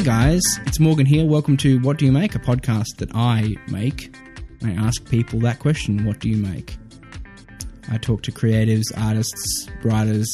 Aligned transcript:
Hey 0.00 0.06
guys, 0.06 0.40
it's 0.64 0.80
Morgan 0.80 1.04
here. 1.04 1.26
Welcome 1.26 1.58
to 1.58 1.78
What 1.80 1.98
Do 1.98 2.06
You 2.06 2.10
Make, 2.12 2.34
a 2.34 2.38
podcast 2.38 2.96
that 2.96 3.10
I 3.14 3.56
make. 3.68 4.16
I 4.64 4.70
ask 4.70 5.06
people 5.10 5.40
that 5.40 5.58
question 5.58 6.06
What 6.06 6.20
do 6.20 6.30
you 6.30 6.38
make? 6.38 6.78
I 7.90 7.98
talk 7.98 8.22
to 8.22 8.32
creatives, 8.32 8.84
artists, 8.96 9.68
writers, 9.84 10.26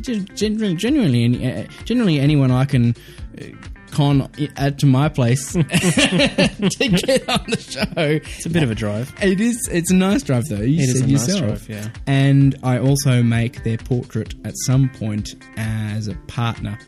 gen- 0.00 0.26
generally, 0.34 0.74
genuinely, 0.76 1.46
uh, 1.46 1.66
generally 1.84 2.20
anyone 2.20 2.50
I 2.50 2.64
can 2.64 2.94
uh, 3.38 3.44
con 3.90 4.30
add 4.56 4.78
to 4.78 4.86
my 4.86 5.10
place 5.10 5.52
to 5.52 5.62
get 5.62 7.28
on 7.28 7.44
the 7.50 7.58
show. 7.60 7.84
It's 7.98 8.46
a 8.46 8.50
bit 8.50 8.62
of 8.62 8.70
a 8.70 8.74
drive. 8.74 9.12
It 9.20 9.42
is. 9.42 9.68
It's 9.70 9.90
a 9.90 9.94
nice 9.94 10.22
drive, 10.22 10.46
though. 10.48 10.56
You 10.62 10.80
It 10.80 10.88
is 10.88 10.98
said 11.00 11.06
a 11.06 11.12
nice 11.12 11.28
yourself. 11.28 11.66
drive, 11.66 11.68
yeah. 11.68 11.88
And 12.06 12.56
I 12.62 12.78
also 12.78 13.22
make 13.22 13.62
their 13.62 13.76
portrait 13.76 14.34
at 14.46 14.54
some 14.64 14.88
point 14.88 15.34
as 15.58 16.08
a 16.08 16.14
partner 16.28 16.78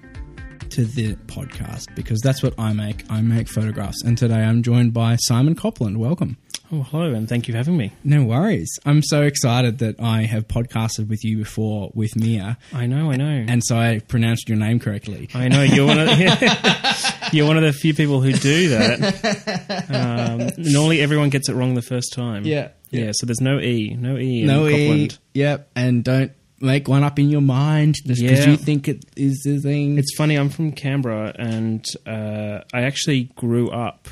to 0.74 0.84
the 0.84 1.14
podcast 1.26 1.94
because 1.94 2.20
that's 2.20 2.42
what 2.42 2.52
I 2.58 2.72
make. 2.72 3.04
I 3.08 3.20
make 3.20 3.48
photographs. 3.48 4.02
And 4.02 4.18
today 4.18 4.42
I'm 4.42 4.64
joined 4.64 4.92
by 4.92 5.14
Simon 5.20 5.54
Copland. 5.54 5.98
Welcome. 6.00 6.36
Oh, 6.72 6.82
hello, 6.82 7.12
and 7.14 7.28
thank 7.28 7.46
you 7.46 7.52
for 7.52 7.58
having 7.58 7.76
me. 7.76 7.92
No 8.02 8.24
worries. 8.24 8.68
I'm 8.84 9.00
so 9.00 9.22
excited 9.22 9.78
that 9.78 10.00
I 10.00 10.22
have 10.22 10.48
podcasted 10.48 11.08
with 11.08 11.22
you 11.24 11.36
before 11.38 11.92
with 11.94 12.16
Mia, 12.16 12.58
I 12.72 12.86
know, 12.86 13.12
I 13.12 13.16
know. 13.16 13.44
and 13.46 13.62
so 13.64 13.76
I 13.76 14.00
pronounced 14.00 14.48
your 14.48 14.58
name 14.58 14.80
correctly. 14.80 15.28
I 15.32 15.46
know 15.46 15.62
you're 15.62 15.86
one 15.86 16.00
of 16.00 16.08
you're 17.32 17.46
one 17.46 17.56
of 17.56 17.62
the 17.62 17.72
few 17.72 17.94
people 17.94 18.20
who 18.20 18.32
do 18.32 18.70
that. 18.70 19.84
Um, 19.90 20.50
normally, 20.56 21.00
everyone 21.02 21.28
gets 21.30 21.48
it 21.48 21.54
wrong 21.54 21.74
the 21.74 21.82
first 21.82 22.12
time. 22.12 22.44
Yeah. 22.44 22.70
yeah. 22.90 23.12
So 23.14 23.26
there's 23.26 23.40
no 23.40 23.60
e, 23.60 23.94
no 23.96 24.16
e, 24.16 24.40
in 24.40 24.48
No 24.48 24.66
E. 24.66 24.88
Copland. 24.88 25.18
Yep. 25.34 25.70
And 25.76 26.02
don't 26.02 26.32
make 26.60 26.88
one 26.88 27.02
up 27.04 27.18
in 27.18 27.28
your 27.30 27.40
mind 27.40 27.96
just 28.06 28.20
because 28.22 28.40
Yeah. 28.40 28.50
you 28.50 28.56
think 28.56 28.88
it 28.88 29.04
is 29.16 29.42
the 29.44 29.58
thing. 29.58 29.98
It's 29.98 30.14
funny. 30.16 30.36
I'm 30.36 30.48
from 30.48 30.72
Canberra, 30.72 31.34
and 31.38 31.84
uh, 32.06 32.60
I 32.72 32.82
actually 32.82 33.30
grew 33.36 33.70
up 33.70 34.08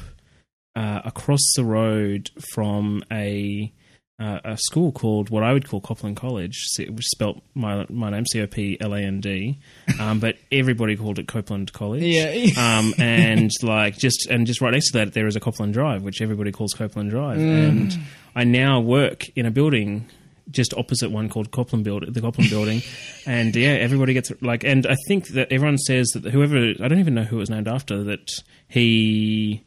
uh, 0.74 1.00
across 1.04 1.40
the 1.56 1.64
road 1.64 2.30
from 2.54 3.02
a. 3.10 3.72
Uh, 4.20 4.38
a 4.44 4.56
school 4.56 4.92
called 4.92 5.30
what 5.30 5.42
I 5.42 5.52
would 5.52 5.66
call 5.66 5.80
Copland 5.80 6.16
College, 6.16 6.56
which 6.78 7.06
spelt 7.06 7.42
my 7.54 7.86
my 7.88 8.08
name 8.10 8.24
C 8.24 8.40
O 8.40 8.46
P 8.46 8.76
L 8.80 8.94
A 8.94 9.00
N 9.00 9.20
D, 9.20 9.58
um, 9.98 10.20
but 10.20 10.36
everybody 10.52 10.94
called 10.94 11.18
it 11.18 11.26
Copeland 11.26 11.72
College. 11.72 12.04
Yeah. 12.04 12.28
um, 12.78 12.94
and 12.98 13.50
like 13.64 13.98
just 13.98 14.28
and 14.30 14.46
just 14.46 14.60
right 14.60 14.70
next 14.74 14.92
to 14.92 14.98
that 14.98 15.14
there 15.14 15.26
is 15.26 15.34
a 15.34 15.40
Copland 15.40 15.72
Drive, 15.72 16.02
which 16.04 16.20
everybody 16.22 16.52
calls 16.52 16.72
Copeland 16.72 17.10
Drive. 17.10 17.38
Mm. 17.38 17.68
And 17.68 17.98
I 18.36 18.44
now 18.44 18.78
work 18.78 19.28
in 19.34 19.44
a 19.44 19.50
building 19.50 20.06
just 20.50 20.74
opposite 20.74 21.10
one 21.10 21.28
called 21.28 21.50
Copland 21.50 21.84
Build, 21.84 22.12
the 22.12 22.20
Copland 22.20 22.50
Building, 22.50 22.82
and 23.26 23.54
yeah, 23.54 23.70
everybody 23.70 24.12
gets 24.14 24.32
like. 24.42 24.64
And 24.64 24.86
I 24.86 24.96
think 25.06 25.28
that 25.28 25.52
everyone 25.52 25.78
says 25.78 26.08
that 26.14 26.24
whoever 26.32 26.56
I 26.82 26.88
don't 26.88 26.98
even 26.98 27.14
know 27.14 27.22
who 27.24 27.36
it 27.36 27.40
was 27.40 27.50
named 27.50 27.68
after 27.68 28.02
that 28.04 28.30
he 28.68 29.64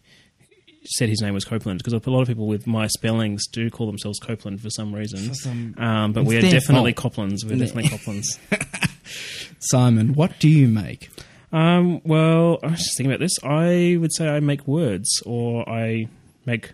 said 0.87 1.09
his 1.09 1.19
name 1.21 1.33
was 1.33 1.43
Copeland 1.45 1.79
because 1.79 1.93
a 1.93 2.09
lot 2.11 2.21
of 2.21 2.27
people 2.27 2.45
with 2.47 2.67
my 2.67 2.85
spellings 2.87 3.47
do 3.47 3.71
call 3.71 3.87
themselves 3.87 4.19
Copeland 4.19 4.61
for 4.61 4.69
some 4.69 4.93
reason. 4.93 5.33
some- 5.33 5.73
um, 5.79 6.13
but 6.13 6.25
we 6.25 6.37
are 6.37 6.41
definitely 6.41 6.93
fault. 6.93 7.13
Coplands. 7.15 7.43
We're 7.43 7.57
definitely 7.57 7.89
Coplands. 7.89 8.37
Simon, 9.59 10.13
what 10.13 10.37
do 10.39 10.47
you 10.47 10.67
make? 10.67 11.09
Um, 11.51 12.01
well, 12.03 12.59
I 12.61 12.67
was 12.67 12.79
just 12.79 12.97
thinking 12.97 13.11
about 13.11 13.19
this. 13.23 13.37
I 13.43 13.97
would 13.99 14.13
say 14.13 14.27
I 14.27 14.39
make 14.41 14.67
words 14.67 15.09
or 15.25 15.67
I 15.67 16.07
make 16.45 16.71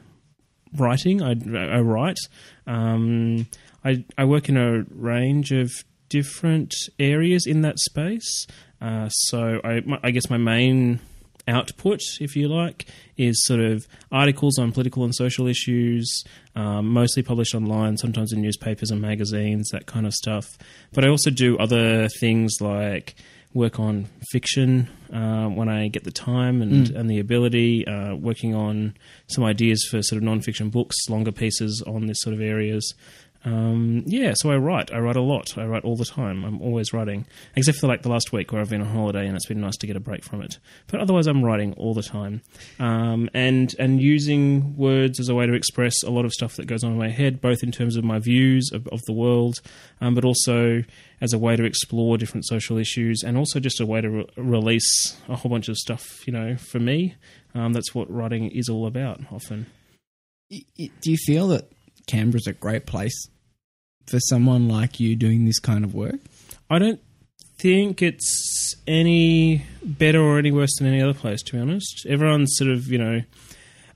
writing. 0.75 1.21
I, 1.21 1.31
I 1.55 1.79
write. 1.79 2.17
Um, 2.67 3.47
I, 3.83 4.05
I 4.17 4.25
work 4.25 4.49
in 4.49 4.57
a 4.57 4.83
range 4.89 5.51
of 5.51 5.71
different 6.09 6.73
areas 6.99 7.45
in 7.47 7.61
that 7.61 7.79
space. 7.79 8.45
Uh, 8.81 9.09
so 9.09 9.61
I, 9.63 9.81
my, 9.85 9.99
I 10.03 10.11
guess 10.11 10.29
my 10.29 10.37
main 10.37 10.99
output, 11.47 11.99
if 12.19 12.35
you 12.35 12.47
like, 12.47 12.87
is 13.17 13.43
sort 13.45 13.59
of 13.59 13.87
articles 14.11 14.59
on 14.59 14.71
political 14.71 15.03
and 15.03 15.15
social 15.15 15.47
issues, 15.47 16.23
um, 16.55 16.87
mostly 16.87 17.23
published 17.23 17.55
online, 17.55 17.97
sometimes 17.97 18.31
in 18.31 18.41
newspapers 18.41 18.91
and 18.91 19.01
magazines, 19.01 19.69
that 19.71 19.85
kind 19.85 20.05
of 20.05 20.13
stuff. 20.13 20.45
But 20.93 21.05
I 21.05 21.09
also 21.09 21.29
do 21.29 21.57
other 21.57 22.07
things 22.19 22.57
like 22.59 23.15
work 23.53 23.79
on 23.79 24.07
fiction 24.31 24.89
uh, 25.11 25.47
when 25.47 25.67
I 25.67 25.89
get 25.89 26.05
the 26.05 26.11
time 26.11 26.61
and, 26.61 26.89
and 26.91 27.09
the 27.09 27.19
ability, 27.19 27.85
uh, 27.85 28.15
working 28.15 28.55
on 28.55 28.95
some 29.27 29.43
ideas 29.43 29.85
for 29.89 30.01
sort 30.01 30.17
of 30.17 30.23
non-fiction 30.23 30.69
books, 30.69 30.95
longer 31.09 31.33
pieces 31.33 31.83
on 31.85 32.05
this 32.05 32.17
sort 32.21 32.33
of 32.33 32.41
areas. 32.41 32.93
Um, 33.43 34.03
yeah, 34.05 34.33
so 34.35 34.51
I 34.51 34.57
write. 34.57 34.93
I 34.93 34.99
write 34.99 35.15
a 35.15 35.21
lot. 35.21 35.57
I 35.57 35.65
write 35.65 35.83
all 35.83 35.95
the 35.95 36.05
time. 36.05 36.43
I'm 36.43 36.61
always 36.61 36.93
writing, 36.93 37.25
except 37.55 37.79
for 37.79 37.87
like 37.87 38.03
the 38.03 38.09
last 38.09 38.31
week 38.31 38.51
where 38.51 38.61
I've 38.61 38.69
been 38.69 38.81
on 38.81 38.87
holiday 38.87 39.25
and 39.25 39.35
it's 39.35 39.47
been 39.47 39.61
nice 39.61 39.77
to 39.77 39.87
get 39.87 39.95
a 39.95 39.99
break 39.99 40.23
from 40.23 40.41
it. 40.41 40.59
But 40.87 40.99
otherwise, 40.99 41.25
I'm 41.25 41.43
writing 41.43 41.73
all 41.73 41.93
the 41.93 42.03
time, 42.03 42.41
um, 42.79 43.29
and 43.33 43.73
and 43.79 44.01
using 44.01 44.77
words 44.77 45.19
as 45.19 45.27
a 45.27 45.35
way 45.35 45.47
to 45.47 45.53
express 45.53 46.03
a 46.03 46.11
lot 46.11 46.25
of 46.25 46.33
stuff 46.33 46.55
that 46.57 46.67
goes 46.67 46.83
on 46.83 46.91
in 46.91 46.97
my 46.97 47.09
head, 47.09 47.41
both 47.41 47.63
in 47.63 47.71
terms 47.71 47.95
of 47.95 48.03
my 48.03 48.19
views 48.19 48.69
of, 48.71 48.87
of 48.89 49.01
the 49.07 49.13
world, 49.13 49.59
um, 50.01 50.13
but 50.13 50.23
also 50.23 50.83
as 51.19 51.33
a 51.33 51.39
way 51.39 51.55
to 51.55 51.63
explore 51.63 52.17
different 52.17 52.45
social 52.45 52.77
issues, 52.77 53.23
and 53.25 53.37
also 53.37 53.59
just 53.59 53.81
a 53.81 53.85
way 53.85 54.01
to 54.01 54.09
re- 54.09 54.27
release 54.37 55.17
a 55.27 55.35
whole 55.35 55.49
bunch 55.49 55.67
of 55.67 55.77
stuff. 55.77 56.27
You 56.27 56.33
know, 56.33 56.57
for 56.57 56.79
me, 56.79 57.15
um, 57.55 57.73
that's 57.73 57.95
what 57.95 58.11
writing 58.11 58.51
is 58.51 58.69
all 58.69 58.85
about. 58.85 59.19
Often. 59.31 59.65
Do 60.49 61.09
you 61.11 61.17
feel 61.17 61.47
that 61.47 61.71
Canberra's 62.07 62.47
a 62.47 62.53
great 62.53 62.85
place 62.85 63.29
for 64.07 64.19
someone 64.19 64.67
like 64.67 64.99
you 64.99 65.15
doing 65.15 65.45
this 65.45 65.59
kind 65.59 65.83
of 65.83 65.93
work? 65.93 66.19
I 66.69 66.79
don't 66.79 66.99
think 67.57 68.01
it's 68.01 68.75
any 68.87 69.65
better 69.83 70.19
or 70.19 70.39
any 70.39 70.51
worse 70.51 70.71
than 70.77 70.87
any 70.87 71.01
other 71.01 71.13
place. 71.13 71.43
To 71.43 71.53
be 71.53 71.59
honest, 71.59 72.05
everyone's 72.07 72.55
sort 72.55 72.71
of 72.71 72.87
you 72.87 72.97
know, 72.97 73.21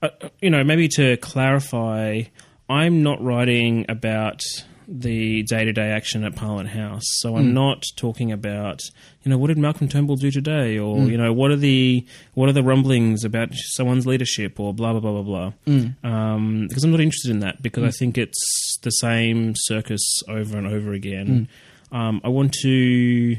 uh, 0.02 0.10
uh, 0.22 0.30
you 0.42 0.50
know, 0.50 0.64
maybe 0.64 0.88
to 0.90 1.18
clarify, 1.18 2.24
I'm 2.70 3.04
not 3.04 3.24
writing 3.24 3.86
about 3.90 4.42
the 4.88 5.44
day-to-day 5.44 5.90
action 5.90 6.24
at 6.24 6.36
Parliament 6.36 6.70
House. 6.70 7.04
So 7.06 7.36
I'm 7.36 7.48
hmm. 7.48 7.54
not 7.54 7.84
talking 7.96 8.32
about, 8.32 8.82
you 9.24 9.32
know, 9.32 9.38
what 9.38 9.48
did 9.48 9.58
Malcolm 9.58 9.88
Turnbull 9.88 10.16
do 10.16 10.32
today, 10.32 10.78
or 10.78 10.98
hmm. 10.98 11.10
you 11.10 11.18
know, 11.18 11.34
what 11.34 11.52
are 11.52 11.56
the 11.56 12.06
what 12.34 12.50
are 12.50 12.54
the 12.54 12.64
rumblings 12.64 13.24
about 13.24 13.50
someone's 13.54 14.06
leadership, 14.06 14.60
or 14.60 14.74
blah 14.74 14.92
blah 14.92 15.02
blah 15.02 15.22
blah 15.22 15.24
blah. 15.24 15.52
Hmm. 15.66 16.08
Um, 16.08 16.68
because 16.68 16.84
I'm 16.84 16.92
not 16.92 17.02
interested 17.02 17.32
in 17.32 17.40
that 17.40 17.62
because 17.62 17.84
I 17.84 17.92
think 17.92 18.18
it's 18.18 18.78
the 18.82 18.92
same 18.92 19.54
circus 19.56 20.22
over 20.28 20.58
and 20.58 20.68
over 20.68 20.94
again. 20.94 21.48
Um, 21.92 22.22
I 22.24 22.30
want 22.30 22.54
to, 22.62 23.38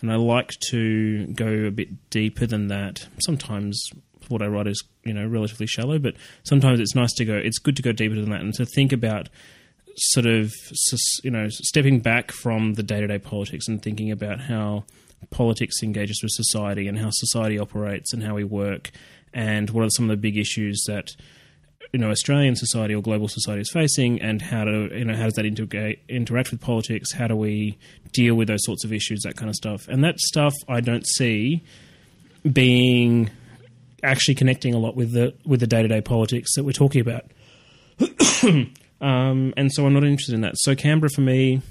and 0.00 0.12
I 0.12 0.16
like 0.16 0.52
to 0.70 1.26
go 1.26 1.66
a 1.66 1.70
bit 1.70 2.10
deeper 2.10 2.46
than 2.46 2.68
that. 2.68 3.06
Sometimes 3.20 3.90
what 4.28 4.42
I 4.42 4.46
write 4.46 4.66
is, 4.66 4.82
you 5.04 5.12
know, 5.12 5.26
relatively 5.26 5.66
shallow, 5.66 5.98
but 5.98 6.14
sometimes 6.42 6.80
it's 6.80 6.94
nice 6.94 7.12
to 7.14 7.24
go. 7.24 7.34
It's 7.34 7.58
good 7.58 7.76
to 7.76 7.82
go 7.82 7.92
deeper 7.92 8.14
than 8.14 8.30
that 8.30 8.40
and 8.40 8.54
to 8.54 8.66
think 8.66 8.92
about 8.92 9.28
sort 9.98 10.26
of 10.26 10.52
you 11.22 11.30
know 11.30 11.48
stepping 11.48 12.00
back 12.00 12.30
from 12.32 12.74
the 12.74 12.82
day-to-day 12.82 13.18
politics 13.18 13.68
and 13.68 13.82
thinking 13.82 14.10
about 14.10 14.40
how 14.40 14.84
politics 15.30 15.82
engages 15.82 16.22
with 16.22 16.30
society 16.32 16.86
and 16.86 16.98
how 16.98 17.08
society 17.10 17.58
operates 17.58 18.12
and 18.12 18.22
how 18.22 18.34
we 18.34 18.44
work 18.44 18.90
and 19.34 19.70
what 19.70 19.84
are 19.84 19.90
some 19.90 20.04
of 20.04 20.10
the 20.10 20.16
big 20.16 20.36
issues 20.36 20.82
that 20.86 21.10
you 21.92 21.98
know 21.98 22.10
Australian 22.10 22.54
society 22.54 22.94
or 22.94 23.02
global 23.02 23.28
society 23.28 23.62
is 23.62 23.70
facing 23.70 24.20
and 24.20 24.42
how 24.42 24.64
to 24.64 24.88
you 24.96 25.04
know 25.04 25.14
how 25.14 25.24
does 25.24 25.34
that 25.34 25.46
integrate 25.46 26.00
interact 26.08 26.50
with 26.50 26.60
politics? 26.60 27.12
How 27.12 27.26
do 27.26 27.36
we 27.36 27.78
deal 28.12 28.34
with 28.34 28.48
those 28.48 28.64
sorts 28.64 28.84
of 28.84 28.92
issues 28.92 29.22
that 29.22 29.36
kind 29.36 29.48
of 29.48 29.56
stuff? 29.56 29.88
And 29.88 30.04
that 30.04 30.18
stuff 30.20 30.54
I 30.68 30.80
don't 30.80 31.06
see 31.06 31.62
being 32.50 33.30
actually 34.02 34.34
connecting 34.34 34.74
a 34.74 34.78
lot 34.78 34.96
with 34.96 35.12
the 35.12 35.34
with 35.44 35.60
the 35.60 35.66
day-to-day 35.66 36.02
politics 36.02 36.54
that 36.54 36.64
we're 36.64 36.72
talking 36.72 37.00
about 37.00 37.24
um, 39.00 39.52
and 39.56 39.72
so 39.72 39.86
I'm 39.86 39.94
not 39.94 40.04
interested 40.04 40.34
in 40.34 40.40
that. 40.42 40.54
So 40.58 40.74
Canberra 40.74 41.10
for 41.14 41.20
me, 41.22 41.62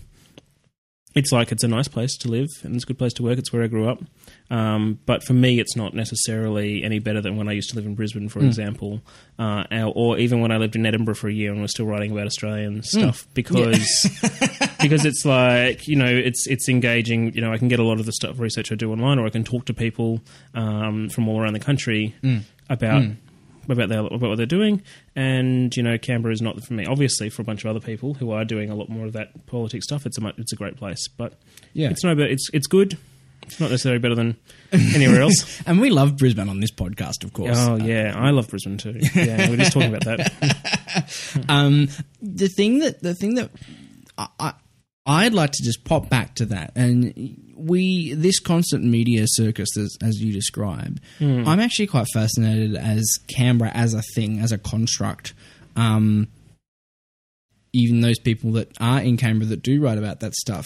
it's 1.15 1.31
like 1.31 1.51
it's 1.51 1.63
a 1.63 1.67
nice 1.67 1.87
place 1.87 2.15
to 2.17 2.27
live 2.27 2.47
and 2.61 2.75
it's 2.75 2.83
a 2.83 2.87
good 2.87 2.99
place 2.99 3.13
to 3.13 3.23
work. 3.23 3.39
It's 3.39 3.51
where 3.51 3.63
I 3.63 3.67
grew 3.67 3.89
up, 3.89 4.03
um, 4.51 4.99
but 5.07 5.23
for 5.23 5.33
me, 5.33 5.59
it's 5.59 5.75
not 5.75 5.95
necessarily 5.95 6.83
any 6.83 6.99
better 6.99 7.21
than 7.21 7.37
when 7.37 7.49
I 7.49 7.53
used 7.53 7.71
to 7.71 7.75
live 7.75 7.87
in 7.87 7.95
Brisbane, 7.95 8.29
for 8.29 8.39
example, 8.39 9.01
uh, 9.39 9.63
or- 9.95 10.19
even 10.19 10.41
when 10.41 10.51
I 10.51 10.57
lived 10.57 10.75
in 10.75 10.85
Edinburgh 10.85 11.15
for 11.15 11.27
a 11.27 11.33
year 11.33 11.51
and 11.51 11.59
was 11.61 11.71
still 11.71 11.87
writing 11.87 12.11
about 12.11 12.27
Australian 12.27 12.83
stuff 12.83 13.27
because 13.33 14.05
because 14.81 15.05
it's 15.05 15.25
like 15.25 15.87
you 15.87 15.95
know 15.95 16.05
it's 16.05 16.45
it's 16.45 16.69
engaging. 16.69 17.33
You 17.33 17.41
know, 17.41 17.51
I 17.51 17.57
can 17.57 17.67
get 17.67 17.79
a 17.79 17.83
lot 17.83 17.99
of 17.99 18.05
the 18.05 18.11
stuff 18.13 18.39
research 18.39 18.71
I 18.71 18.75
do 18.75 18.91
online, 18.91 19.17
or 19.17 19.25
I 19.25 19.31
can 19.31 19.43
talk 19.43 19.65
to 19.65 19.73
people 19.73 20.21
um, 20.53 21.09
from 21.09 21.27
all 21.27 21.41
around 21.41 21.53
the 21.53 21.59
country 21.59 22.13
about 22.69 23.01
about, 23.75 23.89
their, 23.89 23.99
about 23.99 24.21
what 24.21 24.37
they're 24.37 24.45
doing. 24.45 24.81
And 25.15 25.75
you 25.75 25.83
know, 25.83 25.97
Canberra 25.97 26.33
is 26.33 26.41
not 26.41 26.63
for 26.63 26.73
me. 26.73 26.85
Obviously, 26.85 27.29
for 27.29 27.41
a 27.41 27.45
bunch 27.45 27.63
of 27.63 27.69
other 27.69 27.79
people 27.79 28.13
who 28.15 28.31
are 28.31 28.45
doing 28.45 28.69
a 28.69 28.75
lot 28.75 28.89
more 28.89 29.05
of 29.05 29.13
that 29.13 29.45
politics 29.47 29.85
stuff, 29.85 30.05
it's 30.05 30.17
a 30.17 30.21
mu- 30.21 30.31
it's 30.37 30.53
a 30.53 30.55
great 30.55 30.75
place. 30.77 31.07
But 31.07 31.33
Yeah. 31.73 31.89
it's 31.89 32.03
no, 32.03 32.15
but 32.15 32.29
it's 32.31 32.47
it's 32.53 32.67
good. 32.67 32.97
It's 33.43 33.59
not 33.61 33.69
necessarily 33.71 33.99
better 33.99 34.15
than 34.15 34.35
anywhere 34.73 35.21
else. 35.21 35.61
And 35.65 35.79
we 35.79 35.89
love 35.89 36.17
Brisbane 36.17 36.49
on 36.49 36.59
this 36.59 36.71
podcast, 36.71 37.23
of 37.23 37.31
course. 37.31 37.57
oh 37.57 37.77
yeah, 37.77 38.13
I 38.15 38.31
love 38.31 38.49
Brisbane 38.49 38.77
too. 38.77 38.99
Yeah, 39.15 39.49
we're 39.49 39.55
just 39.57 39.71
talking 39.71 39.93
about 39.95 40.03
that. 40.05 40.33
Um, 41.49 41.89
the 42.21 42.47
thing 42.47 42.79
that 42.79 43.01
the 43.01 43.13
thing 43.13 43.35
that 43.35 43.51
I, 44.17 44.27
I 44.39 44.53
I'd 45.07 45.33
like 45.33 45.51
to 45.53 45.63
just 45.63 45.85
pop 45.85 46.09
back 46.09 46.35
to 46.35 46.45
that, 46.47 46.73
and 46.75 47.53
we 47.55 48.13
this 48.13 48.39
constant 48.39 48.83
media 48.83 49.23
circus, 49.25 49.69
as, 49.77 49.97
as 50.03 50.21
you 50.21 50.33
describe. 50.33 50.99
I'm 51.47 51.61
actually 51.61 51.87
quite 51.87 52.07
fascinated 52.13 52.75
as 52.75 53.05
Canberra 53.27 53.71
as 53.73 53.93
a 53.93 54.01
thing, 54.13 54.39
as 54.39 54.51
a 54.51 54.57
construct. 54.57 55.33
Um, 55.77 56.27
even 57.71 58.01
those 58.01 58.19
people 58.19 58.51
that 58.53 58.71
are 58.81 59.01
in 59.01 59.17
Canberra 59.17 59.47
that 59.49 59.63
do 59.63 59.81
write 59.81 59.97
about 59.97 60.19
that 60.19 60.33
stuff, 60.33 60.65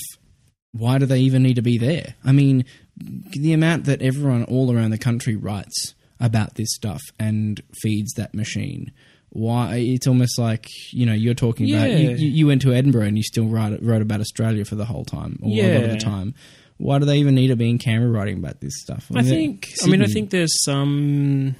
why 0.71 0.97
do 0.97 1.05
they 1.05 1.19
even 1.19 1.43
need 1.43 1.55
to 1.55 1.61
be 1.61 1.77
there? 1.77 2.15
I 2.23 2.31
mean, 2.31 2.65
the 2.97 3.53
amount 3.53 3.85
that 3.85 4.01
everyone 4.01 4.43
all 4.45 4.75
around 4.75 4.91
the 4.91 4.97
country 4.97 5.35
writes 5.35 5.93
about 6.19 6.55
this 6.55 6.73
stuff 6.73 7.01
and 7.19 7.61
feeds 7.81 8.13
that 8.13 8.33
machine. 8.33 8.91
Why 9.33 9.77
it's 9.77 10.07
almost 10.07 10.37
like 10.37 10.67
you 10.91 11.05
know 11.05 11.13
you're 11.13 11.33
talking 11.33 11.73
about 11.73 11.89
you, 11.89 12.09
you, 12.11 12.47
went 12.47 12.61
to 12.63 12.73
Edinburgh 12.73 13.05
and 13.05 13.17
you 13.17 13.23
still 13.23 13.47
write, 13.47 13.81
wrote 13.81 14.01
about 14.01 14.19
Australia 14.19 14.65
for 14.65 14.75
the 14.75 14.83
whole 14.83 15.05
time 15.05 15.39
or 15.41 15.49
a 15.49 15.75
lot 15.75 15.83
of 15.85 15.89
the 15.91 15.97
time. 15.97 16.35
Why 16.77 16.99
do 16.99 17.05
they 17.05 17.17
even 17.19 17.35
need 17.35 17.47
to 17.47 17.55
be 17.55 17.69
in 17.69 17.77
Canberra 17.77 18.11
writing 18.11 18.37
about 18.37 18.59
this 18.59 18.73
stuff? 18.81 19.07
I 19.15 19.21
think. 19.21 19.71
I 19.83 19.87
mean, 19.87 20.01
I 20.01 20.07
think 20.07 20.31
there's 20.31 20.63
some 20.63 21.55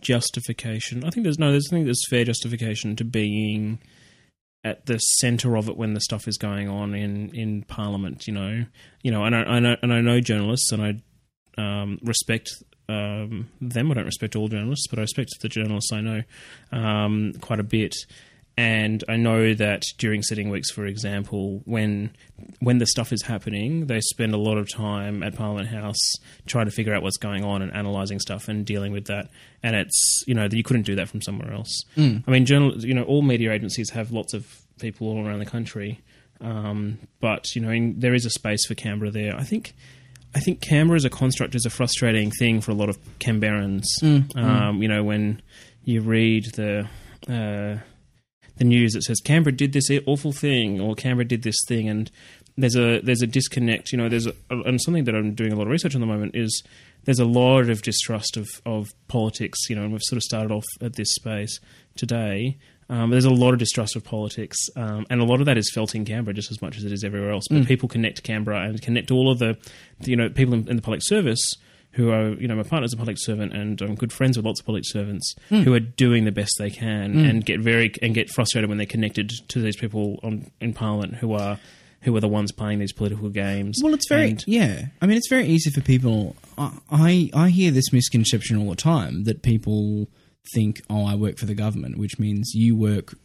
justification. 0.00 1.04
I 1.04 1.10
think 1.10 1.24
there's 1.24 1.38
no. 1.38 1.50
There's 1.50 1.66
I 1.70 1.74
think 1.74 1.86
there's 1.86 2.08
fair 2.08 2.24
justification 2.24 2.94
to 2.96 3.04
being 3.04 3.80
at 4.62 4.86
the 4.86 4.98
centre 4.98 5.56
of 5.56 5.68
it 5.68 5.76
when 5.76 5.94
the 5.94 6.00
stuff 6.00 6.28
is 6.28 6.38
going 6.38 6.68
on 6.68 6.94
in 6.94 7.34
in 7.34 7.62
Parliament. 7.64 8.26
You 8.26 8.34
know, 8.34 8.64
you 9.02 9.10
know, 9.10 9.24
and 9.24 9.34
I, 9.34 9.40
I 9.40 9.58
know 9.60 9.76
and 9.82 9.92
I 9.92 10.00
know 10.00 10.20
journalists, 10.20 10.70
and 10.72 10.82
I 10.82 11.02
um, 11.60 11.98
respect 12.02 12.50
um, 12.88 13.48
them. 13.60 13.90
I 13.90 13.94
don't 13.94 14.04
respect 14.04 14.36
all 14.36 14.48
journalists, 14.48 14.86
but 14.88 14.98
I 14.98 15.02
respect 15.02 15.30
the 15.40 15.48
journalists 15.48 15.92
I 15.92 16.00
know 16.00 16.22
um, 16.72 17.34
quite 17.40 17.60
a 17.60 17.64
bit. 17.64 17.94
And 18.56 19.02
I 19.08 19.16
know 19.16 19.52
that 19.54 19.82
during 19.98 20.22
sitting 20.22 20.48
weeks, 20.48 20.70
for 20.70 20.86
example, 20.86 21.60
when 21.64 22.14
when 22.60 22.78
the 22.78 22.86
stuff 22.86 23.12
is 23.12 23.22
happening, 23.22 23.86
they 23.86 24.00
spend 24.00 24.32
a 24.32 24.36
lot 24.36 24.58
of 24.58 24.72
time 24.72 25.24
at 25.24 25.34
Parliament 25.34 25.68
House 25.68 25.98
trying 26.46 26.66
to 26.66 26.70
figure 26.70 26.94
out 26.94 27.02
what's 27.02 27.16
going 27.16 27.42
on 27.42 27.62
and 27.62 27.72
analysing 27.72 28.20
stuff 28.20 28.46
and 28.46 28.64
dealing 28.64 28.92
with 28.92 29.06
that. 29.06 29.28
And 29.64 29.74
it's 29.74 30.22
you 30.28 30.34
know 30.34 30.46
you 30.48 30.62
couldn't 30.62 30.84
do 30.84 30.94
that 30.94 31.08
from 31.08 31.20
somewhere 31.20 31.52
else. 31.52 31.84
I 32.28 32.30
mean, 32.30 32.46
journal, 32.46 32.76
you 32.78 32.94
know, 32.94 33.02
all 33.02 33.22
media 33.22 33.50
agencies 33.50 33.90
have 33.90 34.12
lots 34.12 34.34
of 34.34 34.46
people 34.78 35.08
all 35.08 35.26
around 35.26 35.40
the 35.40 35.46
country, 35.46 36.00
um, 36.40 36.98
but 37.20 37.56
you 37.56 37.60
know, 37.60 37.70
in, 37.70 37.98
there 37.98 38.14
is 38.14 38.24
a 38.24 38.30
space 38.30 38.64
for 38.66 38.76
Canberra 38.76 39.10
there. 39.10 39.34
I 39.36 39.42
think. 39.42 39.74
I 40.34 40.40
think 40.40 40.60
Canberra 40.60 40.96
as 40.96 41.04
a 41.04 41.10
construct 41.10 41.54
is 41.54 41.64
a 41.64 41.70
frustrating 41.70 42.30
thing 42.30 42.60
for 42.60 42.72
a 42.72 42.74
lot 42.74 42.88
of 42.88 42.98
Canberrans. 43.20 43.84
Um, 44.36 44.82
you 44.82 44.88
know, 44.88 45.04
when 45.04 45.40
you 45.84 46.00
read 46.00 46.46
the 46.54 46.88
uh, 47.28 47.78
the 48.56 48.64
news 48.64 48.92
that 48.92 49.02
says 49.02 49.20
Canberra 49.20 49.54
did 49.54 49.72
this 49.72 49.90
awful 50.06 50.32
thing 50.32 50.80
or 50.80 50.94
Canberra 50.94 51.24
did 51.24 51.42
this 51.42 51.56
thing, 51.66 51.88
and 51.88 52.10
there's 52.56 52.76
a 52.76 53.00
there's 53.00 53.22
a 53.22 53.26
disconnect. 53.26 53.92
You 53.92 53.98
know, 53.98 54.08
there's 54.08 54.26
a, 54.26 54.34
and 54.50 54.80
something 54.80 55.04
that 55.04 55.14
I'm 55.14 55.34
doing 55.34 55.52
a 55.52 55.56
lot 55.56 55.66
of 55.66 55.70
research 55.70 55.94
on 55.94 56.00
the 56.00 56.06
moment 56.06 56.34
is 56.34 56.62
there's 57.04 57.18
a 57.18 57.24
lot 57.24 57.68
of 57.68 57.82
distrust 57.82 58.36
of 58.36 58.48
of 58.66 58.88
politics. 59.08 59.68
You 59.68 59.76
know, 59.76 59.82
and 59.82 59.92
we've 59.92 60.02
sort 60.02 60.16
of 60.16 60.22
started 60.22 60.52
off 60.52 60.64
at 60.80 60.94
this 60.94 61.14
space 61.14 61.60
today. 61.96 62.58
Um, 62.88 63.10
there's 63.10 63.24
a 63.24 63.30
lot 63.30 63.52
of 63.54 63.58
distrust 63.58 63.96
of 63.96 64.04
politics, 64.04 64.56
um, 64.76 65.06
and 65.10 65.20
a 65.20 65.24
lot 65.24 65.40
of 65.40 65.46
that 65.46 65.56
is 65.56 65.70
felt 65.72 65.94
in 65.94 66.04
Canberra 66.04 66.34
just 66.34 66.50
as 66.50 66.60
much 66.60 66.76
as 66.76 66.84
it 66.84 66.92
is 66.92 67.02
everywhere 67.04 67.30
else. 67.30 67.44
But 67.50 67.66
people 67.66 67.88
connect 67.88 68.16
to 68.16 68.22
Canberra 68.22 68.62
and 68.68 68.80
connect 68.82 69.08
to 69.08 69.14
all 69.14 69.30
of 69.30 69.38
the, 69.38 69.56
you 70.00 70.16
know, 70.16 70.28
people 70.28 70.54
in, 70.54 70.68
in 70.68 70.76
the 70.76 70.82
public 70.82 71.00
service 71.02 71.40
who 71.92 72.10
are, 72.10 72.30
you 72.34 72.48
know, 72.48 72.56
my 72.56 72.62
partner's 72.64 72.92
a 72.92 72.96
public 72.96 73.16
servant, 73.18 73.52
and 73.54 73.80
I'm 73.80 73.94
good 73.94 74.12
friends 74.12 74.36
with 74.36 74.44
lots 74.44 74.60
of 74.60 74.66
public 74.66 74.82
servants 74.84 75.34
who 75.48 75.72
are 75.72 75.80
doing 75.80 76.24
the 76.24 76.32
best 76.32 76.52
they 76.58 76.70
can, 76.70 77.16
and 77.24 77.44
get 77.46 77.60
very 77.60 77.92
and 78.02 78.14
get 78.14 78.28
frustrated 78.30 78.68
when 78.68 78.78
they're 78.78 78.86
connected 78.86 79.30
to 79.48 79.60
these 79.60 79.76
people 79.76 80.18
on 80.22 80.50
in 80.60 80.72
Parliament 80.74 81.14
who 81.16 81.32
are 81.32 81.58
who 82.02 82.14
are 82.14 82.20
the 82.20 82.28
ones 82.28 82.52
playing 82.52 82.80
these 82.80 82.92
political 82.92 83.30
games. 83.30 83.80
Well, 83.82 83.94
it's 83.94 84.08
very 84.10 84.30
And- 84.30 84.44
yeah. 84.46 84.86
I 85.00 85.06
mean, 85.06 85.16
it's 85.16 85.28
very 85.30 85.46
easy 85.46 85.70
for 85.70 85.80
people. 85.80 86.36
I, 86.58 86.72
I 86.90 87.30
I 87.32 87.48
hear 87.48 87.70
this 87.70 87.92
misconception 87.94 88.58
all 88.58 88.68
the 88.70 88.76
time 88.76 89.24
that 89.24 89.40
people 89.42 90.08
think, 90.52 90.82
"Oh, 90.90 91.04
I 91.06 91.14
work 91.14 91.38
for 91.38 91.46
the 91.46 91.54
government," 91.54 91.98
which 91.98 92.18
means 92.18 92.52
you 92.54 92.76
work 92.76 93.16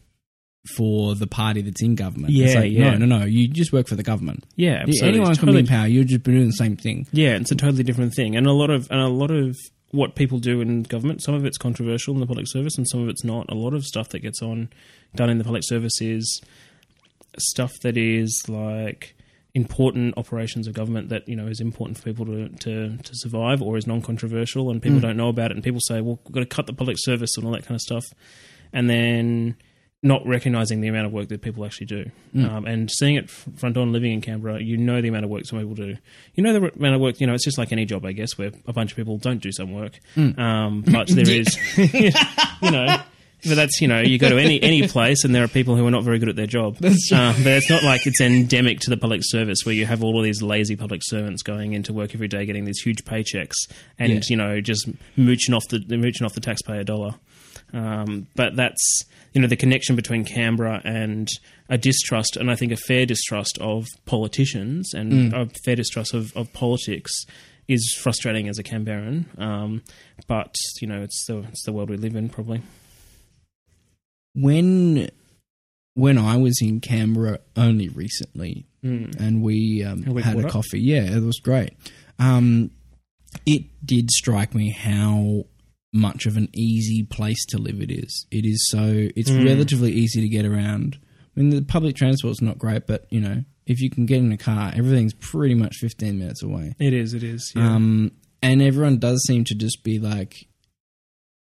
for 0.75 1.15
the 1.15 1.27
party 1.27 1.61
that's 1.61 1.81
in 1.81 1.95
government. 1.95 2.33
Yeah, 2.33 2.59
like, 2.59 2.71
yeah. 2.71 2.91
no, 2.91 3.05
no, 3.05 3.19
no. 3.19 3.25
You 3.25 3.47
just 3.47 3.71
work 3.73 3.87
for 3.87 3.95
the 3.95 4.03
government. 4.03 4.45
yeah, 4.55 4.81
absolutely. 4.81 5.07
Anyone 5.09 5.31
It's 5.31 5.39
can 5.39 5.51
be 5.51 5.59
in 5.59 5.67
power. 5.67 5.87
You're 5.87 6.03
just 6.03 6.23
doing 6.23 6.47
the 6.47 6.53
same 6.53 6.75
thing. 6.75 7.07
Yeah, 7.11 7.35
it's 7.35 7.51
a 7.51 7.55
totally 7.55 7.83
different 7.83 8.13
thing, 8.13 8.35
and 8.35 8.45
a 8.45 8.51
lot 8.53 8.69
of 8.69 8.87
and 8.91 8.99
a 8.99 9.07
lot 9.07 9.31
of 9.31 9.55
what 9.91 10.15
people 10.15 10.39
do 10.39 10.61
in 10.61 10.83
government. 10.83 11.23
Some 11.23 11.33
of 11.33 11.45
it's 11.45 11.57
controversial 11.57 12.13
in 12.13 12.19
the 12.19 12.27
public 12.27 12.47
service, 12.47 12.77
and 12.77 12.87
some 12.87 13.01
of 13.01 13.09
it's 13.09 13.23
not. 13.23 13.49
A 13.49 13.55
lot 13.55 13.73
of 13.73 13.83
stuff 13.85 14.09
that 14.09 14.19
gets 14.19 14.41
on 14.41 14.69
done 15.15 15.29
in 15.29 15.37
the 15.37 15.43
public 15.43 15.63
service 15.65 15.99
is 16.01 16.41
stuff 17.37 17.73
that 17.81 17.97
is 17.97 18.43
like 18.47 19.15
important 19.55 20.15
operations 20.17 20.67
of 20.67 20.73
government 20.73 21.09
that 21.09 21.27
you 21.27 21.35
know 21.35 21.47
is 21.47 21.59
important 21.59 21.97
for 21.97 22.03
people 22.03 22.25
to 22.25 22.49
to, 22.49 22.97
to 22.97 23.11
survive 23.13 23.61
or 23.61 23.77
is 23.77 23.87
non-controversial 23.87 24.69
and 24.69 24.81
people 24.81 24.99
don't 24.99 25.17
know 25.17 25.29
about 25.29 25.49
it 25.49 25.55
and 25.57 25.63
people 25.63 25.79
say 25.81 26.01
well 26.01 26.19
we've 26.25 26.33
got 26.33 26.41
to 26.41 26.45
cut 26.45 26.67
the 26.67 26.73
public 26.73 26.97
service 26.99 27.35
and 27.35 27.45
all 27.45 27.51
that 27.51 27.65
kind 27.65 27.75
of 27.75 27.81
stuff 27.81 28.05
and 28.71 28.89
then 28.89 29.55
not 30.01 30.25
recognizing 30.25 30.79
the 30.79 30.87
amount 30.87 31.05
of 31.05 31.11
work 31.11 31.27
that 31.27 31.41
people 31.41 31.65
actually 31.65 31.87
do. 31.87 32.09
Um, 32.35 32.65
and 32.65 32.89
seeing 32.89 33.15
it 33.15 33.29
front 33.29 33.75
on 33.75 33.91
living 33.91 34.13
in 34.13 34.21
Canberra 34.21 34.61
you 34.61 34.77
know 34.77 35.01
the 35.01 35.09
amount 35.09 35.25
of 35.25 35.31
work 35.31 35.45
some 35.45 35.59
people 35.59 35.75
do. 35.75 35.97
You 36.35 36.43
know 36.43 36.53
the 36.53 36.71
amount 36.73 36.95
of 36.95 37.01
work 37.01 37.19
you 37.19 37.27
know 37.27 37.33
it's 37.33 37.43
just 37.43 37.57
like 37.57 37.71
any 37.71 37.85
job 37.85 38.05
I 38.05 38.13
guess 38.13 38.37
where 38.37 38.51
a 38.65 38.71
bunch 38.71 38.91
of 38.91 38.97
people 38.97 39.17
don't 39.17 39.41
do 39.41 39.51
some 39.51 39.73
work. 39.73 39.99
Um, 40.37 40.83
but 40.83 41.07
there 41.09 41.27
is 41.29 41.57
you 41.77 42.71
know 42.71 43.01
but 43.47 43.55
that's 43.55 43.79
you 43.81 43.87
know 43.87 43.99
you 44.01 44.17
go 44.17 44.29
to 44.29 44.37
any 44.37 44.61
any 44.61 44.87
place 44.95 45.23
and 45.23 45.33
there 45.33 45.43
are 45.43 45.47
people 45.47 45.75
who 45.75 45.85
are 45.87 45.91
not 45.91 46.03
very 46.03 46.19
good 46.19 46.29
at 46.29 46.35
their 46.35 46.47
job. 46.47 46.77
That's 46.79 47.11
Uh, 47.11 47.33
but 47.37 47.53
it's 47.53 47.69
not 47.69 47.83
like 47.83 48.05
it's 48.05 48.19
endemic 48.21 48.79
to 48.81 48.89
the 48.89 48.97
public 48.97 49.21
service 49.23 49.59
where 49.63 49.75
you 49.75 49.85
have 49.85 50.03
all 50.03 50.17
of 50.17 50.23
these 50.23 50.41
lazy 50.41 50.75
public 50.75 51.01
servants 51.03 51.41
going 51.43 51.73
into 51.73 51.93
work 51.93 52.13
every 52.13 52.27
day 52.27 52.45
getting 52.45 52.65
these 52.65 52.79
huge 52.81 53.05
paychecks 53.05 53.55
and 53.97 54.11
Yeah. 54.13 54.19
you 54.29 54.35
know 54.35 54.61
just 54.61 54.89
mooching 55.15 55.53
off 55.53 55.67
the 55.69 55.79
mooching 55.97 56.25
off 56.25 56.33
the 56.33 56.41
taxpayer 56.41 56.83
dollar. 56.83 57.15
Um, 57.71 58.27
but 58.35 58.55
that's 58.55 59.03
you 59.33 59.41
know 59.41 59.47
the 59.47 59.55
connection 59.55 59.95
between 59.95 60.25
Canberra 60.25 60.81
and 60.83 61.27
a 61.69 61.77
distrust, 61.77 62.35
and 62.35 62.49
I 62.49 62.55
think 62.55 62.71
a 62.71 62.77
fair 62.77 63.05
distrust 63.05 63.57
of 63.61 63.85
politicians 64.05 64.93
and 64.93 65.33
a 65.33 65.47
fair 65.63 65.75
distrust 65.75 66.13
of, 66.15 66.35
of 66.35 66.51
politics 66.53 67.11
is 67.67 67.93
frustrating 68.01 68.49
as 68.49 68.57
a 68.57 68.63
Canberran. 68.63 69.25
Um, 69.39 69.83
but 70.27 70.55
you 70.81 70.87
know 70.87 71.01
it's 71.03 71.25
the 71.27 71.39
it's 71.49 71.63
the 71.63 71.71
world 71.71 71.89
we 71.91 71.97
live 71.97 72.15
in 72.15 72.29
probably. 72.29 72.63
When 74.35 75.09
when 75.95 76.17
I 76.17 76.37
was 76.37 76.61
in 76.61 76.79
Canberra 76.79 77.39
only 77.57 77.89
recently, 77.89 78.65
Mm. 78.85 79.19
and 79.19 79.41
we, 79.41 79.83
um, 79.83 80.03
had 80.03 80.39
a 80.39 80.47
coffee. 80.47 80.79
Yeah, 80.79 81.17
it 81.17 81.21
was 81.21 81.39
great. 81.39 81.71
Um, 82.19 82.71
it 83.45 83.63
did 83.85 84.09
strike 84.09 84.55
me 84.55 84.69
how 84.71 85.45
much 85.91 86.25
of 86.25 86.37
an 86.37 86.47
easy 86.55 87.03
place 87.03 87.43
to 87.47 87.57
live 87.57 87.81
it 87.81 87.91
is. 87.91 88.25
It 88.31 88.45
is 88.45 88.65
so 88.69 89.09
it's 89.15 89.29
Mm. 89.29 89.43
relatively 89.43 89.91
easy 89.91 90.21
to 90.21 90.29
get 90.29 90.45
around. 90.45 90.97
I 91.35 91.41
mean, 91.41 91.49
the 91.49 91.61
public 91.61 91.95
transport's 91.97 92.41
not 92.41 92.57
great, 92.57 92.87
but 92.87 93.05
you 93.09 93.19
know, 93.19 93.43
if 93.65 93.81
you 93.81 93.89
can 93.89 94.05
get 94.05 94.19
in 94.19 94.31
a 94.31 94.37
car, 94.37 94.71
everything's 94.73 95.13
pretty 95.13 95.55
much 95.55 95.75
fifteen 95.77 96.17
minutes 96.19 96.41
away. 96.43 96.75
It 96.79 96.93
is. 96.93 97.13
It 97.13 97.23
is. 97.23 97.51
Yeah. 97.55 97.75
Um, 97.75 98.11
and 98.41 98.61
everyone 98.61 98.99
does 98.99 99.21
seem 99.27 99.43
to 99.45 99.55
just 99.55 99.83
be 99.83 99.99
like, 99.99 100.47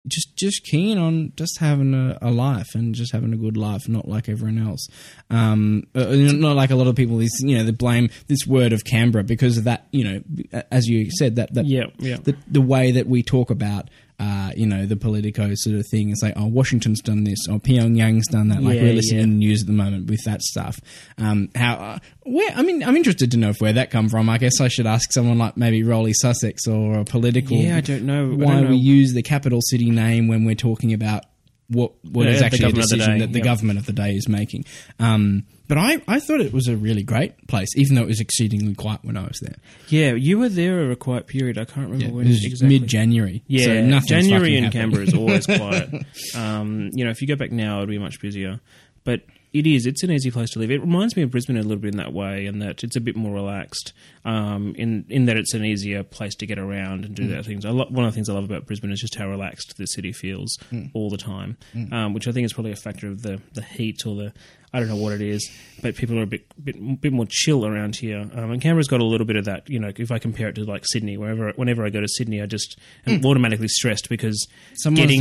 just 0.06 0.37
just 0.37 0.64
keen 0.64 0.99
on 0.99 1.32
just 1.37 1.58
having 1.58 1.94
a, 1.94 2.18
a 2.20 2.30
life 2.30 2.75
and 2.75 2.94
just 2.94 3.12
having 3.12 3.32
a 3.32 3.37
good 3.37 3.56
life, 3.56 3.88
not 3.88 4.06
like 4.06 4.28
everyone 4.28 4.66
else. 4.66 4.87
Um, 5.30 5.84
uh, 5.94 6.04
not 6.11 6.56
like 6.56 6.70
a 6.70 6.76
lot 6.76 6.87
of 6.87 6.94
people. 6.94 7.20
Is 7.20 7.42
you 7.44 7.56
know 7.56 7.64
they 7.64 7.70
blame 7.70 8.11
this 8.28 8.46
word 8.46 8.73
of 8.73 8.84
Canberra 8.84 9.25
because 9.25 9.56
of 9.56 9.64
that. 9.64 9.87
You 9.92 10.04
know, 10.04 10.62
as 10.70 10.87
you 10.87 11.11
said 11.11 11.37
that 11.37 11.54
that 11.54 11.66
yeah. 11.66 11.84
Yeah. 11.99 12.18
the, 12.23 12.37
the 12.46 12.61
way 12.61 12.92
that 12.92 13.06
we 13.06 13.23
talk 13.23 13.50
about, 13.50 13.88
uh, 14.18 14.52
you 14.56 14.66
know, 14.66 14.87
the 14.87 14.97
Politico 14.97 15.50
sort 15.54 15.76
of 15.76 15.87
thing. 15.90 16.11
It's 16.11 16.23
like, 16.23 16.35
oh, 16.37 16.47
Washington's 16.47 17.00
done 17.00 17.25
this, 17.25 17.38
or 17.50 17.59
Pyongyang's 17.59 18.28
done 18.28 18.49
that. 18.49 18.62
Like 18.62 18.76
Yeah, 18.76 18.83
we're 18.83 18.94
listening 18.94 19.21
yeah. 19.21 19.26
to 19.26 19.30
the 19.30 19.37
news 19.37 19.61
at 19.62 19.66
the 19.66 19.73
moment 19.73 20.09
with 20.09 20.23
that 20.25 20.42
stuff. 20.42 20.80
Um, 21.18 21.49
how, 21.54 21.75
uh, 21.75 21.99
where? 22.23 22.50
I 22.54 22.62
mean, 22.62 22.83
I'm 22.85 22.97
interested 22.97 23.30
to 23.33 23.37
know 23.37 23.50
if 23.50 23.61
where 23.61 23.73
that 23.73 23.90
come 23.90 24.09
from. 24.09 24.28
I 24.28 24.38
guess 24.38 24.61
I 24.61 24.68
should 24.68 24.87
ask 24.87 25.12
someone 25.12 25.38
like 25.38 25.56
maybe 25.56 25.83
Roly 25.83 26.12
Sussex 26.14 26.66
or 26.66 26.99
a 27.00 27.04
political. 27.04 27.56
Yeah, 27.56 27.76
I 27.76 27.80
don't 27.80 28.04
know. 28.04 28.28
Why 28.28 28.54
don't 28.54 28.64
know. 28.64 28.71
we 28.71 28.76
use 28.76 29.12
the 29.14 29.23
capital 29.23 29.61
city 29.61 29.90
name 29.90 30.28
when 30.28 30.44
we're 30.44 30.54
talking 30.54 30.92
about 30.92 31.25
what 31.68 31.92
what 32.04 32.26
Yeah, 32.26 32.33
is 32.33 32.38
the 32.40 32.47
actually 32.47 32.68
a 32.68 32.73
the 32.73 32.80
decision 32.83 33.12
day, 33.14 33.18
that 33.21 33.33
the 33.33 33.38
yep. 33.38 33.44
government 33.44 33.78
of 33.78 33.87
the 33.87 33.92
day 33.92 34.12
is 34.14 34.28
making. 34.28 34.64
Um, 34.99 35.44
but 35.66 35.78
I, 35.78 36.02
I 36.06 36.21
thought 36.21 36.40
it 36.42 36.52
was 36.52 36.68
a 36.68 36.76
really 36.76 37.02
great 37.02 37.47
place, 37.49 37.71
even 37.76 37.94
though 37.97 38.02
it 38.02 38.09
was 38.09 38.21
exceedingly 38.21 38.75
quiet 38.75 39.00
when 39.02 39.16
I 39.16 39.23
was 39.23 39.38
there. 39.40 39.56
Yeah, 39.88 40.12
you 40.12 40.38
were 40.38 40.50
there 40.50 40.80
over 40.80 40.92
a 40.92 40.97
quiet 40.97 41.26
period. 41.26 41.56
I 41.56 41.64
can't 41.64 41.87
remember 41.90 42.04
Yeah, 42.04 42.11
when 42.12 42.26
it 42.26 42.30
was 42.30 42.44
exactly. 42.44 42.78
mid 42.80 42.88
January. 42.88 43.42
Yeah, 43.47 43.99
so 44.00 44.06
January 44.06 44.56
in 44.56 44.64
happened. 44.64 44.80
Canberra 44.92 45.04
is 45.04 45.14
always 45.14 45.47
quiet. 45.47 45.90
um, 46.37 46.90
you 46.92 47.04
know, 47.04 47.11
if 47.11 47.23
you 47.23 47.28
go 47.28 47.37
back 47.37 47.50
now, 47.50 47.78
it'd 47.78 47.88
be 47.88 47.99
much 47.99 48.21
busier. 48.21 48.61
But 49.04 49.23
it 49.54 49.66
is. 49.66 49.87
It's 49.87 50.02
an 50.02 50.11
easy 50.11 50.30
place 50.30 50.50
to 50.50 50.58
live. 50.58 50.70
It 50.70 50.80
reminds 50.82 51.16
me 51.16 51.23
of 51.23 51.30
Brisbane 51.30 51.56
a 51.56 51.62
little 51.62 51.78
bit 51.78 51.92
in 51.92 51.96
that 51.99 52.12
way, 52.12 52.44
and 52.46 52.61
that 52.61 52.84
it's 52.84 52.96
a 52.96 53.00
bit 53.00 53.16
more 53.16 53.32
relaxed. 53.32 53.92
Um, 54.26 54.75
in 54.76 55.04
in 55.08 55.25
that 55.26 55.37
it's 55.37 55.54
an 55.54 55.64
easier 55.64 56.02
place 56.02 56.34
to 56.37 56.46
get 56.46 56.58
around 56.58 57.04
and 57.04 57.14
do 57.14 57.28
that 57.28 57.44
things. 57.46 57.64
Lo- 57.64 57.87
one 57.88 58.04
of 58.04 58.12
the 58.12 58.14
things 58.14 58.28
I 58.28 58.34
love 58.34 58.44
about 58.44 58.66
Brisbane 58.66 58.90
is 58.92 59.00
just 59.00 59.14
how 59.14 59.28
relaxed 59.28 59.76
the 59.78 59.87
city 59.87 60.12
feels 60.12 60.58
all 60.92 61.08
the 61.08 61.16
time, 61.16 61.56
um, 61.92 62.12
which 62.12 62.26
I 62.28 62.32
think 62.32 62.44
is 62.44 62.52
probably 62.52 62.73
a 62.73 62.76
factor 62.76 63.06
of 63.08 63.23
the 63.23 63.40
the 63.54 63.62
heat 63.62 64.04
or 64.06 64.16
the 64.16 64.32
I 64.73 64.80
don't 64.80 64.88
know 64.88 64.96
what 64.96 65.12
it 65.12 65.20
is, 65.20 65.49
but 65.82 65.94
people 65.94 66.18
are 66.18 66.23
a 66.23 66.26
bit 66.26 66.46
bit, 66.64 67.00
bit 67.00 67.12
more 67.12 67.26
chill 67.28 67.64
around 67.64 67.94
here. 67.94 68.18
Um, 68.34 68.50
and 68.50 68.61
Canberra's 68.61 68.88
got 68.88 69.00
a 69.00 69.04
little 69.04 69.26
bit 69.26 69.37
of 69.37 69.44
that. 69.44 69.70
You 69.70 69.78
know, 69.78 69.92
if 69.96 70.11
I 70.11 70.18
compare 70.18 70.49
it 70.49 70.56
to 70.56 70.64
like 70.64 70.82
Sydney, 70.87 71.16
wherever 71.16 71.52
whenever 71.54 71.84
I 71.87 71.90
go 71.90 72.00
to 72.00 72.08
Sydney, 72.08 72.42
I 72.42 72.46
just 72.46 72.76
am 73.06 73.25
automatically 73.25 73.68
stressed 73.68 74.08
because 74.08 74.44
Someone's 74.75 75.11
getting. 75.12 75.20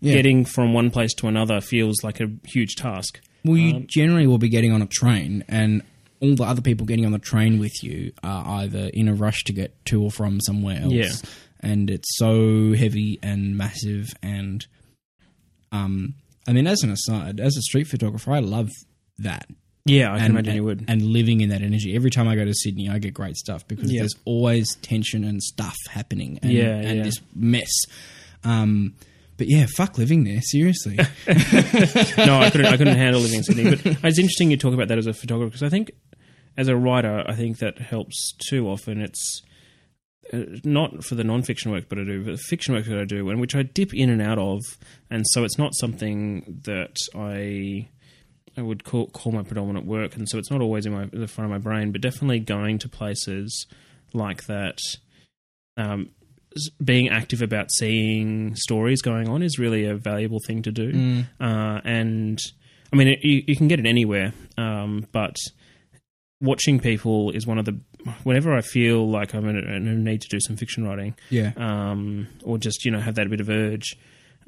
Yeah. 0.00 0.14
getting 0.14 0.44
from 0.44 0.74
one 0.74 0.90
place 0.90 1.14
to 1.14 1.28
another 1.28 1.60
feels 1.62 2.02
like 2.04 2.20
a 2.20 2.28
huge 2.44 2.74
task. 2.76 3.20
Well, 3.44 3.56
you 3.58 3.74
Um, 3.76 3.86
generally 3.88 4.26
will 4.26 4.38
be 4.38 4.48
getting 4.48 4.72
on 4.72 4.82
a 4.82 4.86
train, 4.86 5.44
and 5.48 5.82
all 6.20 6.34
the 6.36 6.44
other 6.44 6.62
people 6.62 6.86
getting 6.86 7.04
on 7.04 7.12
the 7.12 7.18
train 7.18 7.58
with 7.58 7.82
you 7.82 8.12
are 8.22 8.60
either 8.62 8.86
in 8.94 9.08
a 9.08 9.14
rush 9.14 9.42
to 9.44 9.52
get 9.52 9.84
to 9.86 10.00
or 10.02 10.10
from 10.10 10.40
somewhere 10.40 10.80
else. 10.80 10.92
Yeah. 10.92 11.10
And 11.60 11.90
it's 11.90 12.16
so 12.16 12.74
heavy 12.74 13.18
and 13.22 13.56
massive. 13.56 14.14
And, 14.22 14.64
um, 15.72 16.14
I 16.46 16.52
mean, 16.52 16.66
as 16.66 16.82
an 16.82 16.90
aside, 16.90 17.40
as 17.40 17.56
a 17.56 17.62
street 17.62 17.88
photographer, 17.88 18.32
I 18.32 18.38
love 18.40 18.70
that. 19.18 19.48
Yeah, 19.84 20.12
I 20.12 20.18
can 20.18 20.26
and, 20.26 20.30
imagine 20.34 20.48
and, 20.50 20.56
you 20.56 20.64
would. 20.64 20.84
And 20.86 21.02
living 21.02 21.40
in 21.40 21.48
that 21.48 21.62
energy. 21.62 21.96
Every 21.96 22.10
time 22.10 22.28
I 22.28 22.36
go 22.36 22.44
to 22.44 22.54
Sydney, 22.54 22.88
I 22.88 22.98
get 23.00 23.14
great 23.14 23.36
stuff 23.36 23.66
because 23.66 23.90
Yeah. 23.92 24.00
there's 24.02 24.14
always 24.24 24.76
tension 24.76 25.24
and 25.24 25.42
stuff 25.42 25.74
happening. 25.90 26.38
And, 26.42 26.52
Yeah, 26.52 26.76
and 26.76 26.98
yeah. 26.98 27.02
this 27.02 27.20
mess. 27.34 27.70
Um, 28.44 28.94
but 29.42 29.50
yeah, 29.50 29.66
fuck 29.66 29.98
living 29.98 30.22
there. 30.22 30.40
Seriously. 30.40 30.94
no, 30.96 31.04
I 31.26 32.48
couldn't. 32.52 32.66
I 32.66 32.76
couldn't 32.76 32.96
handle 32.96 33.20
living 33.20 33.38
in 33.38 33.42
Sydney. 33.42 33.70
But 33.70 33.84
it's 34.04 34.20
interesting 34.20 34.52
you 34.52 34.56
talk 34.56 34.72
about 34.72 34.86
that 34.86 34.98
as 34.98 35.08
a 35.08 35.12
photographer 35.12 35.48
because 35.48 35.64
I 35.64 35.68
think, 35.68 35.90
as 36.56 36.68
a 36.68 36.76
writer, 36.76 37.24
I 37.26 37.34
think 37.34 37.58
that 37.58 37.80
helps 37.80 38.34
too. 38.48 38.68
Often 38.68 39.00
it's 39.00 39.42
uh, 40.32 40.42
not 40.62 41.02
for 41.02 41.16
the 41.16 41.24
non-fiction 41.24 41.72
work, 41.72 41.88
but 41.88 41.98
I 41.98 42.04
do, 42.04 42.24
but 42.24 42.30
the 42.30 42.36
fiction 42.36 42.72
work 42.72 42.84
that 42.84 42.96
I 42.96 43.04
do, 43.04 43.30
and 43.30 43.40
which 43.40 43.56
I 43.56 43.64
dip 43.64 43.92
in 43.92 44.10
and 44.10 44.22
out 44.22 44.38
of, 44.38 44.60
and 45.10 45.24
so 45.30 45.42
it's 45.42 45.58
not 45.58 45.74
something 45.74 46.60
that 46.64 46.94
I. 47.16 47.88
I 48.54 48.60
would 48.60 48.84
call, 48.84 49.06
call 49.08 49.32
my 49.32 49.42
predominant 49.42 49.86
work, 49.86 50.14
and 50.14 50.28
so 50.28 50.38
it's 50.38 50.50
not 50.52 50.60
always 50.60 50.86
in 50.86 50.92
my 50.92 51.08
the 51.12 51.26
front 51.26 51.46
of 51.46 51.50
my 51.50 51.58
brain, 51.58 51.90
but 51.90 52.00
definitely 52.00 52.38
going 52.38 52.78
to 52.80 52.88
places 52.88 53.66
like 54.12 54.44
that, 54.44 54.78
um, 55.76 56.10
being 56.84 57.08
active 57.08 57.42
about 57.42 57.70
seeing 57.72 58.54
stories 58.56 59.02
going 59.02 59.28
on 59.28 59.42
is 59.42 59.58
really 59.58 59.84
a 59.86 59.94
valuable 59.94 60.40
thing 60.46 60.62
to 60.62 60.72
do. 60.72 60.90
Uh, 61.40 61.80
and 61.84 62.40
I 62.92 62.96
mean, 62.96 63.08
it, 63.08 63.20
you, 63.22 63.42
you 63.46 63.56
can 63.56 63.68
get 63.68 63.80
it 63.80 63.86
anywhere, 63.86 64.32
um, 64.58 65.06
but 65.12 65.36
watching 66.40 66.80
people 66.80 67.30
is 67.30 67.46
one 67.46 67.58
of 67.58 67.64
the. 67.64 67.78
Whenever 68.24 68.52
I 68.52 68.62
feel 68.62 69.08
like 69.08 69.32
I'm 69.32 69.48
in 69.48 69.56
a, 69.56 69.76
in 69.76 69.86
a 69.86 69.94
need 69.94 70.22
to 70.22 70.28
do 70.28 70.40
some 70.40 70.56
fiction 70.56 70.84
writing, 70.84 71.14
yeah. 71.30 71.52
um, 71.56 72.26
or 72.42 72.58
just 72.58 72.84
you 72.84 72.90
know 72.90 73.00
have 73.00 73.14
that 73.14 73.30
bit 73.30 73.40
of 73.40 73.48
urge. 73.48 73.96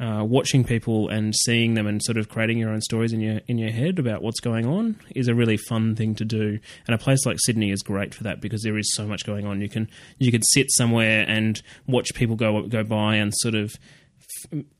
Uh, 0.01 0.25
watching 0.25 0.65
people 0.65 1.09
and 1.09 1.33
seeing 1.37 1.75
them 1.75 1.87
and 1.87 2.03
sort 2.03 2.19
of 2.19 2.29
creating 2.29 2.59
your 2.59 2.69
own 2.71 2.81
stories 2.81 3.13
in 3.13 3.21
your 3.21 3.41
in 3.47 3.59
your 3.59 3.71
head 3.71 3.97
about 4.01 4.23
what's 4.23 4.41
going 4.41 4.67
on 4.67 4.97
is 5.15 5.29
a 5.29 5.35
really 5.37 5.57
fun 5.57 5.95
thing 5.95 6.17
to 6.17 6.25
do. 6.25 6.59
And 6.89 6.95
a 6.95 6.99
place 6.99 7.25
like 7.25 7.37
Sydney 7.39 7.71
is 7.71 7.81
great 7.81 8.13
for 8.13 8.25
that 8.25 8.41
because 8.41 8.63
there 8.63 8.77
is 8.77 8.93
so 8.97 9.07
much 9.07 9.25
going 9.25 9.47
on. 9.47 9.61
You 9.61 9.69
can 9.69 9.89
you 10.19 10.33
can 10.33 10.43
sit 10.43 10.67
somewhere 10.71 11.25
and 11.29 11.63
watch 11.87 12.13
people 12.15 12.35
go 12.35 12.63
go 12.63 12.83
by 12.83 13.15
and 13.17 13.33
sort 13.37 13.55
of 13.55 13.73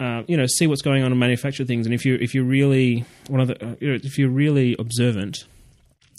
uh, 0.01 0.23
you 0.27 0.37
know 0.37 0.47
see 0.47 0.67
what's 0.67 0.83
going 0.83 1.03
on 1.03 1.13
and 1.13 1.21
manufacture 1.21 1.65
things. 1.65 1.87
And 1.87 1.95
if 1.95 2.05
you 2.05 2.17
if 2.21 2.35
you're 2.35 2.45
really 2.45 3.05
one 3.29 3.41
of 3.41 3.49
the 3.49 3.65
uh, 3.65 3.77
if 3.81 4.19
you're 4.19 4.31
really 4.31 4.75
observant, 4.79 5.45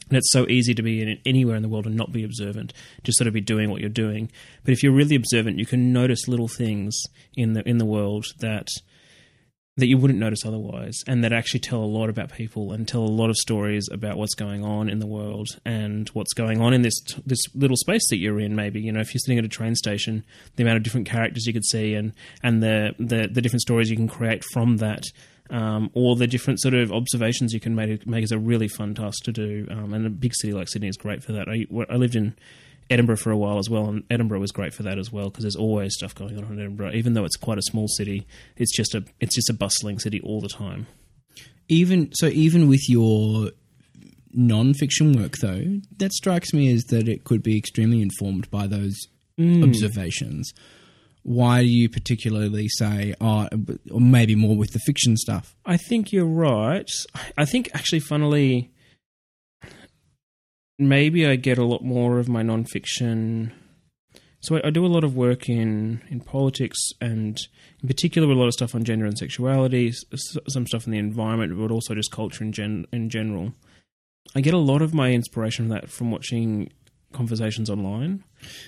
and 0.10 0.18
it's 0.18 0.32
so 0.32 0.46
easy 0.48 0.74
to 0.74 0.84
be 0.84 1.02
in 1.02 1.20
anywhere 1.26 1.56
in 1.56 1.64
the 1.64 1.70
world 1.70 1.86
and 1.86 1.96
not 1.96 2.12
be 2.12 2.24
observant, 2.24 2.74
just 3.04 3.18
sort 3.18 3.28
of 3.28 3.34
be 3.34 3.42
doing 3.42 3.70
what 3.70 3.82
you're 3.82 3.90
doing. 3.90 4.32
But 4.64 4.74
if 4.74 4.84
you're 4.84 4.94
really 4.94 5.16
observant, 5.16 5.60
you 5.60 5.66
can 5.66 5.92
notice 5.92 6.28
little 6.28 6.48
things 6.48 7.02
in 7.36 7.54
the 7.54 7.68
in 7.68 7.78
the 7.78 7.86
world 7.86 8.26
that 8.40 8.70
that 9.78 9.88
you 9.88 9.98
wouldn't 9.98 10.20
notice 10.20 10.46
otherwise, 10.46 11.04
and 11.06 11.22
that 11.24 11.34
actually 11.34 11.60
tell 11.60 11.80
a 11.80 11.86
lot 11.86 12.10
about 12.10 12.32
people 12.32 12.72
and 12.72 12.88
tell 12.88 13.02
a 13.02 13.12
lot 13.12 13.30
of 13.30 13.36
stories 13.36 13.90
about 13.92 14.16
what's 14.16 14.34
going 14.34 14.64
on 14.64 14.90
in 14.90 15.00
the 15.00 15.08
world 15.08 15.50
and 15.66 16.08
what's 16.10 16.34
going 16.34 16.62
on 16.62 16.74
in 16.74 16.82
this 16.82 16.98
this 17.26 17.44
little 17.54 17.76
space 17.76 18.08
that 18.10 18.18
you're 18.18 18.40
in. 18.40 18.56
Maybe 18.56 18.82
you 18.82 18.92
know 18.92 19.02
if 19.02 19.14
you're 19.14 19.20
sitting 19.20 19.40
at 19.40 19.46
a 19.46 19.50
train 19.50 19.76
station, 19.76 20.24
the 20.56 20.64
amount 20.64 20.78
of 20.78 20.84
different 20.84 21.08
characters 21.08 21.46
you 21.46 21.54
could 21.54 21.66
see 21.66 21.94
and 21.94 22.14
and 22.42 22.64
the 22.64 22.96
the, 23.00 23.28
the 23.28 23.42
different 23.42 23.62
stories 23.62 23.90
you 23.90 23.98
can 23.98 24.08
create 24.08 24.44
from 24.54 24.78
that 24.78 25.04
um, 25.50 25.90
or 25.94 26.16
the 26.16 26.28
different 26.28 26.60
sort 26.62 26.74
of 26.74 26.92
observations 26.92 27.54
you 27.54 27.60
can 27.60 27.75
make, 27.75 28.06
make 28.08 28.24
is 28.24 28.32
a 28.32 28.40
really 28.40 28.68
fun 28.68 28.96
task 28.96 29.24
to 29.25 29.32
do. 29.32 29.68
Um, 29.70 29.94
and 29.94 30.06
a 30.06 30.10
big 30.10 30.34
city 30.36 30.54
like 30.54 30.68
Sydney 30.68 30.88
is 30.88 30.98
great 30.98 31.24
for 31.24 31.32
that. 31.34 31.48
I, 31.48 31.66
I 31.94 31.98
lived 31.98 32.16
in 32.16 32.36
Edinburgh 32.90 33.18
for 33.18 33.32
a 33.32 33.38
while 33.38 33.58
as 33.58 33.70
well, 33.70 33.88
and 33.88 34.04
Edinburgh 34.10 34.40
was 34.40 34.52
great 34.52 34.74
for 34.74 34.84
that 34.84 34.98
as 35.00 35.12
well 35.12 35.30
because 35.30 35.44
there's 35.44 35.56
always 35.56 35.94
stuff 35.96 36.14
going 36.16 36.38
on 36.38 36.52
in 36.54 36.60
Edinburgh. 36.60 36.92
Even 36.94 37.14
though 37.14 37.25
it's 37.25 37.36
quite 37.38 37.58
a 37.58 37.64
small 37.64 37.88
city, 37.88 38.28
it's 38.58 38.75
just 38.75 38.94
a 38.96 39.04
it's 39.20 39.36
just 39.36 39.50
a 39.50 39.54
bustling 39.54 40.00
city 40.00 40.22
all 40.22 40.42
the 40.42 40.50
time. 40.50 40.86
even 41.68 42.10
so 42.14 42.28
even 42.28 42.68
with 42.70 42.88
your 42.88 43.50
non-fiction 44.38 45.14
work 45.20 45.38
though 45.42 45.80
that 45.98 46.12
strikes 46.12 46.54
me 46.54 46.72
as 46.74 46.84
that 46.90 47.08
it 47.08 47.24
could 47.24 47.42
be 47.42 47.58
extremely 47.58 48.02
informed 48.02 48.50
by 48.52 48.68
those 48.68 48.94
observations 49.40 50.54
why 51.27 51.62
do 51.62 51.67
you 51.67 51.89
particularly 51.89 52.67
say 52.70 53.15
oh 53.20 53.48
or 53.91 54.00
maybe 54.00 54.36
more 54.36 54.55
with 54.55 54.72
the 54.72 54.79
fiction 54.79 55.17
stuff 55.17 55.55
I 55.65 55.77
think 55.77 56.12
you're 56.12 56.25
right. 56.25 56.89
I 57.38 57.46
think 57.46 57.70
actually, 57.74 58.00
funnily, 58.00 58.72
maybe 60.77 61.25
I 61.25 61.36
get 61.36 61.58
a 61.58 61.65
lot 61.65 61.84
more 61.84 62.20
of 62.20 62.29
my 62.29 62.44
nonfiction. 62.44 63.51
So 64.41 64.58
I, 64.58 64.67
I 64.67 64.70
do 64.70 64.86
a 64.86 64.88
lot 64.88 65.03
of 65.03 65.15
work 65.15 65.50
in 65.50 66.03
in 66.10 66.20
politics 66.22 66.79
and, 67.01 67.38
in 67.82 67.88
particular, 67.88 68.32
a 68.32 68.36
lot 68.36 68.48
of 68.48 68.53
stuff 68.53 68.75
on 68.75 68.84
gender 68.84 69.05
and 69.05 69.17
sexuality, 69.17 69.91
some 70.48 70.67
stuff 70.67 70.86
in 70.86 70.91
the 70.91 71.00
environment, 71.00 71.58
but 71.58 71.72
also 71.72 71.96
just 71.96 72.12
culture 72.12 72.44
in 72.44 72.51
gen 72.51 72.86
in 72.91 73.10
general. 73.10 73.53
I 74.36 74.41
get 74.41 74.53
a 74.53 74.60
lot 74.60 74.82
of 74.82 74.94
my 74.94 75.12
inspiration 75.12 75.65
from 75.65 75.70
that 75.70 75.89
from 75.89 76.12
watching 76.12 76.72
conversations 77.12 77.70
online, 77.70 78.24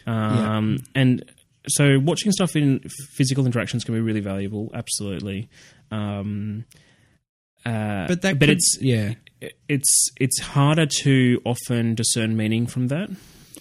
um, 0.07 0.79
and 0.95 1.23
so 1.67 1.99
watching 1.99 2.31
stuff 2.31 2.55
in 2.55 2.79
physical 3.15 3.45
interactions 3.45 3.83
can 3.83 3.93
be 3.93 4.01
really 4.01 4.19
valuable. 4.21 4.69
Absolutely. 4.73 5.49
Um, 5.91 6.65
uh, 7.65 8.07
but 8.07 8.21
that 8.21 8.39
but 8.39 8.47
could- 8.47 8.57
it's 8.57 8.77
yeah 8.81 9.13
it's 9.67 10.09
it's 10.19 10.39
harder 10.39 10.85
to 10.85 11.41
often 11.45 11.95
discern 11.95 12.37
meaning 12.37 12.65
from 12.67 12.87
that 12.87 13.09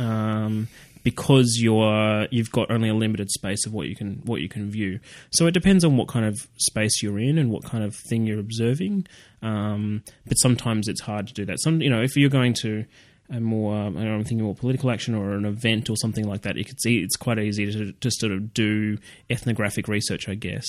um, 0.00 0.68
because 1.02 1.58
you're 1.60 2.26
you've 2.30 2.50
got 2.52 2.70
only 2.70 2.88
a 2.88 2.94
limited 2.94 3.30
space 3.30 3.66
of 3.66 3.72
what 3.72 3.86
you 3.88 3.96
can 3.96 4.22
what 4.24 4.40
you 4.40 4.48
can 4.48 4.70
view. 4.70 5.00
So 5.32 5.46
it 5.46 5.52
depends 5.52 5.84
on 5.84 5.96
what 5.96 6.08
kind 6.08 6.24
of 6.24 6.36
space 6.58 7.02
you're 7.02 7.18
in 7.18 7.38
and 7.38 7.50
what 7.50 7.64
kind 7.64 7.84
of 7.84 7.94
thing 8.08 8.26
you're 8.26 8.40
observing. 8.40 9.06
Um, 9.42 10.02
but 10.26 10.34
sometimes 10.36 10.88
it's 10.88 11.00
hard 11.02 11.26
to 11.28 11.34
do 11.34 11.44
that. 11.46 11.60
Some 11.60 11.80
you 11.82 11.90
know 11.90 12.02
if 12.02 12.16
you're 12.16 12.30
going 12.30 12.54
to 12.62 12.84
a 13.30 13.40
more 13.40 13.76
um, 13.76 13.96
I 13.96 14.02
I'm 14.02 14.24
thinking 14.24 14.44
more 14.44 14.54
political 14.54 14.90
action 14.90 15.14
or 15.14 15.32
an 15.32 15.44
event 15.44 15.90
or 15.90 15.96
something 15.96 16.26
like 16.26 16.42
that. 16.42 16.56
See 16.78 16.98
it's 16.98 17.16
quite 17.16 17.38
easy 17.38 17.70
to 17.70 17.92
to 17.92 18.10
sort 18.10 18.32
of 18.32 18.54
do 18.54 18.98
ethnographic 19.30 19.88
research, 19.88 20.28
I 20.28 20.34
guess, 20.34 20.66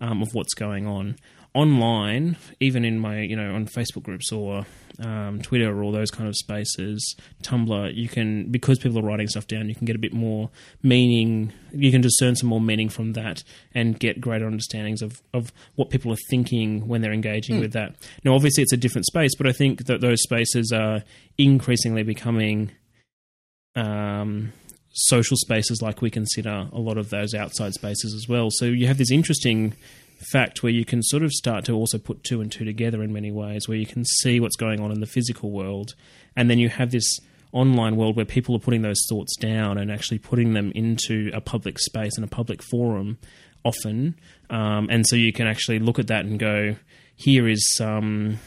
um, 0.00 0.22
of 0.22 0.34
what's 0.34 0.54
going 0.54 0.86
on 0.86 1.16
online. 1.56 2.36
Even 2.60 2.84
in 2.84 2.98
my 2.98 3.20
you 3.20 3.36
know 3.36 3.54
on 3.54 3.66
Facebook 3.66 4.02
groups 4.02 4.30
or 4.30 4.66
um, 5.00 5.40
Twitter 5.42 5.76
or 5.76 5.82
all 5.82 5.92
those 5.92 6.10
kind 6.10 6.28
of 6.28 6.36
spaces, 6.36 7.16
Tumblr, 7.42 7.94
you 7.94 8.08
can 8.08 8.50
because 8.50 8.78
people 8.78 8.98
are 8.98 9.02
writing 9.02 9.28
stuff 9.28 9.46
down, 9.46 9.68
you 9.68 9.74
can 9.74 9.86
get 9.86 9.96
a 9.96 9.98
bit 9.98 10.12
more 10.12 10.50
meaning. 10.82 11.52
You 11.72 11.90
can 11.90 12.00
discern 12.00 12.36
some 12.36 12.48
more 12.48 12.60
meaning 12.60 12.88
from 12.88 13.14
that 13.14 13.42
and 13.74 13.98
get 13.98 14.20
greater 14.20 14.46
understandings 14.46 15.02
of 15.02 15.22
of 15.32 15.52
what 15.74 15.90
people 15.90 16.12
are 16.12 16.18
thinking 16.30 16.86
when 16.86 17.00
they're 17.00 17.12
engaging 17.12 17.60
with 17.60 17.72
that. 17.72 17.96
Now, 18.24 18.34
obviously, 18.34 18.62
it's 18.62 18.72
a 18.72 18.78
different 18.78 19.06
space, 19.06 19.34
but 19.36 19.46
I 19.46 19.52
think 19.52 19.86
that 19.86 20.00
those 20.00 20.22
spaces 20.22 20.72
are 20.72 21.02
increasingly 21.38 22.02
becoming 22.02 22.70
um, 23.74 24.52
social 24.92 25.36
spaces 25.36 25.82
like 25.82 26.00
we 26.00 26.10
consider 26.10 26.68
a 26.72 26.78
lot 26.78 26.96
of 26.96 27.10
those 27.10 27.34
outside 27.34 27.74
spaces 27.74 28.14
as 28.14 28.28
well. 28.28 28.48
So 28.50 28.64
you 28.64 28.86
have 28.86 28.98
this 28.98 29.10
interesting 29.10 29.74
fact 30.32 30.62
where 30.62 30.72
you 30.72 30.84
can 30.84 31.02
sort 31.02 31.22
of 31.22 31.32
start 31.32 31.64
to 31.66 31.72
also 31.72 31.98
put 31.98 32.24
two 32.24 32.40
and 32.40 32.50
two 32.50 32.64
together 32.64 33.02
in 33.02 33.12
many 33.12 33.30
ways, 33.30 33.68
where 33.68 33.76
you 33.76 33.86
can 33.86 34.04
see 34.04 34.40
what's 34.40 34.56
going 34.56 34.80
on 34.80 34.90
in 34.90 35.00
the 35.00 35.06
physical 35.06 35.50
world, 35.50 35.94
and 36.34 36.50
then 36.50 36.58
you 36.58 36.68
have 36.68 36.90
this 36.90 37.18
online 37.52 37.96
world 37.96 38.16
where 38.16 38.24
people 38.24 38.54
are 38.54 38.60
putting 38.60 38.82
those 38.82 39.00
thoughts 39.08 39.34
down 39.36 39.78
and 39.78 39.90
actually 39.90 40.18
putting 40.18 40.52
them 40.52 40.72
into 40.74 41.30
a 41.32 41.40
public 41.40 41.78
space 41.78 42.16
and 42.16 42.24
a 42.24 42.28
public 42.28 42.62
forum 42.62 43.18
often. 43.64 44.14
Um, 44.50 44.88
and 44.90 45.06
so 45.06 45.16
you 45.16 45.32
can 45.32 45.46
actually 45.46 45.78
look 45.78 45.98
at 45.98 46.08
that 46.08 46.24
and 46.24 46.38
go, 46.38 46.76
here 47.14 47.48
is 47.48 47.74
some. 47.76 48.38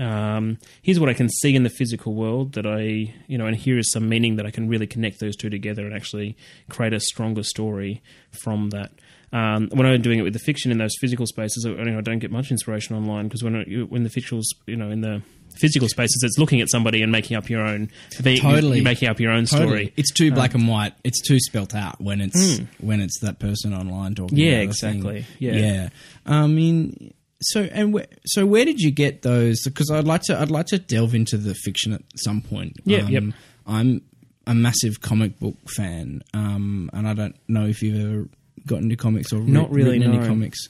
Um, 0.00 0.58
here's 0.82 1.00
what 1.00 1.08
I 1.08 1.14
can 1.14 1.28
see 1.28 1.56
in 1.56 1.64
the 1.64 1.68
physical 1.68 2.14
world 2.14 2.52
that 2.52 2.64
I, 2.64 3.12
you 3.26 3.36
know, 3.36 3.46
and 3.46 3.56
here 3.56 3.76
is 3.76 3.90
some 3.92 4.08
meaning 4.08 4.36
that 4.36 4.46
I 4.46 4.50
can 4.50 4.68
really 4.68 4.86
connect 4.86 5.18
those 5.18 5.36
two 5.36 5.50
together 5.50 5.84
and 5.84 5.94
actually 5.94 6.36
create 6.68 6.92
a 6.92 7.00
stronger 7.00 7.42
story 7.42 8.00
from 8.30 8.70
that. 8.70 8.92
Um, 9.32 9.68
when 9.72 9.86
I'm 9.86 10.02
doing 10.02 10.18
it 10.18 10.22
with 10.22 10.32
the 10.32 10.40
fiction 10.40 10.72
in 10.72 10.78
those 10.78 10.94
physical 11.00 11.24
spaces, 11.26 11.64
I, 11.64 11.70
I 11.72 12.00
don't 12.00 12.18
get 12.18 12.32
much 12.32 12.50
inspiration 12.50 12.96
online 12.96 13.28
because 13.28 13.44
when 13.44 13.54
I, 13.56 13.62
when 13.88 14.02
the 14.02 14.10
fictionals, 14.10 14.44
you 14.66 14.74
know, 14.76 14.90
in 14.90 15.02
the 15.02 15.22
physical 15.56 15.88
spaces, 15.88 16.22
it's 16.24 16.36
looking 16.38 16.60
at 16.60 16.68
somebody 16.68 17.00
and 17.02 17.12
making 17.12 17.36
up 17.36 17.48
your 17.48 17.62
own. 17.62 17.90
Being, 18.22 18.40
Totally. 18.40 18.78
you're 18.78 18.84
making 18.84 19.08
up 19.08 19.20
your 19.20 19.30
own 19.30 19.44
Totally. 19.44 19.68
story. 19.68 19.92
It's 19.96 20.10
too 20.12 20.32
black 20.32 20.54
and 20.54 20.66
white. 20.66 20.94
It's 21.04 21.20
too 21.20 21.38
spelt 21.38 21.74
out 21.76 22.00
when 22.00 22.20
it's 22.20 22.60
when 22.80 23.00
it's 23.00 23.20
that 23.20 23.38
person 23.38 23.72
online 23.72 24.16
talking. 24.16 24.36
Yeah, 24.36 24.62
about 24.62 24.74
a 24.74 24.78
thing. 24.78 24.96
exactly. 24.96 25.26
Yeah. 25.38 25.52
yeah. 25.52 25.88
I 26.26 26.46
mean, 26.48 27.14
so 27.40 27.62
and 27.62 27.96
wh- 27.98 28.04
so 28.26 28.44
where 28.46 28.64
did 28.64 28.80
you 28.80 28.90
get 28.90 29.22
those? 29.22 29.62
Because 29.64 29.90
I'd 29.92 30.06
like 30.06 30.22
to 30.22 30.40
I'd 30.40 30.50
like 30.50 30.66
to 30.66 30.78
delve 30.80 31.14
into 31.14 31.36
the 31.36 31.54
fiction 31.54 31.92
at 31.92 32.02
some 32.16 32.40
point. 32.40 32.78
Yeah, 32.84 33.02
Um, 33.02 33.08
yep. 33.10 33.22
I'm 33.66 34.02
a 34.46 34.54
massive 34.56 35.00
comic 35.00 35.38
book 35.38 35.56
fan, 35.76 36.22
um, 36.34 36.90
and 36.92 37.06
I 37.06 37.14
don't 37.14 37.36
know 37.46 37.66
if 37.66 37.80
you've 37.82 38.00
ever 38.04 38.28
got 38.66 38.80
into 38.82 38.96
comics 38.96 39.32
or 39.32 39.40
Not 39.40 39.70
really, 39.70 39.98
written 39.98 40.14
any 40.14 40.26
comics. 40.26 40.68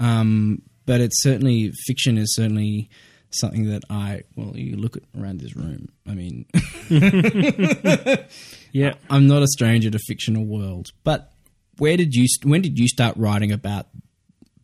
Um, 0.00 0.62
but 0.86 1.00
it's 1.00 1.22
certainly 1.22 1.72
fiction 1.86 2.18
is 2.18 2.34
certainly 2.34 2.90
something 3.30 3.70
that 3.70 3.82
I 3.88 4.22
well 4.36 4.56
you 4.56 4.76
look 4.76 4.96
at 4.96 5.02
around 5.18 5.40
this 5.40 5.56
room. 5.56 5.88
I 6.06 6.14
mean. 6.14 6.46
Yeah. 8.72 8.94
I'm 9.10 9.26
not 9.26 9.42
a 9.42 9.46
stranger 9.46 9.90
to 9.90 9.98
fictional 9.98 10.44
worlds, 10.44 10.92
but 11.04 11.32
where 11.78 11.96
did 11.96 12.14
you 12.14 12.26
when 12.42 12.62
did 12.62 12.78
you 12.78 12.88
start 12.88 13.16
writing 13.16 13.52
about 13.52 13.86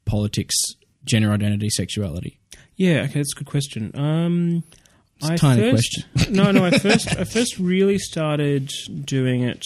politics, 0.06 0.54
gender 1.04 1.30
identity, 1.30 1.68
sexuality? 1.68 2.38
Yeah, 2.76 3.02
okay, 3.02 3.14
that's 3.14 3.34
a 3.34 3.38
good 3.38 3.46
question. 3.46 3.90
Um, 3.94 4.64
It's 5.20 5.40
tiny 5.40 5.70
first, 5.72 6.06
no, 6.30 6.50
no, 6.52 6.64
I 6.64 6.70
first, 6.78 7.08
I 7.16 7.24
first 7.24 7.58
really 7.58 7.98
started 7.98 8.70
doing 9.04 9.42
it. 9.42 9.64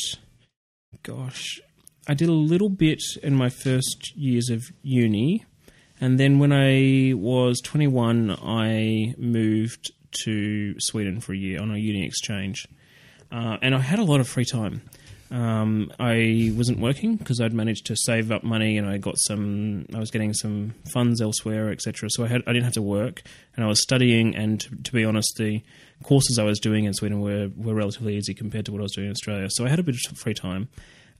Gosh, 1.02 1.60
I 2.08 2.14
did 2.14 2.28
a 2.28 2.32
little 2.32 2.68
bit 2.68 3.02
in 3.22 3.34
my 3.36 3.48
first 3.48 4.16
years 4.16 4.50
of 4.50 4.64
uni, 4.82 5.44
and 6.00 6.18
then 6.18 6.40
when 6.40 6.52
I 6.52 7.14
was 7.14 7.60
21, 7.60 8.36
I 8.42 9.14
moved 9.18 9.92
to 10.24 10.74
Sweden 10.80 11.20
for 11.20 11.32
a 11.32 11.36
year 11.36 11.60
on 11.60 11.70
a 11.70 11.78
uni 11.78 12.04
exchange, 12.04 12.66
uh, 13.30 13.58
and 13.62 13.74
I 13.74 13.78
had 13.78 14.00
a 14.00 14.04
lot 14.04 14.18
of 14.18 14.28
free 14.28 14.44
time. 14.44 14.82
Um, 15.30 15.90
I 15.98 16.52
wasn't 16.54 16.78
working 16.78 17.16
because 17.16 17.40
I'd 17.40 17.54
managed 17.54 17.86
to 17.86 17.96
save 17.96 18.30
up 18.30 18.44
money 18.44 18.76
and 18.76 18.86
I 18.86 18.98
got 18.98 19.14
some. 19.16 19.86
I 19.94 19.98
was 19.98 20.10
getting 20.10 20.34
some 20.34 20.74
funds 20.92 21.22
elsewhere, 21.22 21.70
etc. 21.70 22.10
So 22.10 22.24
I 22.24 22.28
had 22.28 22.42
I 22.46 22.52
didn't 22.52 22.64
have 22.64 22.74
to 22.74 22.82
work, 22.82 23.22
and 23.56 23.64
I 23.64 23.68
was 23.68 23.80
studying. 23.80 24.36
And 24.36 24.60
to, 24.60 24.76
to 24.76 24.92
be 24.92 25.06
honest, 25.06 25.36
the 25.38 25.62
courses 26.02 26.38
I 26.38 26.44
was 26.44 26.58
doing 26.60 26.84
in 26.84 26.92
Sweden 26.92 27.20
were 27.20 27.48
were 27.56 27.74
relatively 27.74 28.16
easy 28.16 28.34
compared 28.34 28.66
to 28.66 28.72
what 28.72 28.80
I 28.80 28.82
was 28.82 28.92
doing 28.92 29.06
in 29.06 29.12
Australia. 29.12 29.48
So 29.50 29.64
I 29.64 29.70
had 29.70 29.78
a 29.78 29.82
bit 29.82 29.94
of 29.94 30.18
free 30.18 30.34
time, 30.34 30.68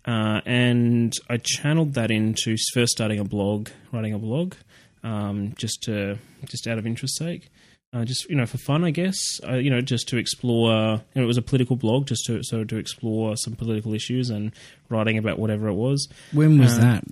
uh, 0.06 0.40
and 0.46 1.12
I 1.30 1.38
channeled 1.42 1.94
that 1.94 2.10
into 2.10 2.56
first 2.74 2.92
starting 2.92 3.18
a 3.18 3.24
blog, 3.24 3.68
writing 3.92 4.14
a 4.14 4.18
blog, 4.18 4.54
um, 5.02 5.54
just 5.58 5.82
to 5.84 6.18
just 6.48 6.66
out 6.66 6.78
of 6.78 6.86
interest 6.86 7.16
sake. 7.18 7.48
Uh, 7.94 8.06
just 8.06 8.26
you 8.30 8.34
know, 8.36 8.46
for 8.46 8.56
fun, 8.56 8.84
I 8.84 8.90
guess. 8.90 9.18
Uh, 9.46 9.56
you 9.56 9.68
know, 9.70 9.82
just 9.82 10.08
to 10.08 10.16
explore. 10.16 10.70
Know, 11.14 11.22
it 11.22 11.26
was 11.26 11.36
a 11.36 11.42
political 11.42 11.76
blog, 11.76 12.06
just 12.06 12.24
to 12.26 12.42
so 12.42 12.64
to 12.64 12.76
explore 12.78 13.36
some 13.36 13.54
political 13.54 13.92
issues 13.92 14.30
and 14.30 14.52
writing 14.88 15.18
about 15.18 15.38
whatever 15.38 15.68
it 15.68 15.74
was. 15.74 16.08
When 16.32 16.58
was 16.58 16.78
Uh, 16.78 16.80
that? 16.80 17.04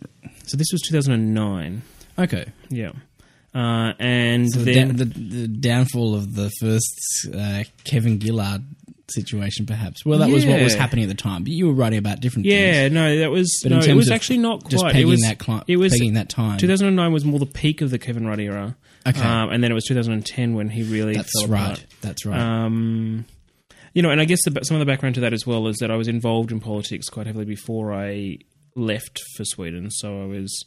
So 0.47 0.57
this 0.57 0.69
was 0.73 0.81
2009. 0.89 1.83
Okay, 2.19 2.47
Yeah, 2.71 2.93
uh, 3.55 3.93
and 3.99 4.51
so 4.51 4.61
the, 4.61 4.75
then 4.75 4.89
da- 4.89 5.05
the, 5.05 5.05
the 5.05 5.49
downfall 5.49 6.15
of 6.15 6.35
the 6.35 6.51
first 6.61 7.29
uh, 7.35 7.65
Kevin 7.85 8.19
Gillard 8.19 8.63
situation, 9.11 9.67
perhaps. 9.67 10.05
Well, 10.05 10.19
that 10.21 10.29
was 10.31 10.45
what 10.47 10.61
was 10.63 10.75
Yeah. 10.75 10.81
happening 10.81 11.05
at 11.05 11.09
the 11.09 11.15
time, 11.15 11.43
but 11.45 11.53
you 11.53 11.67
were 11.67 11.73
writing 11.73 11.99
about 11.99 12.21
different 12.21 12.47
things. 12.47 12.55
yeah, 12.55 12.89
no, 12.89 13.19
that 13.19 13.31
was 13.31 13.61
But 13.63 13.73
in 13.73 13.79
no, 13.79 13.83
it 13.83 13.87
terms 13.87 13.97
was 13.97 14.09
of 14.09 14.15
actually 14.15 14.39
not 14.39 14.69
Just 14.69 14.83
quite. 14.83 14.93
pegging 14.93 15.09
it 15.09 15.11
was 15.11 15.21
that 15.23 15.39
cli- 15.39 15.63
it 15.67 15.77
was 15.77 15.93
pegging 15.93 16.15
that 16.15 16.29
time. 16.29 16.59
2009 16.59 17.13
was 17.13 17.25
more 17.25 17.39
the 17.39 17.47
peak 17.47 17.81
of 17.81 17.91
the 17.91 17.99
Kevin 17.99 18.27
Rudd 18.27 18.41
era. 18.41 18.77
Okay. 19.07 19.21
um, 19.23 19.51
and 19.51 19.65
then 19.65 19.71
it 19.71 19.75
was 19.75 19.85
2010 19.85 20.55
when 20.55 20.69
he 20.69 20.83
really 20.83 21.15
That's 21.15 21.31
fell 21.41 21.49
right. 21.49 21.65
apart. 21.65 21.87
That's 22.03 22.27
right. 22.27 22.39
Um, 22.39 23.25
you 23.95 24.03
know, 24.03 24.11
and 24.11 24.21
I 24.21 24.25
guess 24.25 24.39
the, 24.45 24.63
some 24.65 24.77
of 24.77 24.79
the 24.81 24.87
background 24.87 25.15
to 25.17 25.21
that 25.23 25.33
as 25.33 25.47
well 25.47 25.67
is 25.69 25.77
that 25.79 25.91
I 25.91 25.97
was 25.97 26.07
involved 26.07 26.53
in 26.53 26.61
politics 26.61 27.09
quite 27.09 27.27
heavily 27.27 27.45
before 27.47 27.93
I 27.95 28.39
left 28.77 29.19
for 29.37 29.45
Sweden. 29.45 29.91
So 29.91 30.23
I 30.23 30.27
was 30.27 30.65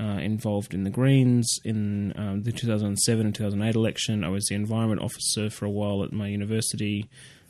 uh, 0.00 0.04
involved 0.20 0.72
in 0.74 0.84
the 0.84 0.90
Greens 0.90 1.46
in 1.64 2.12
um, 2.16 2.44
the 2.44 2.52
2007 2.52 3.26
and 3.26 3.34
2008 3.34 3.74
election. 3.74 4.24
I 4.24 4.28
was 4.30 4.46
the 4.46 4.54
environment 4.54 5.02
officer 5.02 5.50
for 5.50 5.66
a 5.66 5.70
while 5.70 6.02
at 6.02 6.12
my 6.12 6.28
university. 6.28 7.08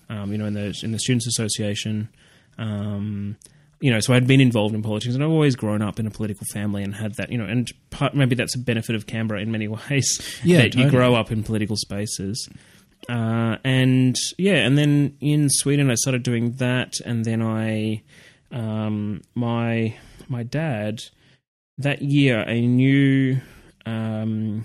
Um, 0.09 0.33
you 0.33 0.39
know, 0.39 0.47
in 0.47 0.55
the 0.55 0.79
in 0.83 0.93
the 0.93 0.99
Students 0.99 1.27
Association. 1.27 2.09
Um, 2.59 3.37
you 3.81 3.91
know, 3.91 3.99
so 3.99 4.15
I'd 4.15 4.29
been 4.29 4.41
involved 4.41 4.77
in 4.77 4.83
politics, 4.83 5.15
and 5.15 5.25
I've 5.25 5.31
always 5.31 5.57
grown 5.57 5.83
up 5.83 5.99
in 5.99 6.07
a 6.07 6.11
political 6.11 6.47
family 6.53 6.85
and 6.85 6.95
had 6.95 7.17
that. 7.17 7.33
You 7.33 7.39
know, 7.39 7.47
and 7.47 7.69
part, 7.91 8.15
maybe 8.15 8.37
that's 8.37 8.55
a 8.55 8.59
benefit 8.59 8.95
of 8.95 9.07
Canberra 9.07 9.41
in 9.41 9.51
many 9.51 9.67
ways. 9.91 10.41
Yeah, 10.45 10.59
that 10.59 10.75
you 10.75 10.89
grow 10.89 11.15
up 11.15 11.33
in 11.33 11.43
political 11.43 11.77
spaces. 11.77 12.49
Uh, 13.09 13.57
and 13.65 14.15
yeah, 14.39 14.65
and 14.65 14.79
then 14.79 15.17
in 15.21 15.49
Sweden, 15.51 15.91
I 15.91 15.97
started 15.97 16.23
doing 16.23 16.53
that, 16.53 16.95
and 17.05 17.25
then 17.25 17.43
I, 17.43 18.03
um, 18.53 19.23
my 19.35 19.97
my 20.29 20.45
dad, 20.45 21.01
that 21.79 22.03
year, 22.03 22.45
a 22.47 22.61
new 22.61 23.41
um, 23.85 24.65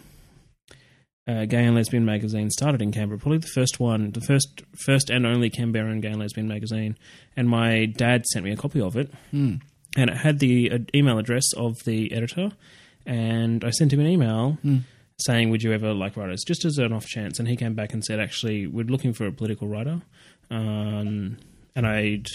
uh, 1.27 1.45
gay 1.45 1.65
and 1.65 1.75
lesbian 1.75 2.05
magazine 2.05 2.49
started 2.49 2.81
in 2.81 2.91
Canberra. 2.91 3.19
Probably 3.19 3.39
the 3.39 3.47
first 3.47 3.79
one, 3.79 4.11
the 4.11 4.21
first 4.21 4.61
first 4.85 5.09
and 5.09 5.25
only 5.25 5.49
Canberran 5.49 6.01
gay 6.01 6.09
and 6.09 6.19
lesbian 6.19 6.47
magazine. 6.47 6.97
And 7.35 7.49
my 7.49 7.85
dad 7.85 8.25
sent 8.27 8.45
me 8.45 8.51
a 8.51 8.57
copy 8.57 8.79
of 8.81 8.95
it, 8.95 9.11
Hmm. 9.31 9.55
and 9.97 10.09
it 10.09 10.17
had 10.17 10.39
the 10.39 10.71
uh, 10.71 10.77
email 10.95 11.17
address 11.17 11.51
of 11.57 11.75
the 11.85 12.11
editor. 12.13 12.51
And 13.05 13.63
I 13.63 13.69
sent 13.71 13.91
him 13.93 13.99
an 13.99 14.07
email 14.07 14.57
Hmm. 14.61 14.77
saying, 15.19 15.49
"Would 15.49 15.63
you 15.63 15.73
ever 15.73 15.93
like 15.93 16.15
writers?" 16.17 16.43
Just 16.47 16.63
as 16.65 16.77
an 16.77 16.93
off 16.93 17.05
chance, 17.07 17.39
and 17.39 17.47
he 17.47 17.55
came 17.55 17.73
back 17.73 17.93
and 17.93 18.03
said, 18.03 18.19
"Actually, 18.19 18.67
we're 18.67 18.85
looking 18.85 19.13
for 19.13 19.25
a 19.27 19.31
political 19.31 19.67
writer." 19.67 20.01
Um, 20.49 21.37
and 21.75 21.85
I'd 21.85 22.27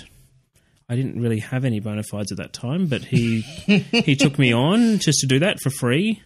I 0.88 0.96
didn't 0.96 1.20
really 1.22 1.38
have 1.38 1.64
any 1.64 1.81
bona 1.81 2.02
fides 2.02 2.31
at 2.33 2.38
that 2.38 2.52
time, 2.52 2.87
but 2.87 3.05
he 3.05 3.40
he 3.66 4.14
took 4.16 4.38
me 4.38 4.52
on 4.52 4.98
just 4.98 5.20
to 5.20 5.26
do 5.26 5.38
that 5.38 5.59
for 5.61 5.70
free, 5.70 6.20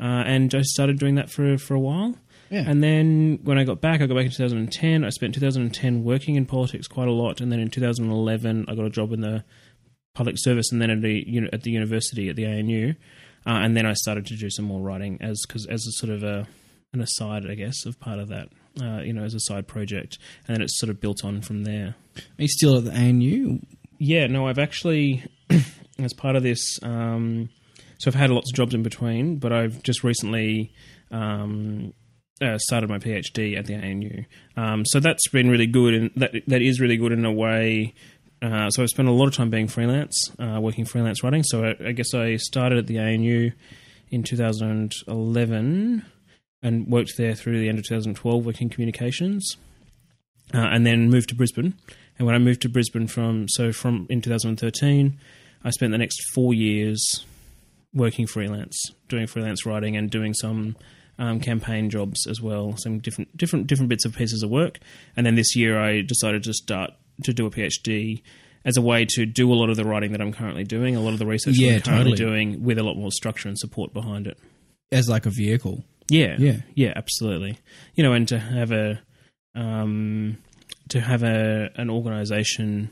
uh, 0.00 0.24
and 0.26 0.54
I 0.54 0.62
started 0.62 0.98
doing 0.98 1.16
that 1.16 1.30
for 1.30 1.58
for 1.58 1.74
a 1.74 1.80
while. 1.80 2.16
Yeah. 2.50 2.64
And 2.66 2.82
then 2.82 3.40
when 3.42 3.58
I 3.58 3.64
got 3.64 3.80
back, 3.80 4.00
I 4.00 4.06
got 4.06 4.14
back 4.14 4.24
in 4.24 4.30
2010. 4.30 5.04
I 5.04 5.10
spent 5.10 5.34
2010 5.34 6.02
working 6.02 6.36
in 6.36 6.46
politics 6.46 6.88
quite 6.88 7.08
a 7.08 7.12
lot, 7.12 7.40
and 7.40 7.52
then 7.52 7.60
in 7.60 7.68
2011, 7.68 8.64
I 8.68 8.74
got 8.74 8.86
a 8.86 8.90
job 8.90 9.12
in 9.12 9.20
the 9.20 9.44
public 10.14 10.36
service, 10.38 10.72
and 10.72 10.80
then 10.80 10.90
at 10.90 11.02
the 11.02 11.24
uni- 11.26 11.50
at 11.52 11.62
the 11.62 11.70
university 11.70 12.28
at 12.28 12.36
the 12.36 12.46
ANU, 12.46 12.94
uh, 13.46 13.50
and 13.50 13.76
then 13.76 13.86
I 13.86 13.92
started 13.92 14.26
to 14.26 14.36
do 14.36 14.50
some 14.50 14.64
more 14.64 14.80
writing 14.80 15.18
as 15.20 15.44
cause, 15.46 15.66
as 15.66 15.86
a 15.86 15.92
sort 15.92 16.12
of 16.12 16.22
a 16.22 16.46
an 16.92 17.00
aside, 17.00 17.48
I 17.48 17.54
guess, 17.54 17.84
of 17.84 18.00
part 18.00 18.18
of 18.18 18.28
that, 18.28 18.48
uh, 18.80 19.02
you 19.02 19.12
know, 19.12 19.22
as 19.22 19.34
a 19.34 19.40
side 19.40 19.68
project, 19.68 20.18
and 20.46 20.56
then 20.56 20.62
it's 20.62 20.78
sort 20.78 20.88
of 20.90 21.00
built 21.00 21.24
on 21.24 21.42
from 21.42 21.64
there. 21.64 21.94
Are 22.16 22.42
you 22.42 22.48
still 22.48 22.78
at 22.78 22.84
the 22.84 22.92
ANU? 22.92 23.58
Yeah, 23.98 24.26
no, 24.26 24.46
I've 24.46 24.58
actually, 24.58 25.24
as 25.98 26.14
part 26.14 26.34
of 26.34 26.42
this, 26.42 26.82
um, 26.82 27.50
so 27.98 28.08
I've 28.08 28.14
had 28.14 28.30
lots 28.30 28.50
of 28.50 28.56
jobs 28.56 28.74
in 28.74 28.82
between, 28.82 29.36
but 29.36 29.52
I've 29.52 29.82
just 29.82 30.04
recently 30.04 30.72
um, 31.10 31.92
uh, 32.40 32.58
started 32.58 32.88
my 32.88 32.98
PhD 32.98 33.58
at 33.58 33.66
the 33.66 33.74
ANU. 33.74 34.24
Um, 34.56 34.84
so 34.86 35.00
that's 35.00 35.28
been 35.28 35.50
really 35.50 35.66
good, 35.66 35.94
and 35.94 36.10
that 36.16 36.32
that 36.46 36.62
is 36.62 36.80
really 36.80 36.96
good 36.96 37.12
in 37.12 37.24
a 37.24 37.32
way. 37.32 37.94
Uh, 38.40 38.70
so 38.70 38.82
I've 38.82 38.88
spent 38.88 39.08
a 39.08 39.12
lot 39.12 39.26
of 39.26 39.34
time 39.34 39.50
being 39.50 39.66
freelance, 39.66 40.30
uh, 40.38 40.60
working 40.60 40.84
freelance 40.84 41.24
writing. 41.24 41.42
So 41.42 41.64
I, 41.64 41.88
I 41.88 41.92
guess 41.92 42.14
I 42.14 42.36
started 42.36 42.78
at 42.78 42.86
the 42.86 43.00
ANU 43.00 43.50
in 44.10 44.22
2011 44.22 46.04
and 46.62 46.86
worked 46.86 47.16
there 47.16 47.34
through 47.34 47.58
the 47.58 47.68
end 47.68 47.78
of 47.78 47.84
2012 47.84 48.46
working 48.46 48.68
communications, 48.68 49.56
uh, 50.54 50.58
and 50.58 50.86
then 50.86 51.10
moved 51.10 51.30
to 51.30 51.34
Brisbane. 51.34 51.74
And 52.16 52.26
when 52.26 52.36
I 52.36 52.38
moved 52.38 52.62
to 52.62 52.68
Brisbane 52.68 53.08
from 53.08 53.48
so 53.48 53.72
from 53.72 54.06
in 54.08 54.20
2013, 54.20 55.18
I 55.64 55.70
spent 55.70 55.90
the 55.90 55.98
next 55.98 56.20
four 56.32 56.54
years 56.54 57.24
working 57.94 58.26
freelance, 58.26 58.78
doing 59.08 59.26
freelance 59.26 59.64
writing, 59.66 59.96
and 59.96 60.10
doing 60.10 60.34
some 60.34 60.76
um, 61.18 61.40
campaign 61.40 61.90
jobs 61.90 62.26
as 62.26 62.40
well, 62.40 62.76
some 62.76 62.98
different 63.00 63.36
different 63.36 63.66
different 63.66 63.88
bits 63.88 64.04
of 64.04 64.14
pieces 64.14 64.42
of 64.42 64.50
work. 64.50 64.78
And 65.16 65.26
then 65.26 65.34
this 65.34 65.56
year, 65.56 65.80
I 65.80 66.02
decided 66.02 66.42
to 66.44 66.52
start 66.52 66.90
to 67.24 67.32
do 67.32 67.46
a 67.46 67.50
PhD 67.50 68.22
as 68.64 68.76
a 68.76 68.82
way 68.82 69.04
to 69.08 69.24
do 69.24 69.50
a 69.52 69.54
lot 69.54 69.70
of 69.70 69.76
the 69.76 69.84
writing 69.84 70.12
that 70.12 70.20
I'm 70.20 70.32
currently 70.32 70.64
doing, 70.64 70.94
a 70.94 71.00
lot 71.00 71.12
of 71.12 71.18
the 71.18 71.26
research 71.26 71.56
that 71.58 71.74
I'm 71.76 71.80
currently 71.80 72.16
totally. 72.16 72.16
doing, 72.44 72.62
with 72.64 72.78
a 72.78 72.82
lot 72.82 72.96
more 72.96 73.10
structure 73.10 73.48
and 73.48 73.58
support 73.58 73.92
behind 73.92 74.26
it. 74.26 74.38
As 74.92 75.08
like 75.08 75.26
a 75.26 75.30
vehicle. 75.30 75.84
Yeah, 76.10 76.36
Yeah. 76.38 76.56
yeah, 76.74 76.92
absolutely. 76.96 77.58
You 77.94 78.02
know, 78.02 78.12
and 78.12 78.26
to 78.28 78.38
have 78.38 78.72
a 78.72 79.00
um, 79.54 80.38
to 80.90 81.00
have 81.00 81.22
a 81.22 81.70
an 81.76 81.90
organisation 81.90 82.90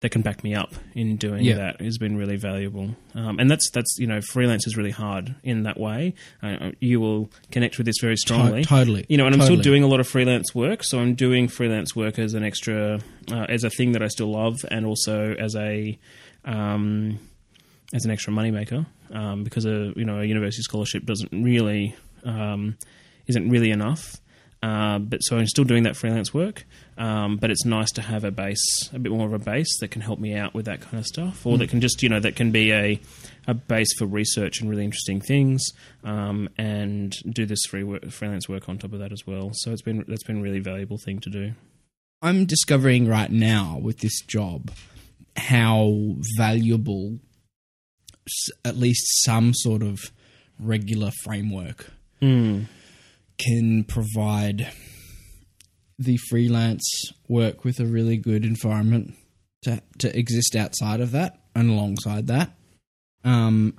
that 0.00 0.10
can 0.10 0.22
back 0.22 0.44
me 0.44 0.54
up 0.54 0.72
in 0.94 1.16
doing 1.16 1.44
Yeah. 1.44 1.56
that 1.56 1.80
has 1.80 1.98
been 1.98 2.16
really 2.16 2.36
valuable. 2.36 2.94
Um, 3.16 3.40
and 3.40 3.50
that's 3.50 3.68
that's 3.70 3.96
you 3.98 4.06
know, 4.06 4.20
freelance 4.20 4.66
is 4.66 4.76
really 4.76 4.92
hard 4.92 5.34
in 5.42 5.64
that 5.64 5.78
way. 5.80 6.14
Uh, 6.42 6.70
you 6.80 7.00
will 7.00 7.30
connect 7.50 7.78
with 7.78 7.86
this 7.86 7.96
very 8.00 8.16
strongly. 8.16 8.62
To- 8.62 8.68
totally. 8.68 9.06
You 9.08 9.16
know, 9.18 9.26
and 9.26 9.34
I'm 9.34 9.42
still 9.42 9.56
doing 9.56 9.82
a 9.82 9.88
lot 9.88 9.98
of 9.98 10.06
freelance 10.06 10.54
work. 10.54 10.84
So 10.84 11.00
I'm 11.00 11.14
doing 11.14 11.48
freelance 11.48 11.96
work 11.96 12.18
as 12.18 12.34
an 12.34 12.44
extra, 12.44 13.00
uh, 13.32 13.46
as 13.48 13.64
a 13.64 13.70
thing 13.70 13.92
that 13.92 14.02
I 14.02 14.06
still 14.08 14.30
love, 14.30 14.56
and 14.70 14.86
also 14.86 15.34
as 15.34 15.56
a, 15.56 15.98
um, 16.44 17.18
as 17.92 18.04
an 18.04 18.10
extra 18.10 18.32
moneymaker. 18.32 18.86
um, 19.10 19.42
because 19.42 19.64
a 19.64 19.92
you 19.96 20.04
know 20.04 20.20
a 20.20 20.24
university 20.24 20.62
scholarship 20.62 21.04
doesn't 21.06 21.32
really 21.32 21.96
um, 22.24 22.76
isn't 23.26 23.48
really 23.50 23.70
enough. 23.70 24.20
Uh, 24.62 24.98
but 24.98 25.20
so 25.20 25.38
I'm 25.38 25.46
still 25.46 25.64
doing 25.64 25.84
that 25.84 25.96
freelance 25.96 26.34
work. 26.34 26.66
Um, 26.96 27.36
but 27.36 27.50
it's 27.50 27.64
nice 27.64 27.92
to 27.92 28.02
have 28.02 28.24
a 28.24 28.32
base, 28.32 28.90
a 28.92 28.98
bit 28.98 29.12
more 29.12 29.26
of 29.26 29.32
a 29.32 29.38
base 29.38 29.78
that 29.80 29.92
can 29.92 30.02
help 30.02 30.18
me 30.18 30.34
out 30.34 30.52
with 30.52 30.64
that 30.64 30.80
kind 30.80 30.98
of 30.98 31.06
stuff, 31.06 31.46
or 31.46 31.56
that 31.58 31.68
can 31.70 31.80
just 31.80 32.02
you 32.02 32.08
know 32.08 32.18
that 32.20 32.34
can 32.34 32.50
be 32.50 32.72
a 32.72 33.00
a 33.46 33.54
base 33.54 33.96
for 33.96 34.04
research 34.06 34.60
and 34.60 34.68
really 34.68 34.84
interesting 34.84 35.20
things, 35.20 35.64
um, 36.02 36.48
and 36.58 37.14
do 37.32 37.46
this 37.46 37.60
free 37.68 37.84
work, 37.84 38.10
freelance 38.10 38.48
work 38.48 38.68
on 38.68 38.78
top 38.78 38.92
of 38.92 38.98
that 38.98 39.12
as 39.12 39.26
well. 39.26 39.50
So 39.54 39.70
it's 39.70 39.82
been 39.82 40.04
that's 40.08 40.24
been 40.24 40.38
a 40.38 40.42
really 40.42 40.58
valuable 40.60 40.98
thing 40.98 41.20
to 41.20 41.30
do. 41.30 41.52
I'm 42.20 42.44
discovering 42.44 43.06
right 43.06 43.30
now 43.30 43.78
with 43.80 44.00
this 44.00 44.20
job 44.22 44.72
how 45.36 46.16
valuable 46.36 47.20
at 48.64 48.76
least 48.76 49.06
some 49.24 49.54
sort 49.54 49.82
of 49.82 50.10
regular 50.58 51.12
framework 51.22 51.92
Mm. 52.20 52.66
Can 53.38 53.84
provide 53.84 54.70
the 55.98 56.16
freelance 56.28 57.12
work 57.28 57.64
with 57.64 57.80
a 57.80 57.86
really 57.86 58.16
good 58.16 58.44
environment 58.44 59.14
to 59.62 59.82
to 59.98 60.16
exist 60.16 60.54
outside 60.54 61.00
of 61.00 61.10
that 61.12 61.40
and 61.54 61.70
alongside 61.70 62.26
that. 62.28 62.52
Um, 63.24 63.74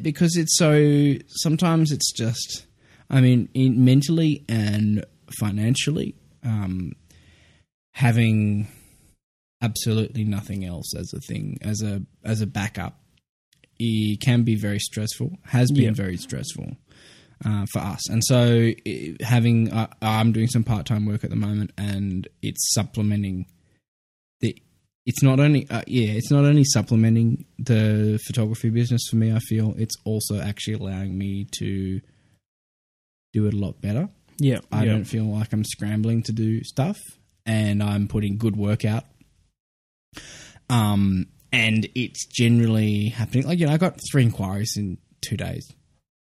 because 0.00 0.36
it's 0.36 0.56
so 0.56 1.14
sometimes 1.28 1.92
it's 1.92 2.12
just, 2.12 2.66
I 3.10 3.20
mean, 3.20 3.48
in, 3.52 3.84
mentally 3.84 4.44
and 4.48 5.04
financially, 5.38 6.14
um, 6.42 6.92
having 7.92 8.68
absolutely 9.60 10.24
nothing 10.24 10.64
else 10.64 10.94
as 10.96 11.12
a 11.14 11.20
thing 11.20 11.58
as 11.60 11.82
a 11.82 12.02
as 12.24 12.40
a 12.40 12.46
backup, 12.46 13.00
it 13.78 14.20
can 14.20 14.42
be 14.42 14.54
very 14.56 14.78
stressful. 14.78 15.36
Has 15.44 15.70
been 15.70 15.84
Yeah. 15.84 15.90
very 15.92 16.16
stressful 16.16 16.76
uh, 17.44 17.66
for 17.72 17.80
us. 17.80 18.08
And 18.08 18.22
so, 18.24 18.70
having 19.20 19.72
uh, 19.72 19.88
I'm 20.02 20.32
doing 20.32 20.48
some 20.48 20.64
part 20.64 20.86
time 20.86 21.06
work 21.06 21.24
at 21.24 21.30
the 21.30 21.36
moment, 21.36 21.72
and 21.78 22.28
it's 22.42 22.72
supplementing 22.74 23.46
the. 24.40 24.56
It's 25.06 25.22
not 25.22 25.40
only 25.40 25.68
uh, 25.70 25.82
yeah, 25.86 26.12
it's 26.12 26.30
not 26.30 26.44
only 26.44 26.64
supplementing 26.64 27.46
the 27.58 28.20
photography 28.26 28.70
business 28.70 29.02
for 29.08 29.16
me. 29.16 29.32
I 29.32 29.38
feel 29.38 29.74
it's 29.78 29.96
also 30.04 30.38
actually 30.40 30.74
allowing 30.74 31.16
me 31.16 31.46
to 31.58 32.00
do 33.32 33.46
it 33.46 33.54
a 33.54 33.56
lot 33.56 33.80
better. 33.80 34.08
Yeah, 34.38 34.60
I 34.70 34.84
yeah. 34.84 34.92
don't 34.92 35.04
feel 35.04 35.24
like 35.24 35.52
I'm 35.52 35.64
scrambling 35.64 36.22
to 36.24 36.32
do 36.32 36.62
stuff, 36.64 36.98
and 37.46 37.82
I'm 37.82 38.08
putting 38.08 38.36
good 38.36 38.56
work 38.56 38.84
out. 38.84 39.04
Um, 40.68 41.26
and 41.52 41.88
it's 41.94 42.26
generally 42.26 43.08
happening. 43.08 43.46
Like 43.46 43.58
you 43.58 43.66
know, 43.66 43.72
I 43.72 43.78
got 43.78 43.98
three 44.12 44.22
inquiries 44.22 44.74
in 44.76 44.98
two 45.22 45.36
days 45.36 45.72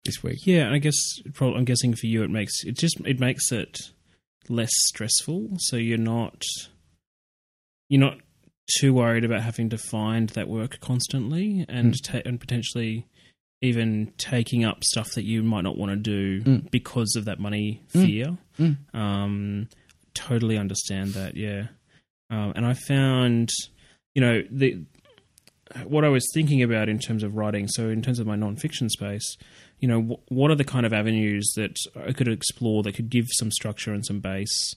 this 0.07 0.23
week. 0.23 0.47
Yeah, 0.47 0.67
and 0.67 0.75
I 0.75 0.79
guess 0.79 0.97
I'm 1.41 1.65
guessing 1.65 1.95
for 1.95 2.07
you 2.07 2.23
it 2.23 2.31
makes 2.31 2.65
it 2.65 2.77
just 2.79 2.99
it 3.05 3.21
makes 3.21 3.53
it 3.53 3.79
less 4.49 4.71
stressful. 4.89 5.51
So 5.59 5.77
you're 5.77 5.99
not 5.99 6.43
you're 7.89 8.01
not 8.01 8.19
too 8.79 8.93
worried 8.93 9.25
about 9.25 9.43
having 9.43 9.69
to 9.71 9.79
find 9.79 10.31
that 10.31 10.49
work 10.49 10.81
constantly 10.81 11.65
and 11.69 11.93
Mm. 11.95 12.03
ta- 12.03 12.23
and 12.25 12.41
potentially 12.41 13.07
even 13.63 14.13
taking 14.19 14.65
up 14.65 14.83
stuff 14.85 15.13
that 15.15 15.25
you 15.25 15.43
might 15.43 15.63
not 15.63 15.79
want 15.79 15.91
to 15.91 15.97
do 15.97 16.43
Mm. 16.43 16.71
because 16.71 17.15
of 17.17 17.25
that 17.27 17.39
money 17.41 17.83
Mm. 17.95 18.07
fear. 18.07 18.39
Mm. 18.59 18.95
Um, 18.95 19.69
totally 20.15 20.59
understand 20.59 21.11
that. 21.15 21.37
Yeah, 21.37 21.69
um, 22.31 22.53
and 22.57 22.67
I 22.67 22.75
found 22.75 23.51
you 24.15 24.21
know 24.21 24.43
the 24.51 24.83
what 25.85 26.05
I 26.05 26.09
was 26.09 26.25
thinking 26.33 26.63
about 26.63 26.89
in 26.89 26.99
terms 26.99 27.23
of 27.23 27.35
writing. 27.35 27.67
So 27.69 27.89
in 27.89 28.01
terms 28.03 28.19
of 28.21 28.27
my 28.27 28.37
nonfiction 28.37 28.89
space, 28.89 29.37
you 29.81 29.89
know, 29.89 30.01
wh- 30.03 30.33
what 30.33 30.51
are 30.51 30.55
the 30.55 30.65
kind 30.65 30.87
of 30.87 30.93
avenues 30.93 31.53
that 31.57 31.77
I 31.97 32.13
could 32.13 32.29
explore 32.29 32.83
that 32.83 32.95
could 32.95 33.11
give 33.11 33.27
some 33.31 33.51
structure 33.51 33.93
and 33.93 34.05
some 34.05 34.21
base 34.21 34.75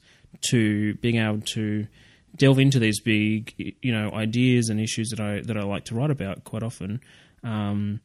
to 0.49 0.93
being 0.95 1.17
able 1.17 1.41
to 1.41 1.87
delve 2.35 2.59
into 2.59 2.79
these 2.79 2.99
big, 2.99 3.75
you 3.81 3.91
know, 3.91 4.11
ideas 4.11 4.69
and 4.69 4.79
issues 4.79 5.09
that 5.09 5.19
I 5.19 5.41
that 5.41 5.57
I 5.57 5.63
like 5.63 5.85
to 5.85 5.95
write 5.95 6.11
about 6.11 6.43
quite 6.43 6.63
often. 6.63 7.01
Um, 7.43 8.01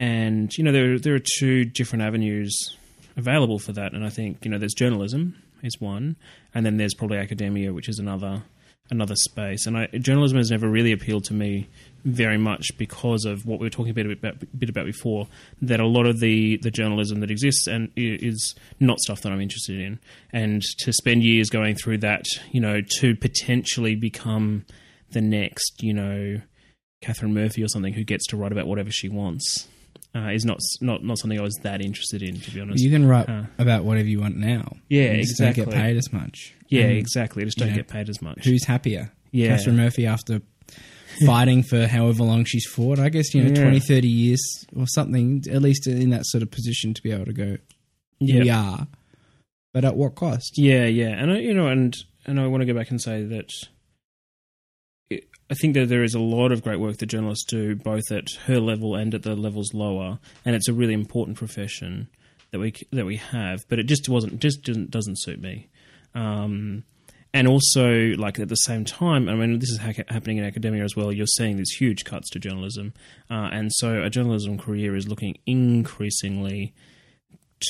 and 0.00 0.56
you 0.56 0.64
know, 0.64 0.72
there 0.72 0.98
there 0.98 1.14
are 1.14 1.22
two 1.38 1.64
different 1.64 2.02
avenues 2.02 2.76
available 3.16 3.58
for 3.58 3.72
that, 3.72 3.92
and 3.92 4.04
I 4.04 4.10
think 4.10 4.44
you 4.44 4.50
know, 4.50 4.58
there's 4.58 4.74
journalism 4.74 5.36
is 5.62 5.80
one, 5.80 6.16
and 6.54 6.66
then 6.66 6.76
there's 6.76 6.94
probably 6.94 7.18
academia, 7.18 7.72
which 7.72 7.88
is 7.88 7.98
another 7.98 8.42
another 8.90 9.16
space. 9.16 9.66
And 9.66 9.76
I, 9.76 9.86
journalism 9.98 10.38
has 10.38 10.50
never 10.50 10.68
really 10.68 10.92
appealed 10.92 11.24
to 11.24 11.34
me 11.34 11.68
very 12.04 12.36
much 12.36 12.76
because 12.76 13.24
of 13.24 13.46
what 13.46 13.58
we 13.58 13.66
were 13.66 13.70
talking 13.70 13.90
a 13.90 13.94
bit 13.94 14.10
about, 14.10 14.34
bit 14.58 14.68
about 14.68 14.84
before. 14.84 15.26
That 15.62 15.80
a 15.80 15.86
lot 15.86 16.06
of 16.06 16.20
the, 16.20 16.58
the 16.58 16.70
journalism 16.70 17.20
that 17.20 17.30
exists 17.30 17.66
and 17.66 17.90
is 17.96 18.54
not 18.80 19.00
stuff 19.00 19.22
that 19.22 19.32
I'm 19.32 19.40
interested 19.40 19.80
in, 19.80 19.98
and 20.32 20.62
to 20.80 20.92
spend 20.92 21.22
years 21.22 21.48
going 21.48 21.76
through 21.76 21.98
that, 21.98 22.26
you 22.50 22.60
know, 22.60 22.80
to 23.00 23.16
potentially 23.16 23.94
become 23.94 24.66
the 25.10 25.22
next, 25.22 25.82
you 25.82 25.94
know, 25.94 26.40
Katharine 27.00 27.34
Murphy 27.34 27.62
or 27.62 27.68
something 27.68 27.94
who 27.94 28.04
gets 28.04 28.26
to 28.28 28.36
write 28.36 28.52
about 28.52 28.66
whatever 28.66 28.90
she 28.90 29.08
wants. 29.08 29.68
Uh, 30.16 30.28
is 30.30 30.44
not 30.44 30.60
not 30.80 31.02
not 31.02 31.18
something 31.18 31.38
I 31.38 31.42
was 31.42 31.54
that 31.64 31.80
interested 31.80 32.22
in, 32.22 32.38
to 32.40 32.50
be 32.52 32.60
honest. 32.60 32.82
You 32.82 32.90
can 32.90 33.04
write 33.04 33.28
Uh, 33.28 33.44
about 33.58 33.84
whatever 33.84 34.06
you 34.08 34.20
want 34.20 34.36
now. 34.36 34.76
Yeah, 34.88 35.12
You 35.12 35.22
just 35.22 35.38
Don't 35.38 35.48
exactly. 35.48 35.64
get 35.74 35.82
paid 35.82 35.96
as 35.96 36.12
much. 36.12 36.54
yeah, 36.68 36.82
And 36.84 36.96
exactly. 36.98 37.42
I 37.42 37.46
just 37.46 37.58
don't 37.58 37.70
yeah. 37.70 37.74
get 37.76 37.88
paid 37.88 38.08
as 38.08 38.22
much. 38.22 38.44
Who's 38.44 38.64
happier? 38.64 39.10
yeah, 39.32 39.56
Katharine 39.56 39.76
Murphy 39.76 40.06
after 40.06 40.40
fighting 41.26 41.62
for 41.64 41.86
however 41.88 42.22
long 42.22 42.44
she's 42.44 42.66
fought. 42.66 42.98
I 43.00 43.08
guess, 43.08 43.34
you 43.34 43.42
know, 43.42 43.48
Yeah. 43.48 43.54
twenty, 43.62 43.80
thirty 43.80 44.00
20, 44.02 44.02
30 44.02 44.08
years 44.08 44.64
or 44.76 44.86
something, 44.86 45.42
at 45.50 45.62
least 45.62 45.86
in 45.88 46.10
that 46.10 46.24
sort 46.26 46.42
of 46.42 46.50
position 46.52 46.94
to 46.94 47.02
be 47.02 47.10
able 47.10 47.24
to 47.26 47.32
go, 47.32 47.56
yeah. 48.20 48.40
we 48.42 48.50
are. 48.50 48.86
But 49.72 49.84
at 49.84 49.96
what 49.96 50.14
cost? 50.14 50.52
Yeah, 50.56 50.86
yeah, 50.86 51.08
and 51.20 51.32
I, 51.32 51.38
you 51.40 51.54
know, 51.54 51.66
and 51.66 51.92
and 52.26 52.38
I 52.40 52.46
want 52.46 52.60
to 52.62 52.66
go 52.66 52.74
back 52.78 52.90
and 52.90 53.00
say 53.02 53.24
that 53.24 53.50
I 55.50 55.54
think 55.54 55.74
that 55.74 55.88
there 55.88 56.02
is 56.02 56.14
a 56.14 56.20
lot 56.20 56.52
of 56.52 56.62
great 56.62 56.80
work 56.80 56.96
that 56.98 57.06
journalists 57.06 57.44
do, 57.44 57.74
both 57.76 58.10
at 58.10 58.28
her 58.46 58.58
level 58.60 58.94
and 58.94 59.14
at 59.14 59.22
the 59.22 59.36
levels 59.36 59.74
lower, 59.74 60.18
and 60.44 60.56
it's 60.56 60.68
a 60.68 60.72
really 60.72 60.94
important 60.94 61.36
profession 61.36 62.08
that 62.50 62.58
we 62.58 62.72
that 62.92 63.04
we 63.04 63.16
have. 63.16 63.60
But 63.68 63.78
it 63.78 63.84
just 63.84 64.08
wasn't 64.08 64.40
just 64.40 64.62
doesn't, 64.62 64.90
doesn't 64.90 65.18
suit 65.20 65.40
me. 65.40 65.68
Um, 66.14 66.84
and 67.34 67.48
also, 67.48 68.12
like 68.16 68.38
at 68.38 68.48
the 68.48 68.54
same 68.54 68.84
time, 68.84 69.28
I 69.28 69.34
mean, 69.34 69.58
this 69.58 69.70
is 69.70 69.78
ha- 69.78 70.04
happening 70.08 70.38
in 70.38 70.44
academia 70.44 70.84
as 70.84 70.94
well. 70.94 71.12
You're 71.12 71.26
seeing 71.26 71.56
these 71.56 71.72
huge 71.72 72.04
cuts 72.04 72.30
to 72.30 72.38
journalism, 72.38 72.94
uh, 73.28 73.48
and 73.52 73.72
so 73.72 74.02
a 74.02 74.08
journalism 74.08 74.56
career 74.56 74.94
is 74.94 75.08
looking 75.08 75.36
increasingly 75.44 76.72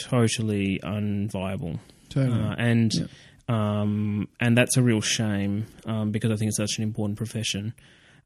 totally 0.03 0.81
unviable. 0.83 1.79
Totally. 2.09 2.41
Uh, 2.41 2.55
and 2.59 2.93
Yep. 2.95 3.11
Um, 3.48 4.28
and 4.40 4.57
that's 4.57 4.76
a 4.76 4.83
real 4.83 5.00
shame 5.00 5.66
um, 5.87 6.11
because 6.11 6.30
I 6.30 6.37
think 6.37 6.48
it's 6.48 6.57
such 6.57 6.78
an 6.78 6.85
important 6.85 7.18
profession. 7.18 7.74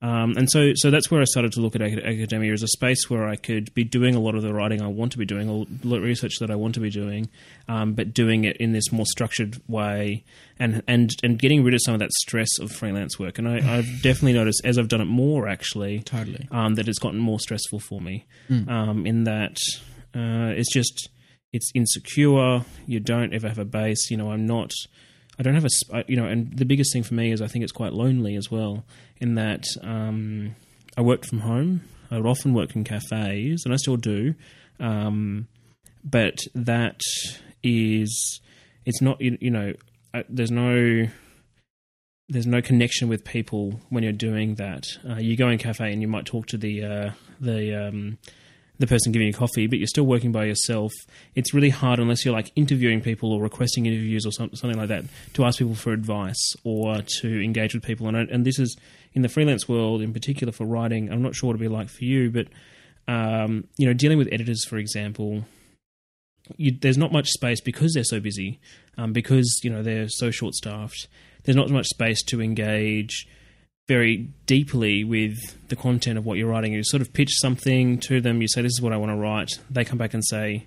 Um, 0.00 0.34
and 0.36 0.48
so, 0.48 0.72
so 0.76 0.90
that's 0.92 1.10
where 1.10 1.20
I 1.20 1.24
started 1.24 1.52
to 1.52 1.60
look 1.60 1.74
at 1.74 1.82
academia 1.82 2.52
as 2.52 2.62
a 2.62 2.68
space 2.68 3.10
where 3.10 3.26
I 3.26 3.34
could 3.34 3.74
be 3.74 3.82
doing 3.82 4.14
a 4.14 4.20
lot 4.20 4.36
of 4.36 4.42
the 4.42 4.54
writing 4.54 4.80
I 4.80 4.86
want 4.86 5.10
to 5.12 5.18
be 5.18 5.24
doing, 5.24 5.48
lot 5.82 6.00
research 6.00 6.38
that 6.38 6.50
I 6.52 6.54
want 6.54 6.74
to 6.74 6.80
be 6.80 6.90
doing, 6.90 7.28
um, 7.66 7.94
but 7.94 8.14
doing 8.14 8.44
it 8.44 8.56
in 8.58 8.72
this 8.72 8.92
more 8.92 9.06
structured 9.06 9.60
way, 9.66 10.24
and 10.56 10.84
and 10.86 11.10
and 11.24 11.36
getting 11.36 11.64
rid 11.64 11.74
of 11.74 11.80
some 11.84 11.94
of 11.94 12.00
that 12.00 12.12
stress 12.12 12.60
of 12.60 12.70
freelance 12.70 13.18
work. 13.18 13.38
And 13.38 13.48
I, 13.48 13.56
I've 13.78 14.02
definitely 14.02 14.34
noticed 14.34 14.62
as 14.64 14.78
I've 14.78 14.88
done 14.88 15.00
it 15.00 15.06
more, 15.06 15.48
actually, 15.48 16.00
totally. 16.00 16.46
um, 16.52 16.74
that 16.76 16.86
it's 16.86 17.00
gotten 17.00 17.18
more 17.18 17.40
stressful 17.40 17.80
for 17.80 18.00
me. 18.00 18.24
Mm. 18.48 18.70
Um, 18.70 19.06
in 19.06 19.24
that 19.24 19.58
uh, 20.14 20.54
it's 20.54 20.72
just 20.72 21.08
it's 21.52 21.72
insecure. 21.74 22.64
You 22.86 23.00
don't 23.00 23.34
ever 23.34 23.48
have 23.48 23.58
a 23.58 23.64
base. 23.64 24.10
You 24.10 24.16
know, 24.16 24.30
I'm 24.30 24.46
not. 24.46 24.70
I 25.38 25.42
don't 25.42 25.54
have 25.54 25.64
a. 25.64 26.04
You 26.08 26.16
know, 26.16 26.26
and 26.26 26.56
the 26.56 26.64
biggest 26.64 26.92
thing 26.92 27.02
for 27.02 27.14
me 27.14 27.32
is 27.32 27.40
I 27.40 27.46
think 27.46 27.62
it's 27.62 27.72
quite 27.72 27.92
lonely 27.92 28.36
as 28.36 28.50
well. 28.50 28.84
In 29.18 29.34
that 29.36 29.64
um, 29.82 30.56
I 30.96 31.00
worked 31.00 31.26
from 31.26 31.40
home. 31.40 31.82
I 32.10 32.16
would 32.16 32.26
often 32.26 32.54
work 32.54 32.74
in 32.74 32.84
cafes, 32.84 33.62
and 33.64 33.72
I 33.72 33.76
still 33.76 33.96
do. 33.96 34.34
Um, 34.80 35.46
but 36.02 36.38
that 36.54 37.00
is, 37.62 38.40
it's 38.84 39.02
not. 39.02 39.20
You, 39.20 39.50
know, 39.50 39.74
there's 40.28 40.50
no 40.50 41.08
there's 42.28 42.46
no 42.46 42.60
connection 42.60 43.08
with 43.08 43.24
people 43.24 43.80
when 43.90 44.02
you're 44.02 44.12
doing 44.12 44.56
that. 44.56 44.86
Uh, 45.08 45.16
you 45.16 45.36
go 45.36 45.48
in 45.48 45.58
cafe 45.58 45.92
and 45.92 46.02
you 46.02 46.08
might 46.08 46.26
talk 46.26 46.46
to 46.46 46.56
the 46.56 46.84
uh, 46.84 47.10
the 47.40 47.88
um, 47.88 48.18
the 48.78 48.86
person 48.86 49.12
giving 49.12 49.26
you 49.26 49.32
coffee, 49.32 49.66
but 49.66 49.78
you're 49.78 49.88
still 49.88 50.06
working 50.06 50.32
by 50.32 50.44
yourself. 50.44 50.92
It's 51.34 51.52
really 51.52 51.70
hard 51.70 51.98
unless 51.98 52.24
you're 52.24 52.34
like 52.34 52.52
interviewing 52.54 53.00
people 53.00 53.32
or 53.32 53.42
requesting 53.42 53.86
interviews 53.86 54.24
or 54.24 54.32
some, 54.32 54.54
something 54.54 54.78
like 54.78 54.88
that 54.88 55.04
to 55.34 55.44
ask 55.44 55.58
people 55.58 55.74
for 55.74 55.92
advice 55.92 56.54
or 56.64 57.02
to 57.20 57.44
engage 57.44 57.74
with 57.74 57.82
people. 57.82 58.08
And 58.08 58.16
and 58.30 58.44
this 58.44 58.58
is 58.58 58.76
in 59.12 59.22
the 59.22 59.28
freelance 59.28 59.68
world 59.68 60.00
in 60.00 60.12
particular 60.12 60.52
for 60.52 60.64
writing. 60.64 61.10
I'm 61.10 61.22
not 61.22 61.34
sure 61.34 61.48
what 61.48 61.56
it'd 61.56 61.60
be 61.60 61.74
like 61.74 61.88
for 61.88 62.04
you, 62.04 62.30
but 62.30 62.46
um, 63.08 63.64
you 63.78 63.86
know, 63.86 63.94
dealing 63.94 64.18
with 64.18 64.28
editors, 64.30 64.64
for 64.64 64.76
example. 64.76 65.44
You, 66.56 66.70
there's 66.80 66.96
not 66.96 67.12
much 67.12 67.28
space 67.28 67.60
because 67.60 67.92
they're 67.92 68.04
so 68.04 68.20
busy, 68.20 68.58
um, 68.96 69.12
because 69.12 69.60
you 69.62 69.70
know 69.70 69.82
they're 69.82 70.08
so 70.08 70.30
short 70.30 70.54
staffed. 70.54 71.08
There's 71.44 71.56
not 71.56 71.68
much 71.70 71.86
space 71.86 72.22
to 72.24 72.40
engage 72.40 73.26
very 73.88 74.28
deeply 74.46 75.02
with 75.02 75.36
the 75.68 75.76
content 75.76 76.18
of 76.18 76.26
what 76.26 76.38
you're 76.38 76.50
writing. 76.50 76.74
You 76.74 76.84
sort 76.84 77.00
of 77.00 77.12
pitch 77.12 77.30
something 77.40 77.98
to 78.00 78.20
them. 78.20 78.40
You 78.42 78.48
say, 78.48 78.62
"This 78.62 78.72
is 78.72 78.82
what 78.82 78.92
I 78.92 78.96
want 78.98 79.10
to 79.10 79.16
write." 79.16 79.58
They 79.70 79.84
come 79.84 79.98
back 79.98 80.14
and 80.14 80.24
say, 80.24 80.66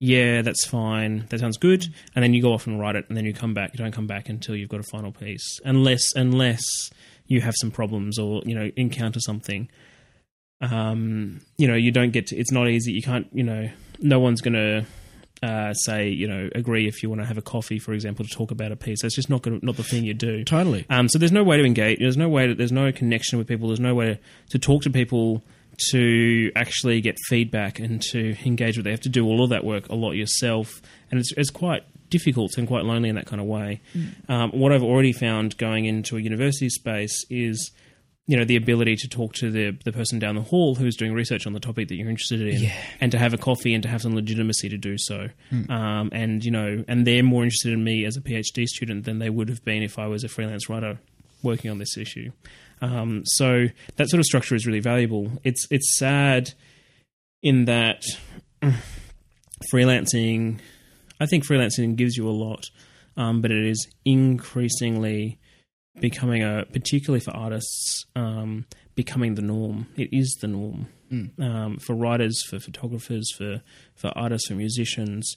"Yeah, 0.00 0.42
that's 0.42 0.64
fine. 0.64 1.26
That 1.30 1.40
sounds 1.40 1.58
good." 1.58 1.84
And 2.14 2.22
then 2.22 2.32
you 2.32 2.40
go 2.40 2.52
off 2.52 2.66
and 2.66 2.78
write 2.78 2.96
it, 2.96 3.04
and 3.08 3.16
then 3.16 3.26
you 3.26 3.34
come 3.34 3.52
back. 3.52 3.72
You 3.74 3.78
don't 3.78 3.92
come 3.92 4.06
back 4.06 4.28
until 4.28 4.56
you've 4.56 4.68
got 4.68 4.80
a 4.80 4.84
final 4.84 5.12
piece, 5.12 5.60
unless 5.64 6.14
unless 6.14 6.64
you 7.26 7.40
have 7.40 7.54
some 7.56 7.70
problems 7.70 8.18
or 8.18 8.42
you 8.46 8.54
know 8.54 8.70
encounter 8.76 9.20
something. 9.20 9.68
Um, 10.60 11.40
you 11.58 11.66
know, 11.66 11.74
you 11.74 11.90
don't 11.90 12.12
get 12.12 12.28
to. 12.28 12.36
It's 12.36 12.52
not 12.52 12.68
easy. 12.68 12.92
You 12.92 13.02
can't. 13.02 13.26
You 13.32 13.42
know, 13.42 13.70
no 14.00 14.20
one's 14.20 14.40
going 14.40 14.54
to 14.54 14.86
uh, 15.42 15.74
say, 15.74 16.08
you 16.08 16.28
know, 16.28 16.48
agree 16.54 16.86
if 16.86 17.02
you 17.02 17.08
want 17.08 17.20
to 17.20 17.26
have 17.26 17.38
a 17.38 17.42
coffee, 17.42 17.78
for 17.78 17.92
example, 17.92 18.24
to 18.24 18.30
talk 18.30 18.50
about 18.50 18.70
a 18.70 18.76
piece. 18.76 19.02
That's 19.02 19.14
just 19.14 19.28
not 19.28 19.42
gonna, 19.42 19.58
not 19.62 19.76
the 19.76 19.82
thing 19.82 20.04
you 20.04 20.14
do. 20.14 20.44
Totally. 20.44 20.86
Um, 20.88 21.08
so 21.08 21.18
there's 21.18 21.32
no 21.32 21.42
way 21.42 21.56
to 21.56 21.64
engage. 21.64 21.98
There's 21.98 22.16
no 22.16 22.28
way. 22.28 22.46
To, 22.46 22.54
there's 22.54 22.72
no 22.72 22.92
connection 22.92 23.38
with 23.38 23.48
people. 23.48 23.68
There's 23.68 23.80
no 23.80 23.94
way 23.94 24.06
to, 24.06 24.18
to 24.50 24.58
talk 24.58 24.82
to 24.82 24.90
people 24.90 25.42
to 25.90 26.52
actually 26.54 27.00
get 27.00 27.16
feedback 27.28 27.78
and 27.78 28.00
to 28.02 28.36
engage 28.44 28.76
with. 28.76 28.84
They 28.84 28.90
have 28.90 29.00
to 29.00 29.08
do 29.08 29.26
all 29.26 29.42
of 29.42 29.50
that 29.50 29.64
work 29.64 29.88
a 29.88 29.94
lot 29.94 30.12
yourself, 30.12 30.80
and 31.10 31.18
it's 31.18 31.32
it's 31.36 31.50
quite 31.50 31.84
difficult 32.08 32.58
and 32.58 32.68
quite 32.68 32.84
lonely 32.84 33.08
in 33.08 33.16
that 33.16 33.26
kind 33.26 33.40
of 33.40 33.48
way. 33.48 33.80
Um, 34.28 34.50
what 34.50 34.70
I've 34.70 34.82
already 34.82 35.12
found 35.12 35.56
going 35.56 35.86
into 35.86 36.16
a 36.16 36.20
university 36.20 36.68
space 36.68 37.24
is 37.30 37.72
you 38.32 38.38
know 38.38 38.44
the 38.46 38.56
ability 38.56 38.96
to 38.96 39.08
talk 39.08 39.34
to 39.34 39.50
the 39.50 39.76
the 39.84 39.92
person 39.92 40.18
down 40.18 40.34
the 40.36 40.40
hall 40.52 40.74
who's 40.74 40.96
doing 40.96 41.12
research 41.12 41.46
on 41.46 41.52
the 41.52 41.60
topic 41.60 41.88
that 41.88 41.96
you're 41.96 42.08
interested 42.08 42.40
in, 42.40 42.62
Yeah. 42.62 42.72
and 43.00 43.12
to 43.12 43.18
have 43.18 43.34
a 43.34 43.38
coffee 43.38 43.74
and 43.74 43.82
to 43.82 43.88
have 43.90 44.00
some 44.00 44.14
legitimacy 44.14 44.68
to 44.70 44.78
do 44.78 44.96
so. 44.96 45.28
Um, 45.68 46.08
and 46.12 46.42
you 46.42 46.50
know, 46.50 46.82
and 46.88 47.06
they're 47.06 47.22
more 47.22 47.42
interested 47.42 47.72
in 47.74 47.84
me 47.84 48.06
as 48.06 48.16
a 48.16 48.22
PhD 48.22 48.64
student 48.66 49.04
than 49.04 49.18
they 49.18 49.28
would 49.28 49.48
have 49.50 49.62
been 49.64 49.82
if 49.82 49.98
I 49.98 50.06
was 50.06 50.24
a 50.24 50.28
freelance 50.28 50.70
writer 50.70 50.98
working 51.42 51.70
on 51.70 51.76
this 51.78 51.96
issue. 51.98 52.30
Um, 52.80 53.22
so 53.26 53.66
that 53.96 54.08
sort 54.08 54.18
of 54.20 54.24
structure 54.24 54.54
is 54.54 54.66
really 54.66 54.80
valuable. 54.80 55.30
It's 55.44 55.66
it's 55.70 55.96
sad 55.98 56.54
in 57.42 57.66
that 57.66 58.02
freelancing. 59.72 60.58
I 61.20 61.26
think 61.26 61.46
freelancing 61.46 61.96
gives 61.96 62.16
you 62.16 62.28
a 62.28 62.30
lot, 62.32 62.64
um, 63.16 63.40
but 63.42 63.50
it 63.50 63.64
is 63.66 63.86
increasingly 64.04 65.38
becoming 66.00 66.42
a, 66.42 66.64
particularly 66.72 67.20
for 67.20 67.32
artists, 67.32 68.04
um, 68.16 68.66
becoming 68.94 69.34
the 69.34 69.42
norm. 69.42 69.88
It 69.96 70.08
is 70.12 70.36
the 70.40 70.48
norm 70.48 70.88
um, 71.38 71.78
for 71.78 71.94
writers, 71.94 72.42
for 72.48 72.58
photographers, 72.58 73.30
for 73.36 73.62
for 73.94 74.12
artists, 74.16 74.48
for 74.48 74.54
musicians. 74.54 75.36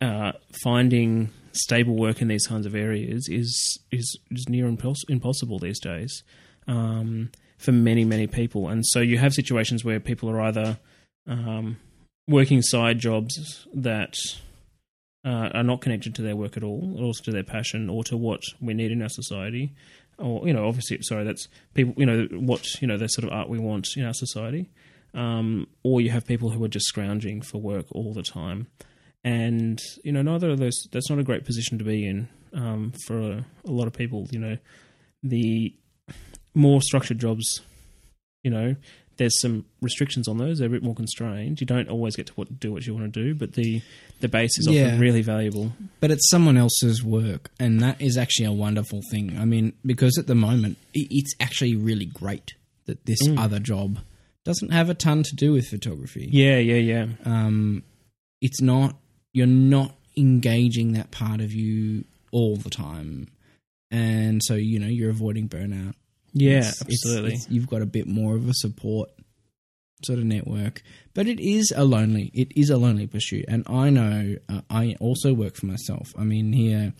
Uh, 0.00 0.30
finding 0.62 1.28
stable 1.50 1.96
work 1.96 2.22
in 2.22 2.28
these 2.28 2.46
kinds 2.46 2.66
of 2.66 2.74
areas 2.74 3.28
is 3.28 3.80
is, 3.90 4.18
is 4.30 4.48
near 4.48 4.70
impos- 4.70 5.08
impossible 5.08 5.58
these 5.58 5.80
days 5.80 6.22
um, 6.68 7.30
for 7.58 7.72
many 7.72 8.04
many 8.04 8.26
people, 8.26 8.68
and 8.68 8.84
so 8.86 9.00
you 9.00 9.18
have 9.18 9.32
situations 9.32 9.84
where 9.84 9.98
people 9.98 10.30
are 10.30 10.40
either 10.40 10.78
um, 11.26 11.78
working 12.28 12.62
side 12.62 12.98
jobs 12.98 13.66
that 13.74 14.16
uh, 15.24 15.50
are 15.54 15.62
not 15.62 15.80
connected 15.80 16.14
to 16.14 16.22
their 16.22 16.36
work 16.36 16.56
at 16.56 16.62
all, 16.62 16.96
or 16.98 17.12
to 17.12 17.30
their 17.30 17.42
passion, 17.42 17.88
or 17.88 18.04
to 18.04 18.16
what 18.16 18.42
we 18.60 18.74
need 18.74 18.92
in 18.92 19.02
our 19.02 19.08
society, 19.08 19.74
or 20.18 20.46
you 20.46 20.52
know, 20.52 20.66
obviously, 20.66 20.98
sorry, 21.02 21.24
that's 21.24 21.48
people, 21.74 21.94
you 21.96 22.06
know, 22.06 22.26
what 22.38 22.64
you 22.80 22.88
know, 22.88 22.96
the 22.96 23.08
sort 23.08 23.26
of 23.26 23.32
art 23.32 23.48
we 23.48 23.58
want 23.58 23.88
in 23.96 24.04
our 24.04 24.14
society, 24.14 24.70
um, 25.14 25.66
or 25.82 26.00
you 26.00 26.10
have 26.10 26.26
people 26.26 26.50
who 26.50 26.62
are 26.64 26.68
just 26.68 26.86
scrounging 26.86 27.42
for 27.42 27.58
work 27.58 27.86
all 27.92 28.12
the 28.12 28.22
time, 28.22 28.68
and 29.24 29.80
you 30.04 30.12
know, 30.12 30.22
neither 30.22 30.50
of 30.50 30.58
those. 30.58 30.88
That's 30.92 31.10
not 31.10 31.18
a 31.18 31.24
great 31.24 31.44
position 31.44 31.78
to 31.78 31.84
be 31.84 32.06
in 32.06 32.28
um, 32.54 32.92
for 33.06 33.18
a, 33.18 33.46
a 33.66 33.70
lot 33.70 33.86
of 33.86 33.92
people. 33.92 34.26
You 34.30 34.38
know, 34.38 34.58
the 35.22 35.74
more 36.54 36.80
structured 36.82 37.18
jobs, 37.18 37.60
you 38.42 38.50
know, 38.50 38.76
there's 39.18 39.38
some 39.40 39.64
restrictions 39.82 40.26
on 40.28 40.38
those. 40.38 40.58
They're 40.58 40.68
a 40.68 40.70
bit 40.70 40.82
more 40.82 40.94
constrained. 40.94 41.60
You 41.60 41.66
don't 41.66 41.88
always 41.88 42.16
get 42.16 42.26
to 42.28 42.32
what, 42.34 42.58
do 42.58 42.72
what 42.72 42.86
you 42.86 42.94
want 42.94 43.12
to 43.12 43.22
do, 43.22 43.34
but 43.34 43.52
the 43.52 43.82
the 44.20 44.28
base 44.28 44.58
is 44.58 44.66
Yeah. 44.68 44.86
often 44.86 45.00
really 45.00 45.22
valuable. 45.22 45.72
but 46.00 46.10
it's 46.10 46.28
someone 46.30 46.56
else's 46.56 47.04
work, 47.04 47.50
and 47.60 47.80
that 47.80 48.00
is 48.00 48.16
actually 48.16 48.46
a 48.46 48.52
wonderful 48.52 49.00
thing. 49.10 49.36
I 49.38 49.44
mean, 49.44 49.74
because 49.84 50.16
at 50.18 50.26
the 50.26 50.34
moment, 50.34 50.78
it's 50.94 51.34
actually 51.38 51.76
really 51.76 52.06
great 52.06 52.54
that 52.86 53.04
this 53.06 53.18
Mm. 53.28 53.38
other 53.38 53.58
job 53.60 53.98
doesn't 54.44 54.70
have 54.72 54.88
a 54.88 54.94
ton 54.94 55.22
to 55.24 55.36
do 55.36 55.52
with 55.52 55.66
photography. 55.68 56.28
Yeah, 56.32 56.58
yeah, 56.58 56.76
yeah. 56.76 57.06
Um, 57.24 57.82
it's 58.40 58.60
not 58.62 58.96
you're 59.34 59.46
not 59.46 59.94
engaging 60.16 60.92
that 60.92 61.10
part 61.10 61.40
of 61.40 61.52
you 61.52 62.04
all 62.32 62.56
the 62.56 62.70
time, 62.70 63.28
and 63.90 64.40
so 64.44 64.54
you 64.54 64.78
know 64.78 64.86
you're 64.88 65.10
avoiding 65.10 65.48
burnout. 65.48 65.94
Yeah, 66.32 66.58
It's- 66.58 66.80
it's- 66.82 67.04
absolutely. 67.04 67.30
it's- 67.32 67.46
you've 67.50 67.66
got 67.68 67.82
a 67.82 67.86
bit 67.86 68.06
more 68.06 68.36
of 68.36 68.48
a 68.48 68.54
support 68.54 69.10
sort 70.04 70.18
of 70.20 70.24
network, 70.26 70.82
but 71.14 71.26
it 71.26 71.40
is 71.40 71.72
a 71.74 71.84
lonely. 71.84 72.30
It 72.32 72.52
is 72.56 72.70
a 72.70 72.76
lonely 72.76 73.06
pursuit, 73.06 73.44
and 73.48 73.64
I 73.66 73.90
know 73.90 74.36
uh, 74.48 74.60
I 74.70 74.94
also 75.00 75.34
work 75.34 75.56
for 75.56 75.66
myself. 75.66 76.12
I 76.16 76.22
mean, 76.24 76.52
here, 76.52 76.92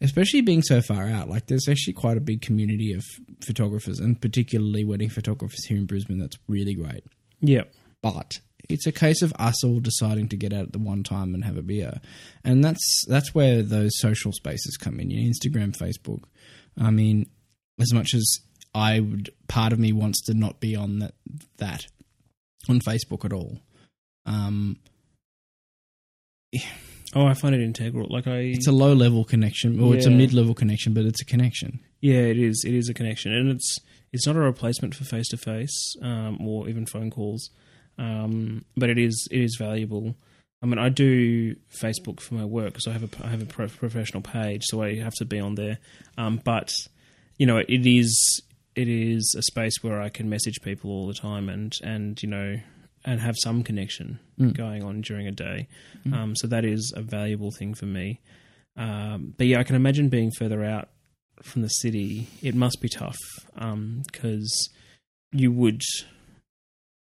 especially 0.00 0.40
being 0.40 0.62
so 0.62 0.80
far 0.80 1.06
out, 1.08 1.28
like 1.28 1.46
there's 1.48 1.68
actually 1.68 1.92
quite 1.92 2.16
a 2.16 2.20
big 2.22 2.40
community 2.40 2.92
of 2.92 3.04
photographers, 3.44 3.98
and 4.00 4.18
particularly 4.20 4.84
wedding 4.84 5.10
photographers 5.10 5.64
here 5.66 5.76
in 5.76 5.84
Brisbane. 5.86 6.18
That's 6.18 6.38
really 6.48 6.74
great, 6.74 7.04
yeah. 7.40 7.64
but. 8.02 8.40
It's 8.66 8.86
a 8.86 8.92
case 8.92 9.20
of 9.20 9.34
us 9.38 9.62
all 9.62 9.78
deciding 9.78 10.28
to 10.30 10.38
get 10.38 10.54
out 10.54 10.62
at 10.68 10.72
the 10.72 10.78
one 10.78 11.02
time 11.02 11.34
and 11.34 11.44
have 11.44 11.58
a 11.58 11.62
beer, 11.62 12.00
and 12.44 12.64
that's 12.64 13.04
that's 13.06 13.34
where 13.34 13.60
those 13.62 13.90
social 13.98 14.32
spaces 14.32 14.78
come 14.78 14.98
in. 15.00 15.10
You 15.10 15.20
know, 15.22 15.30
Instagram, 15.30 15.76
Facebook. 15.76 16.22
I 16.78 16.90
mean, 16.90 17.26
as 17.80 17.92
much 17.92 18.14
as 18.14 18.38
I 18.74 19.00
would, 19.00 19.30
part 19.48 19.72
of 19.72 19.78
me 19.78 19.92
wants 19.92 20.22
to 20.26 20.34
not 20.34 20.60
be 20.60 20.74
on 20.76 20.98
that 21.00 21.14
that 21.58 21.86
on 22.68 22.80
Facebook 22.80 23.24
at 23.24 23.32
all. 23.32 23.60
Um, 24.26 24.78
Oh, 27.16 27.26
I 27.26 27.34
find 27.34 27.54
it 27.54 27.60
integral. 27.60 28.08
Like 28.10 28.26
I, 28.26 28.38
it's 28.38 28.66
a 28.66 28.72
low 28.72 28.92
level 28.92 29.24
connection, 29.24 29.78
or 29.80 29.94
it's 29.94 30.06
a 30.06 30.10
mid 30.10 30.32
level 30.32 30.52
connection, 30.54 30.94
but 30.94 31.04
it's 31.04 31.20
a 31.22 31.24
connection. 31.24 31.78
yeah, 32.00 32.18
it 32.18 32.38
is. 32.38 32.64
It 32.66 32.74
is 32.74 32.88
a 32.88 32.94
connection, 32.94 33.32
and 33.32 33.50
it's 33.50 33.78
it's 34.12 34.26
not 34.26 34.34
a 34.36 34.40
replacement 34.40 34.94
for 34.96 35.04
face 35.04 35.28
to 35.28 35.36
face 35.36 35.94
or 36.02 36.68
even 36.68 36.86
phone 36.86 37.10
calls, 37.10 37.50
um, 37.98 38.64
but 38.76 38.90
it 38.90 38.98
is 38.98 39.28
it 39.30 39.40
is 39.40 39.56
valuable. 39.58 40.16
I 40.62 40.66
mean, 40.66 40.78
I 40.78 40.88
do 40.88 41.54
Facebook 41.80 42.18
for 42.20 42.34
my 42.34 42.44
work, 42.44 42.80
so 42.80 42.90
I 42.90 42.94
have 42.94 43.04
a 43.04 43.24
I 43.26 43.28
have 43.28 43.42
a 43.42 43.46
pro- 43.46 43.68
professional 43.68 44.22
page, 44.22 44.62
so 44.64 44.82
I 44.82 44.96
have 44.96 45.14
to 45.14 45.24
be 45.24 45.38
on 45.38 45.54
there. 45.54 45.78
Um, 46.18 46.40
but 46.44 46.72
you 47.36 47.46
know, 47.46 47.58
it 47.58 47.86
is 47.86 48.42
it 48.74 48.88
is 48.88 49.34
a 49.38 49.42
space 49.42 49.82
where 49.82 50.00
I 50.00 50.08
can 50.08 50.28
message 50.28 50.60
people 50.62 50.90
all 50.90 51.06
the 51.06 51.14
time, 51.14 51.48
and 51.48 51.74
and 51.82 52.22
you 52.22 52.28
know, 52.28 52.58
and 53.04 53.20
have 53.20 53.36
some 53.38 53.62
connection 53.62 54.18
going 54.52 54.82
on 54.82 55.00
during 55.00 55.26
a 55.26 55.32
day. 55.32 55.68
Um, 56.12 56.36
so 56.36 56.46
that 56.46 56.64
is 56.64 56.92
a 56.96 57.02
valuable 57.02 57.50
thing 57.50 57.74
for 57.74 57.86
me. 57.86 58.20
Um, 58.76 59.34
but 59.36 59.46
yeah, 59.46 59.60
I 59.60 59.64
can 59.64 59.76
imagine 59.76 60.08
being 60.08 60.32
further 60.32 60.64
out 60.64 60.88
from 61.42 61.62
the 61.62 61.68
city. 61.68 62.28
It 62.42 62.54
must 62.54 62.80
be 62.80 62.88
tough 62.88 63.18
because 63.54 64.70
you 65.32 65.52
would, 65.52 65.82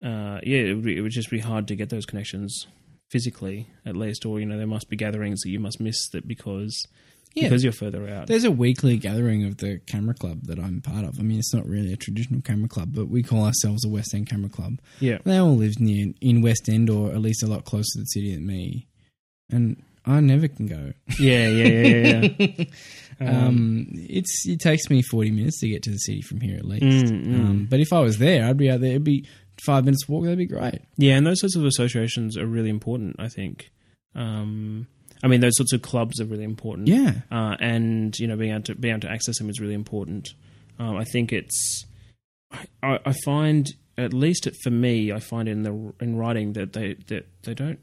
uh, 0.05 0.41
yeah, 0.43 0.61
it 0.61 0.75
would, 0.75 0.85
be, 0.85 0.97
it 0.97 1.01
would 1.01 1.13
just 1.13 1.31
be 1.31 1.41
hard 1.41 1.69
to 1.69 1.77
get 1.77 1.91
those 1.91 2.07
connections 2.07 2.67
physically, 3.11 3.69
at 3.85 3.97
least, 3.97 4.25
or 4.25 4.41
you 4.41 4.47
know, 4.47 4.57
there 4.57 4.67
must 4.67 4.89
be 4.89 4.97
gatherings 4.97 5.41
that 5.43 5.51
you 5.51 5.61
must 5.61 5.81
miss 5.81 6.09
that 6.11 6.27
because 6.27 6.87
Yeah. 7.35 7.45
because 7.45 7.63
you're 7.65 7.73
further 7.73 8.09
out. 8.09 8.27
There's 8.27 8.45
a 8.45 8.51
weekly 8.51 8.97
gathering 8.97 9.45
of 9.45 9.57
the 9.59 9.79
camera 9.87 10.15
club 10.15 10.43
that 10.45 10.59
I'm 10.59 10.81
part 10.83 11.05
of. 11.05 11.19
I 11.19 11.23
mean, 11.23 11.39
it's 11.39 11.55
not 11.55 11.67
really 11.67 11.93
a 11.93 11.97
traditional 11.97 12.43
camera 12.43 12.69
club, 12.69 12.91
but 12.95 13.09
we 13.09 13.23
call 13.23 13.45
ourselves 13.45 13.85
a 13.85 13.89
West 13.89 14.15
End 14.15 14.29
Camera 14.29 14.51
Club. 14.51 14.81
Yeah, 15.01 15.19
They 15.25 15.39
all 15.39 15.57
live 15.57 15.81
near 15.81 16.13
in 16.21 16.43
West 16.43 16.69
End, 16.69 16.91
or 16.91 17.11
at 17.11 17.21
least 17.21 17.43
a 17.43 17.47
lot 17.47 17.65
closer 17.65 17.87
to 17.95 18.01
the 18.01 18.05
city 18.07 18.35
than 18.35 18.47
me, 18.47 18.87
and 19.51 19.83
I 20.05 20.21
never 20.21 20.49
can 20.49 20.67
go. 20.67 20.93
yeah, 21.19 21.49
yeah, 21.49 21.67
yeah, 21.69 22.21
yeah. 22.39 22.47
yeah. 22.57 22.65
Um, 23.21 23.87
it's 23.93 24.49
it 24.49 24.59
takes 24.59 24.91
me 24.91 25.01
forty 25.01 25.31
minutes 25.31 25.61
to 25.61 25.69
get 25.69 25.85
to 25.85 25.91
the 25.91 25.99
city 25.99 26.23
from 26.23 26.41
here 26.41 26.57
at 26.57 26.65
least. 26.65 26.83
Mm, 27.13 27.25
mm. 27.25 27.35
Um, 27.35 27.67
but 27.71 27.79
if 27.79 27.93
I 27.93 28.01
was 28.01 28.19
there, 28.19 28.45
I'd 28.45 28.57
be 28.57 28.69
out 28.69 28.81
there. 28.81 28.91
It'd 28.91 29.05
be 29.05 29.27
five 29.65 29.85
minutes 29.85 30.09
walk. 30.09 30.25
That'd 30.25 30.39
be 30.39 30.47
great. 30.47 30.81
Yeah, 30.97 31.15
and 31.19 31.27
those 31.27 31.39
sorts 31.41 31.55
of 31.55 31.65
associations 31.65 32.37
are 32.37 32.47
really 32.47 32.71
important. 32.71 33.17
I 33.21 33.29
think. 33.29 33.71
Um, 34.17 34.89
I 35.23 35.29
mean, 35.29 35.41
those 35.41 35.57
sorts 35.57 35.73
of 35.73 35.83
clubs 35.83 36.21
are 36.21 36.25
really 36.25 36.45
important. 36.45 36.89
Yeah, 36.89 37.13
uh, 37.31 37.57
and 37.61 38.19
you 38.19 38.27
know, 38.27 38.37
being 38.37 38.53
able 38.53 38.65
to 38.65 38.75
being 38.75 38.93
able 38.93 39.03
to 39.03 39.11
access 39.11 39.39
them 39.39 39.49
is 39.49 39.61
really 39.61 39.75
important. 39.75 40.31
Um, 40.79 40.97
I 40.97 41.05
think 41.05 41.33
it's. 41.33 41.85
I, 42.83 42.99
I 43.07 43.15
find, 43.25 43.67
at 43.97 44.13
least 44.13 44.49
for 44.63 44.71
me, 44.71 45.11
I 45.13 45.21
find 45.21 45.49
in 45.49 45.63
the 45.63 45.93
in 46.01 46.17
writing 46.17 46.53
that 46.55 46.73
they 46.73 46.95
that 47.07 47.27
they 47.45 47.55
don't 47.55 47.79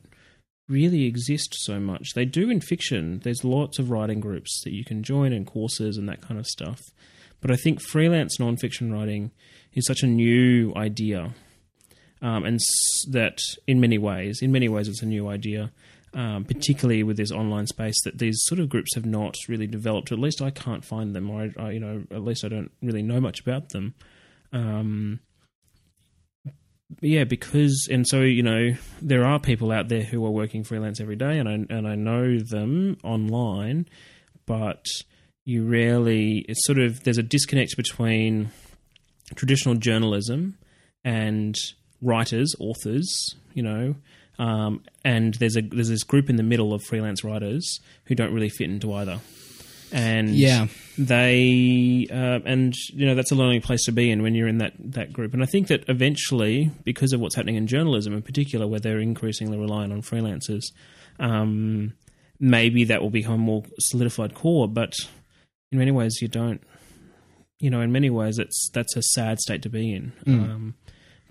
really 0.67 1.05
exist 1.05 1.55
so 1.61 1.79
much. 1.79 2.09
They 2.13 2.25
do 2.25 2.49
in 2.49 2.61
fiction. 2.61 3.21
There's 3.23 3.43
lots 3.43 3.79
of 3.79 3.89
writing 3.89 4.19
groups 4.19 4.61
that 4.63 4.73
you 4.73 4.85
can 4.85 5.01
join 5.01 5.33
and 5.33 5.47
courses 5.47 5.97
and 5.97 6.07
that 6.09 6.21
kind 6.21 6.39
of 6.39 6.45
stuff. 6.45 6.79
But 7.41 7.51
I 7.51 7.55
think 7.55 7.81
freelance 7.81 8.37
nonfiction 8.37 8.91
writing 8.91 9.31
is 9.73 9.85
such 9.87 10.03
a 10.03 10.07
new 10.07 10.73
idea, 10.75 11.33
um, 12.21 12.43
and 12.43 12.55
s- 12.55 13.05
that 13.11 13.39
in 13.65 13.79
many 13.79 13.97
ways, 13.97 14.39
in 14.41 14.51
many 14.51 14.67
ways, 14.67 14.87
it's 14.87 15.01
a 15.01 15.05
new 15.07 15.27
idea. 15.29 15.71
Um, 16.13 16.45
particularly 16.45 17.03
with 17.03 17.17
this 17.17 17.31
online 17.31 17.67
space, 17.67 18.01
that 18.03 18.17
these 18.17 18.39
sort 18.43 18.59
of 18.59 18.69
groups 18.69 18.95
have 18.95 19.05
not 19.05 19.35
really 19.47 19.67
developed. 19.67 20.11
At 20.11 20.19
least 20.19 20.41
I 20.41 20.49
can't 20.49 20.83
find 20.83 21.15
them, 21.15 21.29
or 21.29 21.49
I, 21.57 21.63
I 21.63 21.71
you 21.71 21.79
know, 21.79 22.03
at 22.11 22.23
least 22.23 22.43
I 22.43 22.49
don't 22.49 22.71
really 22.81 23.03
know 23.03 23.21
much 23.21 23.39
about 23.39 23.69
them. 23.69 23.93
Um, 24.51 25.19
yeah, 27.01 27.23
because 27.23 27.87
and 27.91 28.07
so 28.07 28.21
you 28.21 28.43
know 28.43 28.75
there 29.01 29.23
are 29.23 29.39
people 29.39 29.71
out 29.71 29.89
there 29.89 30.01
who 30.01 30.25
are 30.25 30.31
working 30.31 30.63
freelance 30.63 30.99
every 30.99 31.15
day, 31.15 31.37
and 31.37 31.47
I 31.47 31.53
and 31.53 31.87
I 31.87 31.95
know 31.95 32.39
them 32.39 32.97
online, 33.03 33.87
but 34.45 34.85
you 35.45 35.65
rarely. 35.65 36.45
It's 36.49 36.65
sort 36.65 36.79
of 36.79 37.03
there's 37.03 37.19
a 37.19 37.23
disconnect 37.23 37.77
between 37.77 38.51
traditional 39.35 39.75
journalism 39.75 40.57
and 41.03 41.55
writers, 42.01 42.55
authors, 42.59 43.35
you 43.53 43.63
know, 43.63 43.95
um, 44.39 44.81
and 45.05 45.35
there's 45.35 45.55
a 45.57 45.61
there's 45.61 45.89
this 45.89 46.03
group 46.03 46.29
in 46.29 46.37
the 46.37 46.43
middle 46.43 46.73
of 46.73 46.81
freelance 46.83 47.23
writers 47.23 47.79
who 48.05 48.15
don't 48.15 48.33
really 48.33 48.49
fit 48.49 48.69
into 48.69 48.91
either. 48.93 49.19
And 49.91 50.29
Yeah. 50.29 50.67
they 50.97 52.07
uh, 52.11 52.39
and 52.45 52.73
you 52.93 53.05
know 53.05 53.15
that's 53.15 53.31
a 53.31 53.35
lonely 53.35 53.59
place 53.59 53.83
to 53.85 53.91
be 53.91 54.09
in 54.11 54.21
when 54.23 54.35
you're 54.35 54.47
in 54.47 54.59
that 54.59 54.73
that 54.79 55.11
group. 55.13 55.33
And 55.33 55.41
I 55.43 55.45
think 55.45 55.67
that 55.67 55.83
eventually, 55.89 56.71
because 56.83 57.11
of 57.13 57.19
what's 57.19 57.35
happening 57.35 57.55
in 57.55 57.67
journalism 57.67 58.13
in 58.13 58.21
particular, 58.21 58.67
where 58.67 58.79
they're 58.79 58.99
increasingly 58.99 59.57
relying 59.57 59.91
on 59.91 60.01
freelancers, 60.01 60.63
um, 61.19 61.93
maybe 62.39 62.83
that 62.85 63.01
will 63.01 63.09
become 63.09 63.33
a 63.33 63.37
more 63.37 63.63
solidified 63.79 64.33
core. 64.35 64.67
But 64.67 64.93
in 65.71 65.79
many 65.79 65.91
ways, 65.91 66.19
you 66.21 66.27
don't. 66.27 66.61
You 67.59 67.69
know, 67.69 67.81
in 67.81 67.91
many 67.91 68.09
ways, 68.09 68.39
it's 68.39 68.69
that's 68.73 68.95
a 68.95 69.01
sad 69.01 69.39
state 69.39 69.63
to 69.63 69.69
be 69.69 69.93
in. 69.93 70.13
Um, 70.27 70.75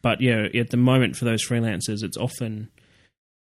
but 0.03 0.21
yeah, 0.21 0.47
at 0.55 0.71
the 0.71 0.77
moment 0.77 1.17
for 1.17 1.25
those 1.25 1.47
freelancers, 1.47 2.03
it's 2.03 2.17
often 2.19 2.69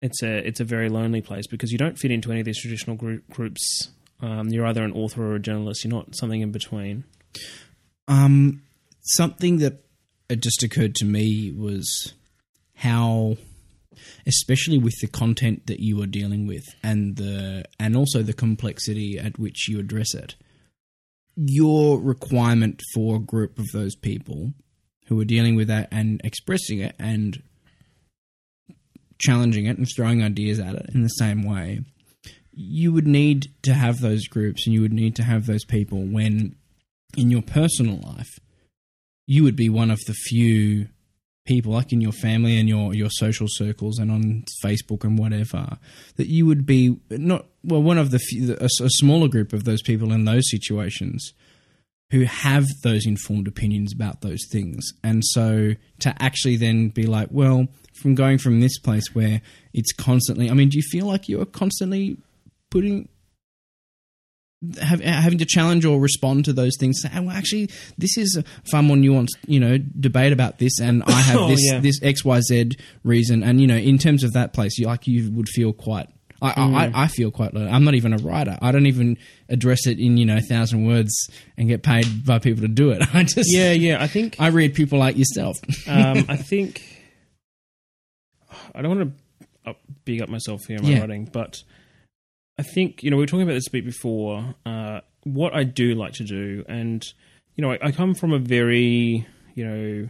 it's 0.04 0.22
a 0.22 0.46
it's 0.46 0.60
a 0.60 0.66
very 0.66 0.90
lonely 0.90 1.22
place 1.22 1.48
because 1.48 1.72
you 1.72 1.78
don't 1.78 1.98
fit 1.98 2.12
into 2.12 2.30
any 2.30 2.42
of 2.42 2.46
these 2.46 2.60
traditional 2.60 2.96
group, 2.98 3.28
groups. 3.30 3.90
Um, 4.22 4.50
you're 4.50 4.66
either 4.66 4.84
an 4.84 4.92
author 4.92 5.26
or 5.26 5.36
a 5.36 5.40
journalist. 5.40 5.84
You're 5.84 5.94
not 5.94 6.16
something 6.16 6.42
in 6.42 6.52
between. 6.52 7.06
Um, 8.08 8.62
something 9.02 9.58
that 9.58 9.86
it 10.30 10.42
just 10.42 10.62
occurred 10.62 10.96
to 10.96 11.06
me 11.06 11.52
was 11.52 12.14
how, 12.76 13.38
especially 14.28 14.78
with 14.78 14.94
the 15.00 15.08
content 15.08 15.68
that 15.68 15.80
you 15.80 16.02
are 16.02 16.08
dealing 16.08 16.48
with, 16.48 16.66
and 16.84 17.16
the 17.16 17.64
and 17.80 17.96
also 17.96 18.22
the 18.22 18.34
complexity 18.34 19.18
at 19.18 19.40
which 19.40 19.70
you 19.70 19.80
address 19.80 20.14
it, 20.14 20.36
your 21.38 21.98
requirement 21.98 22.82
for 22.94 23.16
a 23.16 23.20
group 23.20 23.58
of 23.58 23.68
those 23.72 23.96
people 23.96 24.52
who 25.08 25.20
are 25.20 25.26
dealing 25.26 25.56
with 25.56 25.70
that 25.70 25.88
and 25.92 26.20
expressing 26.26 26.80
it 26.80 26.96
and 27.00 27.42
challenging 29.20 29.66
it 29.66 29.78
and 29.78 29.88
throwing 29.96 30.24
ideas 30.24 30.60
at 30.60 30.76
it 30.76 30.90
in 30.94 31.04
the 31.04 31.10
same 31.10 31.44
way 31.44 31.82
you 32.56 32.94
would 32.94 33.08
need 33.08 33.52
to 33.64 33.74
have 33.74 34.00
those 34.00 34.28
groups 34.28 34.66
and 34.66 34.74
you 34.74 34.82
would 34.82 34.94
need 34.94 35.16
to 35.16 35.24
have 35.24 35.46
those 35.46 35.66
people 35.66 36.04
when 36.04 36.56
in 37.18 37.32
your 37.32 37.42
personal 37.42 38.00
life 38.16 38.40
you 39.26 39.44
would 39.44 39.56
be 39.56 39.70
one 39.70 39.90
of 39.90 40.00
the 40.06 40.14
few 40.14 40.88
people 41.46 41.74
like 41.74 41.92
in 41.92 42.00
your 42.00 42.12
family 42.12 42.58
and 42.58 42.70
your 42.70 42.94
your 42.94 43.10
social 43.10 43.48
circles 43.50 44.00
and 44.00 44.12
on 44.12 44.44
Facebook 44.64 45.04
and 45.04 45.18
whatever 45.18 45.78
that 46.16 46.28
you 46.28 46.46
would 46.46 46.66
be 46.66 46.98
not 47.10 47.46
well 47.64 47.82
one 47.82 47.98
of 47.98 48.12
the 48.12 48.20
few, 48.20 48.54
a, 48.54 48.66
a 48.66 48.90
smaller 48.90 49.28
group 49.28 49.52
of 49.52 49.64
those 49.64 49.82
people 49.82 50.12
in 50.14 50.26
those 50.26 50.50
situations 50.50 51.34
who 52.12 52.22
have 52.26 52.66
those 52.84 53.08
informed 53.08 53.48
opinions 53.48 53.92
about 53.92 54.22
those 54.22 54.46
things. 54.52 54.92
And 55.04 55.24
so 55.26 55.74
to 56.00 56.16
actually 56.22 56.58
then 56.58 56.90
be 56.90 57.08
like 57.08 57.30
well 57.32 57.68
from 57.94 58.16
going 58.16 58.38
from 58.38 58.60
this 58.60 58.78
place 58.80 59.14
where 59.14 59.42
it's 59.74 59.94
constantly 59.94 60.50
i 60.50 60.54
mean 60.54 60.70
do 60.70 60.78
you 60.78 60.84
feel 60.84 61.06
like 61.06 61.30
you're 61.30 61.46
constantly 61.46 62.18
putting 62.70 63.08
have, 64.82 65.02
having 65.02 65.38
to 65.40 65.46
challenge 65.46 65.84
or 65.84 66.00
respond 66.00 66.46
to 66.46 66.54
those 66.54 66.78
things. 66.80 67.02
Say, 67.02 67.10
well, 67.20 67.32
actually, 67.32 67.70
this 67.98 68.18
is 68.18 68.38
a 68.38 68.44
far 68.72 68.82
more 68.82 68.96
nuanced, 68.96 69.36
you 69.46 69.60
know, 69.60 69.78
debate 69.78 70.32
about 70.32 70.58
this, 70.58 70.80
and 70.80 71.04
I 71.04 71.12
have 71.12 71.36
Oh, 71.42 71.48
this 71.50 71.60
yeah. 71.62 71.80
this 71.82 72.00
X 72.02 72.24
Y 72.24 72.40
Z 72.40 72.72
reason, 73.04 73.44
and 73.44 73.60
you 73.60 73.68
know, 73.68 73.76
in 73.76 73.98
terms 73.98 74.24
of 74.24 74.32
that 74.34 74.54
place, 74.54 74.78
you 74.78 74.88
like 74.88 75.06
you 75.06 75.30
would 75.32 75.50
feel 75.50 75.74
quite. 75.74 76.08
I, 76.42 76.52
Mm. 76.54 76.76
I, 76.96 77.04
I 77.04 77.08
feel 77.08 77.30
quite. 77.32 77.54
low. 77.54 77.66
I'm 77.68 77.84
not 77.84 77.94
even 77.96 78.14
a 78.14 78.18
writer. 78.18 78.58
I 78.62 78.72
don't 78.72 78.86
even 78.86 79.18
address 79.50 79.86
it 79.86 80.00
in 80.00 80.16
you 80.16 80.26
know 80.26 80.38
a 80.38 80.42
thousand 80.42 80.86
words 80.86 81.14
and 81.58 81.68
get 81.68 81.84
paid 81.84 82.26
by 82.26 82.40
people 82.40 82.62
to 82.62 82.70
do 82.70 82.92
it. 82.92 83.02
I 83.14 83.24
just 83.24 83.52
Yeah, 83.52 83.72
yeah. 83.74 84.02
I 84.02 84.08
think 84.08 84.38
I 84.40 84.48
read 84.48 84.76
people 84.76 84.98
like 85.00 85.18
yourself. 85.18 85.58
um, 85.90 86.24
I 86.30 86.38
think 86.38 86.82
I 88.76 88.82
don't 88.82 88.98
want 88.98 89.18
to 89.18 89.70
up, 89.70 89.80
big 90.06 90.22
up 90.22 90.30
myself 90.30 90.62
here 90.68 90.78
in 90.78 90.84
my 90.84 90.90
Yeah. 90.90 91.00
writing, 91.00 91.30
but 91.32 91.64
I 92.60 92.64
think 92.64 93.02
you 93.04 93.10
know 93.10 93.18
we 93.18 93.24
were 93.24 93.28
talking 93.28 93.44
about 93.44 93.54
this 93.54 93.68
a 93.68 93.72
bit 93.72 93.86
before. 93.86 94.56
Uh, 94.66 95.02
what 95.24 95.56
I 95.56 95.64
do 95.64 95.96
like 95.96 96.14
to 96.14 96.24
do, 96.24 96.64
and 96.68 97.04
you 97.56 97.62
know, 97.62 97.72
I, 97.72 97.80
I 97.82 97.92
come 97.92 98.14
from 98.16 98.34
a 98.34 98.40
very 98.40 99.26
you 99.56 99.66
know. 99.66 100.10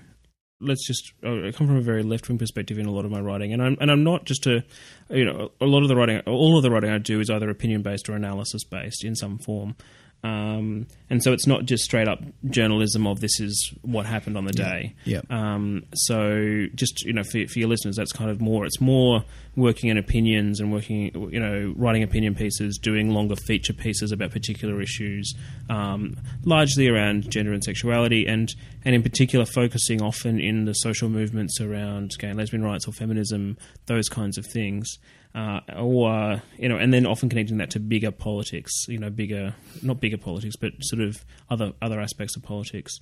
Let's 0.61 0.87
just. 0.87 1.11
I 1.23 1.51
come 1.53 1.67
from 1.67 1.75
a 1.75 1.81
very 1.81 2.03
left 2.03 2.29
wing 2.29 2.37
perspective 2.37 2.79
in 2.79 2.85
a 2.85 2.91
lot 2.91 3.03
of 3.03 3.11
my 3.11 3.19
writing, 3.19 3.51
and 3.51 3.61
I'm 3.61 3.75
and 3.81 3.91
I'm 3.91 4.03
not 4.05 4.23
just 4.23 4.47
a, 4.47 4.63
you 5.09 5.25
know, 5.25 5.51
a 5.59 5.65
lot 5.65 5.81
of 5.83 5.89
the 5.89 5.95
writing, 5.95 6.21
all 6.21 6.55
of 6.55 6.63
the 6.63 6.71
writing 6.71 6.89
I 6.89 6.99
do 6.99 7.19
is 7.19 7.29
either 7.29 7.49
opinion 7.49 7.81
based 7.81 8.07
or 8.07 8.13
analysis 8.13 8.63
based 8.63 9.03
in 9.03 9.13
some 9.13 9.39
form, 9.39 9.75
um, 10.23 10.87
and 11.09 11.21
so 11.21 11.33
it's 11.33 11.45
not 11.45 11.65
just 11.65 11.83
straight 11.83 12.07
up 12.07 12.19
journalism 12.49 13.05
of 13.05 13.19
this 13.19 13.41
is 13.41 13.73
what 13.81 14.05
happened 14.05 14.37
on 14.37 14.45
the 14.45 14.53
day. 14.53 14.95
Yeah. 15.03 15.19
Um, 15.29 15.83
so 15.93 16.67
just 16.75 17.03
you 17.03 17.11
know, 17.11 17.23
for, 17.23 17.45
for 17.47 17.59
your 17.59 17.67
listeners, 17.67 17.97
that's 17.97 18.13
kind 18.13 18.31
of 18.31 18.39
more. 18.39 18.65
It's 18.65 18.79
more 18.79 19.25
working 19.57 19.89
in 19.89 19.97
opinions 19.97 20.61
and 20.61 20.71
working, 20.71 21.11
you 21.31 21.39
know, 21.39 21.73
writing 21.75 22.03
opinion 22.03 22.35
pieces, 22.35 22.79
doing 22.81 23.09
longer 23.09 23.35
feature 23.35 23.73
pieces 23.73 24.13
about 24.13 24.31
particular 24.31 24.81
issues, 24.81 25.33
um, 25.69 26.15
largely 26.45 26.87
around 26.87 27.29
gender 27.29 27.51
and 27.51 27.63
sexuality, 27.63 28.25
and 28.25 28.55
and 28.85 28.95
in 28.95 29.03
particular 29.03 29.45
focusing 29.45 30.01
often 30.01 30.39
in 30.39 30.63
the 30.63 30.73
social 30.73 31.09
movements 31.09 31.59
around 31.59 32.11
gay 32.17 32.29
and 32.29 32.39
lesbian 32.39 32.63
rights 32.63 32.87
or 32.87 32.93
feminism, 32.93 33.57
those 33.87 34.07
kinds 34.07 34.37
of 34.37 34.45
things. 34.45 34.97
Uh, 35.35 35.61
or 35.77 36.43
you 36.59 36.69
know, 36.69 36.77
and 36.77 36.93
then 36.93 37.07
often 37.07 37.27
connecting 37.27 37.57
that 37.57 37.71
to 37.71 37.79
bigger 37.79 38.11
politics, 38.11 38.71
you 38.87 38.99
know, 38.99 39.09
bigger 39.09 39.55
not 39.81 39.99
bigger 39.99 40.17
politics, 40.17 40.55
but 40.55 40.71
sort 40.81 41.01
of 41.01 41.25
other 41.49 41.73
other 41.81 41.99
aspects 41.99 42.35
of 42.35 42.43
politics. 42.43 42.93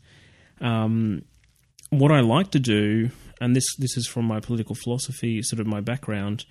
Um, 0.61 1.23
what 1.89 2.11
I 2.11 2.21
like 2.21 2.51
to 2.51 2.59
do, 2.59 3.09
and 3.41 3.53
this 3.53 3.65
this 3.77 3.97
is 3.97 4.07
from 4.07 4.25
my 4.25 4.39
political 4.39 4.75
philosophy, 4.75 5.41
sort 5.41 5.59
of 5.59 5.67
my 5.67 5.81
background. 5.81 6.45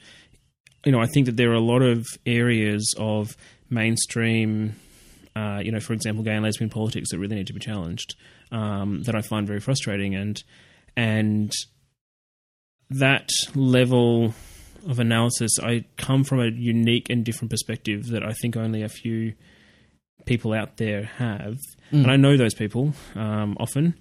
You 0.84 0.92
know, 0.92 1.00
I 1.00 1.06
think 1.06 1.26
that 1.26 1.36
there 1.36 1.50
are 1.50 1.54
a 1.54 1.60
lot 1.60 1.82
of 1.82 2.06
areas 2.26 2.94
of 2.98 3.36
mainstream, 3.70 4.76
uh, 5.34 5.60
you 5.64 5.72
know, 5.72 5.80
for 5.80 5.94
example, 5.94 6.22
gay 6.22 6.34
and 6.34 6.44
lesbian 6.44 6.70
politics 6.70 7.10
that 7.10 7.18
really 7.18 7.36
need 7.36 7.46
to 7.46 7.52
be 7.54 7.60
challenged. 7.60 8.16
Um, 8.52 9.02
that 9.04 9.14
I 9.14 9.22
find 9.22 9.46
very 9.46 9.60
frustrating, 9.60 10.14
and 10.14 10.42
and 10.94 11.50
that 12.90 13.30
level 13.54 14.34
of 14.86 14.98
analysis, 14.98 15.58
I 15.62 15.84
come 15.96 16.24
from 16.24 16.40
a 16.40 16.46
unique 16.46 17.10
and 17.10 17.24
different 17.24 17.50
perspective 17.50 18.08
that 18.08 18.24
I 18.24 18.32
think 18.32 18.56
only 18.56 18.82
a 18.82 18.88
few 18.88 19.34
people 20.26 20.52
out 20.52 20.76
there 20.76 21.04
have, 21.04 21.56
and 21.90 22.10
I 22.10 22.16
know 22.16 22.36
those 22.36 22.54
people 22.54 22.94
um, 23.14 23.56
often. 23.58 23.94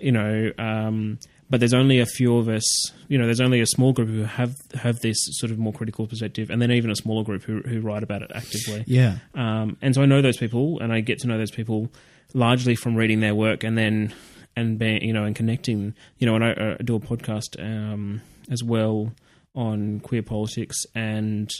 You 0.00 0.12
know, 0.12 0.52
um, 0.58 1.18
but 1.48 1.60
there's 1.60 1.74
only 1.74 2.00
a 2.00 2.06
few 2.06 2.36
of 2.38 2.48
us. 2.48 2.64
You 3.08 3.18
know, 3.18 3.26
there's 3.26 3.40
only 3.40 3.60
a 3.60 3.66
small 3.66 3.92
group 3.92 4.08
who 4.08 4.24
have 4.24 4.54
have 4.74 5.00
this 5.00 5.16
sort 5.32 5.52
of 5.52 5.58
more 5.58 5.72
critical 5.72 6.06
perspective, 6.06 6.50
and 6.50 6.60
then 6.60 6.72
even 6.72 6.90
a 6.90 6.96
smaller 6.96 7.24
group 7.24 7.42
who 7.44 7.60
who 7.60 7.80
write 7.80 8.02
about 8.02 8.22
it 8.22 8.30
actively. 8.34 8.84
yeah. 8.86 9.18
Um, 9.34 9.76
and 9.80 9.94
so 9.94 10.02
I 10.02 10.06
know 10.06 10.22
those 10.22 10.38
people, 10.38 10.80
and 10.80 10.92
I 10.92 11.00
get 11.00 11.18
to 11.20 11.28
know 11.28 11.38
those 11.38 11.50
people 11.50 11.88
largely 12.34 12.74
from 12.74 12.96
reading 12.96 13.20
their 13.20 13.34
work, 13.34 13.62
and 13.62 13.78
then 13.78 14.14
and 14.56 14.78
being 14.78 15.02
you 15.02 15.12
know 15.12 15.24
and 15.24 15.36
connecting. 15.36 15.94
You 16.18 16.26
know, 16.26 16.34
and 16.34 16.44
I, 16.44 16.76
I 16.80 16.82
do 16.82 16.96
a 16.96 17.00
podcast 17.00 17.60
um, 17.60 18.22
as 18.50 18.64
well 18.64 19.12
on 19.56 19.98
queer 20.00 20.22
politics, 20.22 20.76
and 20.94 21.50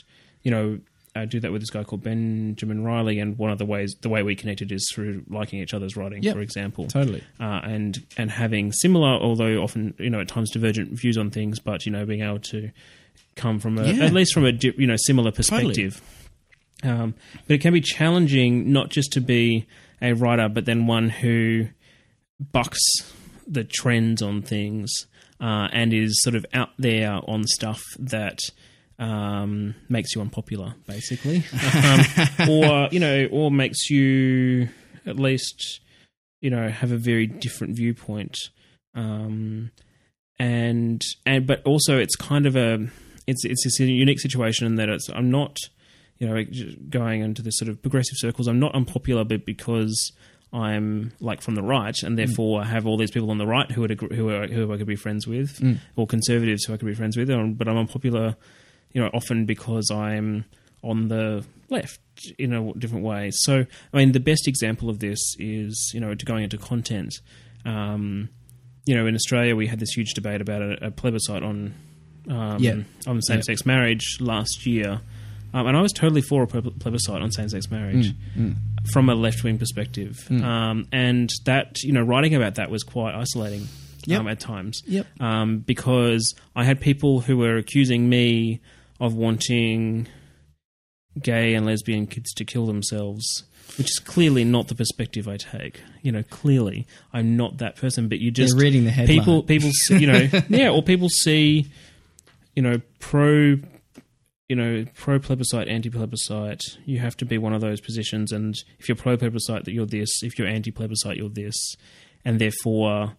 you 0.43 0.51
know. 0.51 0.79
I 1.19 1.25
do 1.25 1.41
that 1.41 1.51
with 1.51 1.63
this 1.63 1.71
guy 1.71 1.83
called 1.83 2.03
Benjamin 2.03 2.85
Riley, 2.85 3.19
and 3.21 3.39
one 3.39 3.51
of 3.51 3.57
the 3.57 3.65
ways 3.65 3.97
the 4.03 4.11
way 4.11 4.23
we 4.23 4.37
connected 4.37 4.71
is 4.71 4.87
through 4.95 5.25
liking 5.31 5.61
each 5.61 5.73
other's 5.73 5.97
writing, 5.97 6.23
Yep. 6.23 6.35
for 6.35 6.41
example 6.43 6.89
Totally. 6.89 7.23
uh, 7.41 7.63
and 7.65 8.05
and 8.19 8.31
having 8.31 8.71
similar, 8.71 9.09
although 9.09 9.63
often 9.63 9.95
you 9.99 10.11
know 10.11 10.21
at 10.21 10.29
times 10.29 10.51
divergent 10.51 10.91
views 10.93 11.17
on 11.17 11.31
things, 11.31 11.59
but 11.59 11.87
you 11.87 11.93
know 11.93 12.05
being 12.05 12.21
able 12.21 12.41
to 12.41 12.71
come 13.35 13.59
from 13.61 13.79
a 13.79 13.87
Yeah. 13.91 14.05
at 14.05 14.13
least 14.13 14.35
from 14.35 14.45
a 14.45 14.51
you 14.51 14.87
know 14.87 14.97
similar 14.99 15.33
perspective. 15.33 16.03
Um, 16.83 17.15
but 17.49 17.55
it 17.55 17.63
can 17.63 17.73
be 17.73 17.81
challenging 17.81 18.71
not 18.71 18.91
just 18.91 19.11
to 19.15 19.23
be 19.23 19.65
a 20.03 20.13
writer, 20.13 20.51
but 20.51 20.67
then 20.67 20.87
one 20.87 21.09
who 21.09 21.69
bucks 22.53 22.79
the 23.47 23.65
trends 23.65 24.21
on 24.21 24.43
things 24.43 25.07
uh, 25.40 25.68
and 25.72 25.92
is 25.92 26.22
sort 26.22 26.35
of 26.35 26.46
out 26.53 26.71
there 26.79 27.21
on 27.27 27.44
stuff 27.44 27.83
that 27.98 28.38
um, 28.98 29.75
makes 29.88 30.15
you 30.15 30.21
unpopular, 30.21 30.75
basically, 30.87 31.44
um, 31.85 32.00
or 32.48 32.88
you 32.90 33.00
know, 33.00 33.29
or 33.31 33.50
makes 33.50 33.90
you 33.90 34.69
at 35.04 35.17
least 35.17 35.81
you 36.40 36.50
know 36.50 36.69
have 36.69 36.92
a 36.92 36.96
very 36.96 37.27
different 37.27 37.77
viewpoint, 37.77 38.38
um, 38.94 39.71
and 40.38 41.02
and 41.27 41.46
but 41.46 41.63
also 41.65 41.98
it's 41.98 42.17
kind 42.17 42.46
of 42.46 42.56
a 42.56 42.88
it's 43.27 43.44
it's 43.44 43.81
a 43.81 43.85
unique 43.85 44.21
situation 44.21 44.67
in 44.67 44.77
that 44.77 44.88
it's 44.88 45.08
I'm 45.11 45.31
not 45.31 45.58
you 46.19 46.29
know 46.29 46.42
going 46.88 47.21
into 47.21 47.42
the 47.42 47.50
sort 47.50 47.69
of 47.69 47.83
progressive 47.83 48.17
circles. 48.17 48.46
I'm 48.46 48.61
not 48.61 48.75
unpopular, 48.75 49.25
but 49.25 49.44
because 49.44 50.13
I'm 50.53 51.13
like 51.21 51.42
from 51.42 51.55
the 51.55 51.63
right, 51.63 51.94
and 52.03 52.17
therefore 52.19 52.63
I 52.63 52.65
have 52.67 52.87
all 52.87 52.97
these 52.97 53.11
people 53.11 53.31
on 53.31 53.38
the 53.38 53.47
right 53.47 53.71
who 53.71 53.81
would 53.83 53.90
agree, 53.90 54.17
who 54.17 54.31
are, 54.31 54.47
who 54.47 54.73
I 54.73 54.77
could 54.79 54.87
be 54.87 54.97
friends 54.97 55.27
with, 55.27 55.61
or 55.97 56.07
conservatives 56.07 56.65
who 56.65 56.73
I 56.75 56.77
could 56.77 56.87
be 56.87 56.94
friends 56.94 57.17
with. 57.17 57.29
um, 57.31 57.55
But 57.55 57.69
I'm 57.69 57.77
unpopular, 57.77 58.37
you 58.92 59.03
know, 59.03 59.11
often 59.13 59.44
because 59.44 59.90
I'm 59.90 60.44
on 60.83 61.09
the 61.09 61.44
left 61.69 62.01
in 62.38 62.53
a 62.55 62.73
different 62.75 63.05
way. 63.05 63.31
So, 63.33 63.67
I 63.92 63.97
mean, 63.97 64.13
the 64.13 64.21
best 64.21 64.47
example 64.47 64.88
of 64.88 65.01
this 65.01 65.19
is 65.38 65.90
you 65.92 66.01
know 66.01 66.15
to 66.15 66.25
going 66.25 66.44
into 66.44 66.59
content. 66.59 67.13
Um, 67.65 68.29
you 68.85 68.94
know, 68.94 69.07
in 69.07 69.15
Australia, 69.17 69.57
we 69.57 69.67
had 69.67 69.81
this 69.81 69.90
huge 69.97 70.15
debate 70.15 70.40
about 70.40 70.63
a, 70.63 70.87
a 70.87 70.90
plebiscite 70.92 71.42
on 71.42 71.75
um, 72.29 72.59
Yeah. 72.63 72.77
on 73.07 73.21
same-sex 73.21 73.67
marriage 73.67 74.19
last 74.21 74.65
year, 74.67 75.01
um, 75.59 75.67
and 75.67 75.77
I 75.77 75.81
was 75.81 75.92
totally 75.92 76.21
for 76.23 76.42
a 76.42 76.46
plebiscite 76.46 77.23
on 77.23 77.33
same-sex 77.33 77.71
marriage 77.71 78.13
from 78.92 79.09
a 79.09 79.15
left-wing 79.15 79.59
perspective. 79.59 80.27
Um, 80.31 80.87
and 80.92 81.31
that, 81.46 81.83
you 81.83 81.92
know, 81.92 82.02
writing 82.02 82.35
about 82.35 82.57
that 82.57 82.71
was 82.71 82.83
quite 82.83 83.15
isolating 83.15 83.67
Yep. 84.09 84.21
um, 84.21 84.29
at 84.29 84.38
times 84.38 84.83
Yep. 84.87 85.07
um, 85.21 85.59
because 85.61 86.35
I 86.54 86.63
had 86.65 86.81
people 86.81 87.23
who 87.23 87.37
were 87.38 87.57
accusing 87.57 88.09
me 88.09 88.61
of 89.00 89.15
wanting 89.15 90.07
gay 91.21 91.54
and 91.54 91.67
lesbian 91.67 92.07
kids 92.07 92.33
to 92.35 92.44
kill 92.44 92.67
themselves, 92.67 93.25
which 93.79 93.88
is 93.90 93.98
clearly 93.98 94.44
not 94.44 94.69
the 94.69 94.75
perspective 94.77 95.27
I 95.27 95.38
take. 95.38 95.81
You 96.02 96.13
know, 96.13 96.23
clearly 96.23 96.87
I'm 97.13 97.37
not 97.37 97.59
that 97.59 97.75
person. 97.77 98.09
But 98.09 98.21
you 98.21 98.31
just 98.31 98.54
They're 98.57 98.63
reading 98.65 98.85
the 98.85 98.90
headline. 98.92 99.19
people, 99.19 99.42
people, 99.42 99.71
see, 99.73 99.98
you 99.98 100.07
know, 100.07 100.29
yeah, 100.48 100.71
or 100.71 100.83
people 100.83 101.09
see, 101.09 101.67
you 102.54 102.63
know, 102.63 102.81
pro. 103.00 103.57
You 104.49 104.55
know, 104.57 104.85
pro 104.94 105.19
plebiscite, 105.19 105.67
anti 105.67 105.90
plebiscite. 105.90 106.63
You 106.85 107.01
have 107.01 107.17
to 107.17 107.25
be 107.25 107.37
one 107.37 107.53
of 107.53 107.61
those 107.61 107.81
positions, 107.81 108.31
and 108.33 108.55
if 108.79 108.88
you're 108.88 108.97
pro 108.97 109.17
plebiscite, 109.17 109.65
that 109.65 109.73
you're 109.73 109.87
this. 109.87 110.23
If 110.23 110.38
you're 110.38 110.47
anti 110.47 110.71
plebiscite, 110.71 111.17
you're 111.17 111.29
this, 111.29 111.75
and 112.25 112.40
therefore 112.40 113.17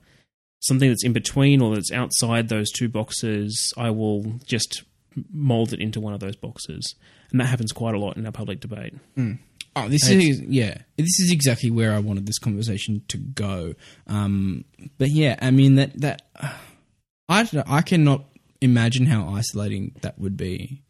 something 0.62 0.90
that's 0.90 1.04
in 1.04 1.14
between 1.14 1.62
or 1.62 1.76
that's 1.76 1.92
outside 1.92 2.50
those 2.50 2.72
two 2.72 2.90
boxes, 2.90 3.74
I 3.78 3.90
will 3.92 4.40
just 4.46 4.84
mold 5.32 5.74
it 5.74 5.80
into 5.80 6.00
one 6.00 6.14
of 6.14 6.20
those 6.20 6.36
boxes. 6.36 6.96
And 7.32 7.40
that 7.42 7.46
happens 7.46 7.72
quite 7.72 7.94
a 7.94 8.00
lot 8.00 8.18
in 8.18 8.26
our 8.26 8.32
public 8.32 8.60
debate. 8.62 8.94
Oh, 9.76 9.90
this 9.90 10.10
It's- 10.10 10.24
is 10.24 10.42
yeah. 10.42 10.78
This 10.96 11.20
is 11.20 11.30
exactly 11.32 11.70
where 11.70 11.94
I 11.94 12.00
wanted 12.00 12.26
this 12.26 12.40
conversation 12.40 13.02
to 13.10 13.18
go. 13.18 13.76
Um, 14.08 14.64
but 14.98 15.12
yeah, 15.12 15.36
I 15.42 15.52
mean 15.52 15.76
that 15.76 16.00
that 16.00 16.22
I 17.30 17.48
I 17.68 17.82
cannot 17.82 18.26
imagine 18.62 19.06
how 19.08 19.28
isolating 19.30 19.92
that 20.02 20.18
would 20.18 20.38
be. 20.38 20.82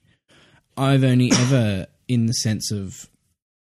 I've 0.77 1.03
only 1.03 1.31
ever, 1.33 1.87
in 2.07 2.25
the 2.27 2.33
sense 2.33 2.71
of 2.71 3.09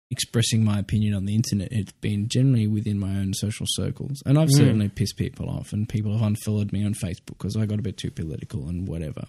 expressing 0.10 0.64
my 0.64 0.80
opinion 0.80 1.14
on 1.14 1.26
the 1.26 1.36
internet, 1.36 1.70
it's 1.72 1.91
been 1.93 2.30
generally 2.30 2.66
within 2.68 2.98
my 2.98 3.18
own 3.18 3.34
social 3.34 3.66
circles, 3.70 4.24
and 4.26 4.38
I've 4.39 4.48
Mm. 4.50 4.58
certainly 4.58 4.89
pissed 4.89 5.18
people 5.18 5.50
off, 5.50 5.74
and 5.74 5.88
people 5.88 6.14
have 6.14 6.26
unfollowed 6.26 6.72
me 6.72 6.84
on 6.86 6.93
Facebook 6.93 7.38
because 7.38 7.56
I 7.58 7.66
got 7.66 7.80
a 7.80 7.84
bit 7.84 7.98
too 7.98 8.12
political 8.12 8.68
and 8.68 8.88
whatever. 8.88 9.26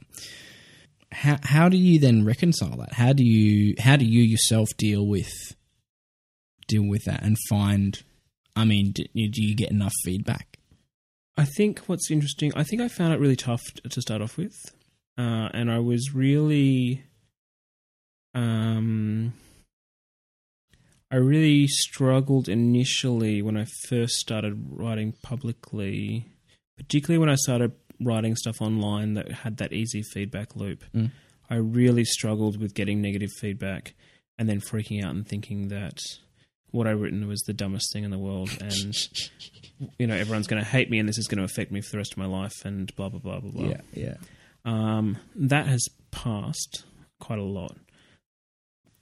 How 1.11 1.39
how 1.43 1.69
do 1.69 1.77
you 1.79 1.99
then 1.99 2.25
reconcile 2.25 2.77
that? 2.77 2.93
How 2.93 3.13
do 3.13 3.25
you 3.25 3.75
how 3.79 3.97
do 3.97 4.05
you 4.05 4.23
yourself 4.23 4.69
deal 4.77 5.07
with 5.07 5.33
deal 6.69 6.87
with 6.87 7.05
that 7.05 7.23
and 7.23 7.37
find? 7.49 8.03
I 8.55 8.65
mean, 8.65 8.93
do, 8.93 9.05
do 9.15 9.43
you 9.43 9.55
get 9.55 9.71
enough 9.71 9.95
feedback? 10.05 10.59
I 11.37 11.45
think 11.45 11.81
what's 11.87 12.11
interesting, 12.11 12.53
I 12.57 12.63
think 12.65 12.83
I 12.83 12.89
found 12.89 13.15
it 13.15 13.21
really 13.21 13.37
tough 13.37 13.63
to 13.89 14.01
start 14.03 14.21
off 14.21 14.37
with. 14.37 14.55
Uh, 15.17 15.49
and 15.55 15.71
I 15.71 15.79
was 15.79 16.15
really. 16.15 17.05
Um, 18.35 19.33
I 21.11 21.17
really 21.17 21.67
struggled 21.67 22.49
initially 22.49 23.41
when 23.41 23.57
I 23.57 23.67
first 23.89 24.15
started 24.15 24.67
writing 24.71 25.15
publicly, 25.23 26.27
particularly 26.77 27.19
when 27.19 27.31
I 27.31 27.37
started 27.37 27.73
writing 28.01 28.37
stuff 28.37 28.61
online 28.61 29.15
that 29.15 29.31
had 29.31 29.57
that 29.57 29.73
easy 29.73 30.03
feedback 30.03 30.55
loop. 30.55 30.85
Mm. 30.95 31.11
I 31.51 31.57
really 31.57 32.05
struggled 32.05 32.61
with 32.61 32.75
getting 32.75 33.01
negative 33.01 33.31
feedback 33.41 33.95
and 34.39 34.49
then 34.49 34.61
freaking 34.61 35.03
out 35.03 35.15
and 35.15 35.27
thinking 35.27 35.69
that 35.69 35.99
what 36.71 36.87
I 36.87 36.91
written 36.91 37.27
was 37.27 37.41
the 37.41 37.55
dumbest 37.55 37.93
thing 37.93 38.05
in 38.05 38.11
the 38.11 38.19
world 38.19 38.51
and 38.61 38.95
you 39.99 40.07
know 40.07 40.15
everyone's 40.15 40.47
going 40.47 40.63
to 40.63 40.69
hate 40.69 40.91
me 40.91 40.99
and 40.99 41.09
this 41.09 41.19
is 41.19 41.27
going 41.27 41.39
to 41.39 41.45
affect 41.45 41.73
me 41.73 41.81
for 41.81 41.93
the 41.93 41.99
rest 41.99 42.13
of 42.13 42.19
my 42.19 42.27
life 42.27 42.65
and 42.65 42.95
blah 42.97 43.09
blah 43.09 43.21
blah 43.21 43.41
blah 43.41 43.51
blah. 43.51 43.69
yeah. 43.95 44.17
Um, 44.65 45.17
that 45.35 45.67
has 45.67 45.89
passed 46.11 46.85
quite 47.19 47.39
a 47.39 47.45
lot. 47.45 47.77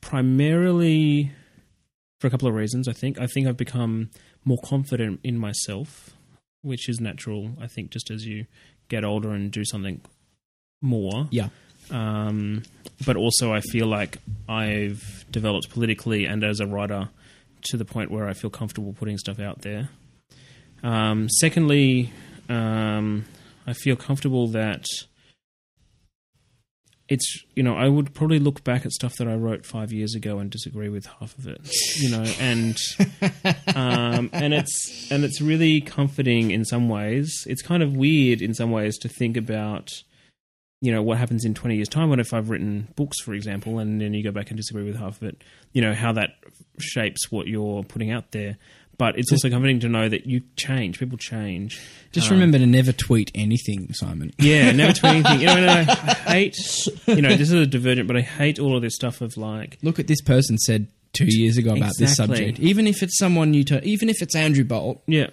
Primarily 0.07 1.33
for 2.21 2.29
a 2.29 2.31
couple 2.31 2.47
of 2.47 2.55
reasons, 2.55 2.87
I 2.87 2.93
think. 2.93 3.19
I 3.19 3.27
think 3.27 3.49
I've 3.49 3.57
become 3.57 4.11
more 4.45 4.59
confident 4.65 5.19
in 5.25 5.37
myself, 5.37 6.17
which 6.63 6.89
is 6.89 7.01
natural, 7.01 7.51
I 7.61 7.67
think, 7.67 7.91
just 7.91 8.09
as 8.13 8.25
you 8.25 8.47
get 8.89 9.03
older 9.03 9.33
and 9.33 9.51
do 9.51 9.65
something 9.65 10.01
more. 10.81 11.27
Yeah. 11.33 11.49
Um, 11.91 12.63
but 13.05 13.17
also, 13.17 13.53
I 13.53 13.61
feel 13.61 13.89
like 13.89 14.19
I've 14.49 15.25
developed 15.29 15.71
politically 15.71 16.25
and 16.25 16.45
as 16.45 16.61
a 16.61 16.69
writer 16.69 17.09
to 17.63 17.77
the 17.77 17.85
point 17.85 18.13
where 18.13 18.29
I 18.29 18.33
feel 18.33 18.51
comfortable 18.51 18.93
putting 18.93 19.19
stuff 19.19 19.41
out 19.41 19.63
there. 19.63 19.89
Um, 20.85 21.29
secondly, 21.29 22.13
um, 22.49 23.25
I 23.67 23.73
feel 23.73 23.97
comfortable 23.97 24.47
that 24.49 24.87
it's 27.09 27.45
you 27.55 27.63
know 27.63 27.77
I 27.77 27.89
would 27.89 28.15
probably 28.15 28.39
look 28.39 28.65
back 28.65 28.85
at 28.85 28.93
stuff 28.93 29.17
that 29.17 29.29
I 29.29 29.35
wrote 29.35 29.65
five 29.65 29.93
years 29.93 30.15
ago 30.15 30.39
and 30.39 30.51
disagree 30.51 30.89
with 30.89 31.07
half 31.07 31.37
of 31.39 31.47
it, 31.47 31.69
you 31.97 32.11
know, 32.11 32.25
and 32.41 32.77
um, 33.75 34.31
and 34.33 34.53
it's 34.53 35.09
and 35.11 35.25
it's 35.25 35.41
really 35.41 35.81
comforting 35.81 36.51
in 36.51 36.65
some 36.65 36.89
ways. 36.89 37.45
It's 37.47 37.63
kind 37.63 37.83
of 37.83 37.97
weird 37.97 38.43
in 38.43 38.55
some 38.55 38.71
ways 38.71 38.99
to 38.99 39.09
think 39.09 39.37
about 39.37 39.93
you 40.83 40.93
know 40.93 41.03
what 41.03 41.19
happens 41.19 41.45
in 41.45 41.55
20 41.55 41.77
years 41.77 41.89
time 41.89 42.11
what 42.11 42.21
if 42.21 42.35
i've 42.35 42.51
written 42.51 42.87
books 42.97 43.19
for 43.21 43.33
example 43.33 43.79
and 43.79 44.01
then 44.01 44.13
you 44.13 44.23
go 44.23 44.31
back 44.31 44.51
and 44.51 44.59
disagree 44.59 44.85
with 44.85 44.97
half 44.97 45.23
of 45.23 45.29
it 45.29 45.43
you 45.73 45.81
know 45.81 45.95
how 45.95 46.13
that 46.13 46.31
shapes 46.79 47.31
what 47.31 47.47
you're 47.47 47.83
putting 47.83 48.11
out 48.11 48.33
there 48.33 48.59
but 48.99 49.19
it's 49.19 49.31
also 49.33 49.51
comforting 49.51 49.81
to 49.81 49.89
know 49.89 50.09
that 50.09 50.27
you 50.27 50.43
change 50.57 50.99
people 50.99 51.19
change 51.19 51.81
Just 52.13 52.29
Um, 52.29 52.35
remember 52.35 52.59
to 52.59 52.67
never 52.67 52.93
tweet 52.93 53.31
anything, 53.35 53.93
Simon. 53.93 54.33
yeah 54.39 54.73
never 54.73 54.93
tweet 54.93 55.13
anything 55.15 55.41
you 55.41 55.47
know 55.47 55.57
and 55.57 55.71
I, 55.71 55.81
I 55.81 56.15
hate 56.33 56.57
you 57.07 57.23
know 57.23 57.31
this 57.31 57.51
is 57.51 57.53
a 57.53 57.67
divergent 57.67 58.07
but 58.07 58.17
i 58.17 58.21
hate 58.21 58.59
all 58.59 58.77
of 58.77 58.83
this 58.83 58.95
stuff 58.95 59.21
of 59.21 59.37
like 59.37 59.79
Look 59.83 59.99
at 59.99 60.07
this 60.07 60.21
person 60.21 60.59
said 60.59 60.89
two 61.13 61.27
years 61.29 61.57
ago 61.57 61.75
about 61.75 61.93
this 61.99 62.17
subject. 62.17 62.59
Even 62.59 62.87
if 62.87 63.03
it's 63.03 63.17
someone 63.19 63.55
you, 63.55 63.65
to, 63.65 63.83
even 63.85 64.11
if 64.11 64.21
it's 64.21 64.37
Andrew 64.37 64.65
Bolt, 64.65 65.03
yeah 65.07 65.29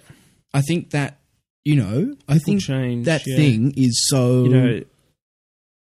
I 0.54 0.62
think 0.62 0.90
that 0.90 1.18
you 1.64 1.76
know, 1.76 2.14
I 2.28 2.38
think 2.38 2.60
change 2.60 3.06
that 3.06 3.26
yeah. 3.26 3.36
thing 3.36 3.72
is 3.76 4.06
so. 4.08 4.44
you 4.44 4.50
know 4.50 4.80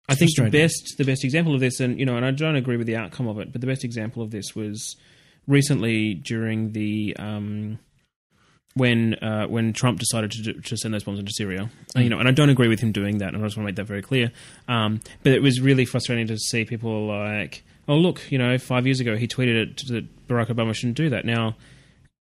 I 0.08 0.16
think 0.16 0.36
the 0.36 0.50
best 0.50 0.96
the 0.98 1.04
best 1.04 1.24
example 1.24 1.54
of 1.56 1.60
this, 1.60 1.80
and 1.80 2.00
you 2.00 2.06
know, 2.06 2.16
and 2.16 2.26
I 2.26 2.32
don't 2.32 2.56
agree 2.56 2.78
with 2.78 2.88
the 2.88 2.96
outcome 2.96 3.28
of 3.28 3.40
it, 3.40 3.52
but 3.52 3.62
the 3.62 3.68
best 3.68 3.84
example 3.84 4.22
of 4.22 4.32
this 4.32 4.56
was 4.56 4.96
recently 5.48 6.14
during 6.14 6.72
the 6.72 7.16
um, 7.18 7.80
when 8.74 9.16
uh, 9.16 9.46
when 9.48 9.74
Trump 9.74 10.00
decided 10.00 10.32
to, 10.32 10.42
do, 10.42 10.62
to 10.62 10.78
send 10.78 10.94
those 10.94 11.04
bombs 11.04 11.20
into 11.20 11.32
Syria. 11.34 11.70
Uh, 11.96 12.02
You 12.02 12.10
know, 12.10 12.20
and 12.20 12.28
I 12.28 12.32
don't 12.32 12.50
agree 12.50 12.68
with 12.68 12.80
him 12.80 12.92
doing 12.92 13.20
that, 13.20 13.34
and 13.34 13.38
I 13.38 13.46
just 13.46 13.58
want 13.58 13.66
to 13.66 13.72
make 13.72 13.76
that 13.78 13.86
very 13.86 14.02
clear. 14.02 14.32
Um, 14.68 15.00
but 15.24 15.32
it 15.32 15.42
was 15.42 15.62
really 15.62 15.86
frustrating 15.86 16.28
to 16.28 16.38
see 16.38 16.66
people 16.66 17.08
like, 17.08 17.64
oh 17.88 17.96
look, 17.96 18.32
you 18.32 18.38
know, 18.38 18.58
five 18.58 18.86
years 18.86 19.00
ago 19.00 19.16
he 19.16 19.28
tweeted 19.28 19.56
it 19.56 19.88
that 19.88 20.28
Barack 20.28 20.48
Obama 20.48 20.74
shouldn't 20.74 20.98
do 20.98 21.10
that. 21.10 21.26
Now 21.26 21.56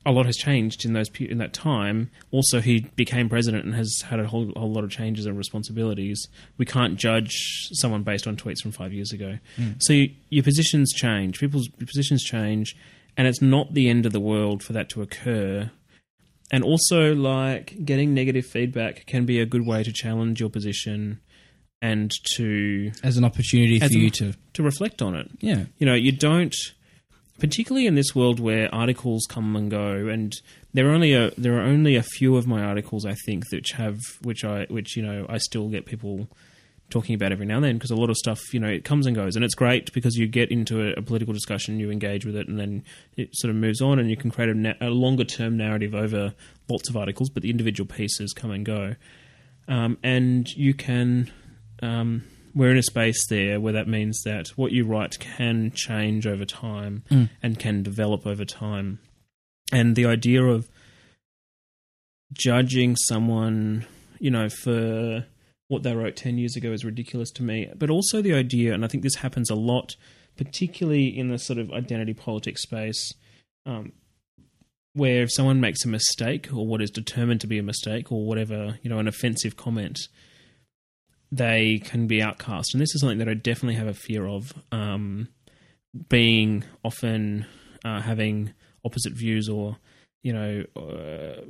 a 0.04 0.10
lot 0.10 0.26
has 0.26 0.36
changed 0.36 0.84
in 0.84 0.94
those 0.94 1.08
in 1.20 1.38
that 1.38 1.52
time. 1.52 2.10
Also, 2.32 2.60
he 2.60 2.90
became 2.96 3.28
president 3.28 3.64
and 3.64 3.74
has 3.74 4.02
had 4.04 4.18
a 4.18 4.26
whole, 4.26 4.50
whole 4.56 4.72
lot 4.72 4.82
of 4.82 4.90
changes 4.90 5.26
and 5.26 5.38
responsibilities. 5.38 6.26
We 6.58 6.66
can't 6.66 6.96
judge 6.96 7.68
someone 7.72 8.02
based 8.02 8.26
on 8.26 8.36
tweets 8.36 8.60
from 8.60 8.72
five 8.72 8.92
years 8.92 9.12
ago. 9.12 9.38
So 9.78 9.92
you, 9.92 10.10
your 10.28 10.42
positions 10.42 10.92
change, 10.92 11.38
people's 11.38 11.68
positions 11.68 12.24
change, 12.24 12.76
and 13.16 13.26
it's 13.26 13.42
not 13.42 13.74
the 13.74 13.88
end 13.88 14.06
of 14.06 14.12
the 14.12 14.20
world 14.20 14.62
for 14.62 14.72
that 14.72 14.88
to 14.90 15.02
occur. 15.02 15.70
And 16.50 16.64
also, 16.64 17.14
like 17.14 17.84
getting 17.84 18.12
negative 18.12 18.44
feedback 18.44 19.06
can 19.06 19.24
be 19.24 19.40
a 19.40 19.46
good 19.46 19.66
way 19.66 19.82
to 19.82 19.92
challenge 19.92 20.40
your 20.40 20.50
position 20.50 21.20
and 21.80 22.12
to 22.36 22.92
as 23.02 23.16
an 23.16 23.24
opportunity 23.24 23.80
for 23.80 23.86
you 23.86 24.08
to, 24.08 24.34
to 24.52 24.62
reflect 24.62 25.02
on 25.02 25.16
it 25.16 25.28
yeah, 25.40 25.64
you 25.78 25.86
know, 25.86 25.94
you 25.94 26.12
don't, 26.12 26.54
particularly 27.40 27.86
in 27.86 27.96
this 27.96 28.14
world 28.14 28.38
where 28.38 28.72
articles 28.72 29.26
come 29.28 29.56
and 29.56 29.70
go, 29.70 30.06
and 30.08 30.34
there 30.72 30.88
are 30.88 30.92
only 30.92 31.12
a 31.12 31.30
there 31.36 31.58
are 31.58 31.62
only 31.62 31.96
a 31.96 32.02
few 32.02 32.36
of 32.36 32.46
my 32.46 32.62
articles 32.62 33.04
I 33.04 33.14
think 33.26 33.50
which 33.50 33.72
have 33.72 33.98
which 34.22 34.44
I 34.44 34.66
which 34.70 34.96
you 34.96 35.02
know 35.02 35.26
I 35.28 35.38
still 35.38 35.68
get 35.68 35.86
people 35.86 36.28
talking 36.92 37.14
about 37.14 37.32
every 37.32 37.46
now 37.46 37.56
and 37.56 37.64
then 37.64 37.74
because 37.76 37.90
a 37.90 37.96
lot 37.96 38.10
of 38.10 38.16
stuff 38.16 38.40
you 38.54 38.60
know 38.60 38.68
it 38.68 38.84
comes 38.84 39.06
and 39.06 39.16
goes 39.16 39.34
and 39.36 39.44
it's 39.44 39.54
great 39.54 39.92
because 39.92 40.14
you 40.16 40.26
get 40.26 40.50
into 40.50 40.80
a, 40.82 40.92
a 40.98 41.02
political 41.02 41.32
discussion 41.34 41.80
you 41.80 41.90
engage 41.90 42.24
with 42.26 42.36
it 42.36 42.46
and 42.48 42.60
then 42.60 42.84
it 43.16 43.30
sort 43.34 43.50
of 43.50 43.56
moves 43.56 43.80
on 43.80 43.98
and 43.98 44.08
you 44.10 44.16
can 44.16 44.30
create 44.30 44.50
a, 44.50 44.54
na- 44.54 44.74
a 44.80 44.90
longer 44.90 45.24
term 45.24 45.56
narrative 45.56 45.94
over 45.94 46.34
lots 46.68 46.88
of 46.88 46.96
articles 46.96 47.28
but 47.30 47.42
the 47.42 47.50
individual 47.50 47.88
pieces 47.88 48.32
come 48.32 48.50
and 48.50 48.64
go 48.64 48.94
um, 49.68 49.96
and 50.02 50.48
you 50.50 50.74
can 50.74 51.30
um, 51.82 52.22
we're 52.54 52.70
in 52.70 52.76
a 52.76 52.82
space 52.82 53.26
there 53.28 53.58
where 53.60 53.72
that 53.72 53.88
means 53.88 54.20
that 54.24 54.48
what 54.56 54.72
you 54.72 54.84
write 54.84 55.18
can 55.18 55.70
change 55.74 56.26
over 56.26 56.44
time 56.44 57.02
Mm. 57.10 57.30
and 57.42 57.58
can 57.58 57.82
develop 57.82 58.26
over 58.26 58.44
time. 58.44 58.98
And 59.72 59.96
the 59.96 60.04
idea 60.04 60.42
of 60.44 60.68
judging 62.32 62.96
someone, 62.96 63.86
you 64.18 64.30
know, 64.30 64.48
for 64.48 65.24
what 65.72 65.82
they 65.82 65.94
wrote 65.94 66.16
10 66.16 66.38
years 66.38 66.54
ago 66.54 66.70
is 66.70 66.84
ridiculous 66.84 67.30
to 67.32 67.42
me. 67.42 67.68
But 67.74 67.90
also 67.90 68.20
the 68.20 68.34
idea, 68.34 68.74
and 68.74 68.84
I 68.84 68.88
think 68.88 69.02
this 69.02 69.16
happens 69.16 69.50
a 69.50 69.54
lot, 69.54 69.96
particularly 70.36 71.06
in 71.06 71.28
the 71.28 71.38
sort 71.38 71.58
of 71.58 71.72
identity 71.72 72.14
politics 72.14 72.62
space, 72.62 73.12
um, 73.64 73.92
where 74.92 75.22
if 75.22 75.32
someone 75.32 75.60
makes 75.60 75.84
a 75.84 75.88
mistake 75.88 76.52
or 76.52 76.66
what 76.66 76.82
is 76.82 76.90
determined 76.90 77.40
to 77.40 77.46
be 77.46 77.58
a 77.58 77.62
mistake 77.62 78.12
or 78.12 78.26
whatever, 78.26 78.78
you 78.82 78.90
know, 78.90 78.98
an 78.98 79.08
offensive 79.08 79.56
comment, 79.56 79.98
they 81.30 81.78
can 81.78 82.06
be 82.06 82.20
outcast. 82.20 82.74
And 82.74 82.80
this 82.80 82.94
is 82.94 83.00
something 83.00 83.18
that 83.18 83.28
I 83.28 83.34
definitely 83.34 83.76
have 83.76 83.88
a 83.88 83.94
fear 83.94 84.26
of. 84.26 84.52
Um, 84.70 85.28
being 86.08 86.64
often 86.84 87.46
uh, 87.84 88.00
having 88.00 88.52
opposite 88.84 89.12
views 89.12 89.48
or 89.48 89.76
you 90.22 90.32
know 90.32 90.64
uh, 90.76 91.42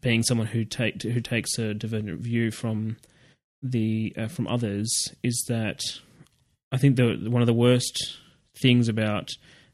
being 0.00 0.22
someone 0.22 0.46
who 0.46 0.64
take 0.64 1.02
who 1.02 1.20
takes 1.20 1.58
a 1.58 1.74
divergent 1.74 2.20
view 2.20 2.50
from 2.50 2.96
the 3.62 4.12
uh, 4.16 4.28
from 4.28 4.46
others 4.48 4.90
is 5.22 5.44
that 5.48 5.80
I 6.72 6.78
think 6.78 6.96
the 6.96 7.28
one 7.28 7.42
of 7.42 7.46
the 7.46 7.52
worst 7.52 8.18
things 8.60 8.88
about 8.88 9.30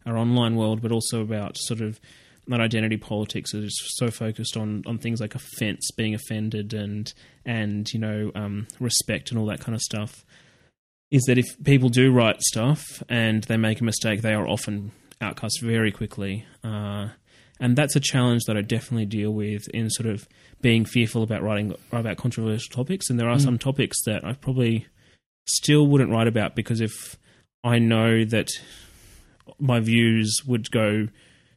our 0.06 0.16
online 0.16 0.56
world, 0.56 0.82
but 0.82 0.92
also 0.92 1.20
about 1.20 1.56
sort 1.56 1.80
of 1.80 2.00
that 2.48 2.60
identity 2.60 2.96
politics 2.96 3.52
is 3.52 3.78
so 3.96 4.10
focused 4.10 4.56
on 4.56 4.82
on 4.86 4.98
things 4.98 5.20
like 5.20 5.34
offense, 5.34 5.90
being 5.96 6.14
offended, 6.14 6.74
and 6.74 7.12
and 7.44 7.92
you 7.92 8.00
know 8.00 8.32
um, 8.34 8.66
respect 8.80 9.30
and 9.30 9.38
all 9.38 9.46
that 9.46 9.60
kind 9.60 9.74
of 9.74 9.82
stuff. 9.82 10.24
Is 11.10 11.22
that 11.24 11.38
if 11.38 11.46
people 11.64 11.88
do 11.88 12.12
write 12.12 12.40
stuff 12.42 13.02
and 13.08 13.42
they 13.44 13.56
make 13.56 13.80
a 13.80 13.84
mistake, 13.84 14.20
they 14.20 14.34
are 14.34 14.46
often 14.46 14.92
outcast 15.20 15.60
very 15.62 15.90
quickly. 15.90 16.44
Uh, 16.62 17.08
and 17.60 17.76
that's 17.76 17.96
a 17.96 18.00
challenge 18.00 18.44
that 18.46 18.56
I 18.56 18.62
definitely 18.62 19.06
deal 19.06 19.32
with 19.32 19.68
in 19.74 19.90
sort 19.90 20.08
of 20.08 20.28
being 20.60 20.84
fearful 20.84 21.22
about 21.22 21.42
writing 21.42 21.74
about 21.92 22.16
controversial 22.16 22.72
topics. 22.74 23.08
And 23.10 23.18
there 23.18 23.28
are 23.28 23.36
Mm. 23.36 23.42
some 23.44 23.58
topics 23.58 23.96
that 24.04 24.24
I 24.24 24.32
probably 24.34 24.86
still 25.46 25.86
wouldn't 25.86 26.10
write 26.10 26.26
about 26.28 26.54
because 26.56 26.80
if 26.80 27.16
I 27.64 27.78
know 27.78 28.24
that 28.24 28.48
my 29.58 29.80
views 29.80 30.42
would 30.46 30.70
go 30.70 31.08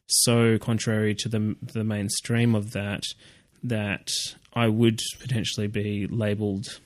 so 0.08 0.58
contrary 0.58 1.14
to 1.14 1.28
the 1.28 1.56
the 1.72 1.84
mainstream 1.84 2.54
of 2.54 2.72
that 2.72 3.02
that 3.62 4.08
I 4.54 4.68
would 4.68 5.00
potentially 5.20 5.66
be 5.68 6.06
labelled 6.06 6.80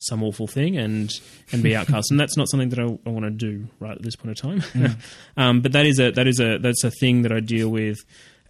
some 0.00 0.22
awful 0.22 0.46
thing 0.46 0.76
and 0.76 1.10
and 1.52 1.62
be 1.62 1.74
outcast, 1.80 2.10
and 2.10 2.20
that's 2.20 2.36
not 2.36 2.48
something 2.48 2.68
that 2.68 2.78
I, 2.78 2.84
I 3.06 3.10
want 3.10 3.24
to 3.24 3.30
do 3.30 3.66
right 3.80 3.96
at 3.96 4.02
this 4.02 4.14
point 4.16 4.30
of 4.38 4.40
time. 4.40 4.60
Mm. 4.60 4.96
um, 5.36 5.60
but 5.60 5.72
that 5.72 5.86
is 5.86 5.98
a 5.98 6.10
that 6.12 6.26
is 6.28 6.38
a 6.40 6.58
that's 6.58 6.84
a 6.84 6.90
thing 6.90 7.22
that 7.22 7.32
I 7.32 7.40
deal 7.40 7.68
with, 7.68 7.98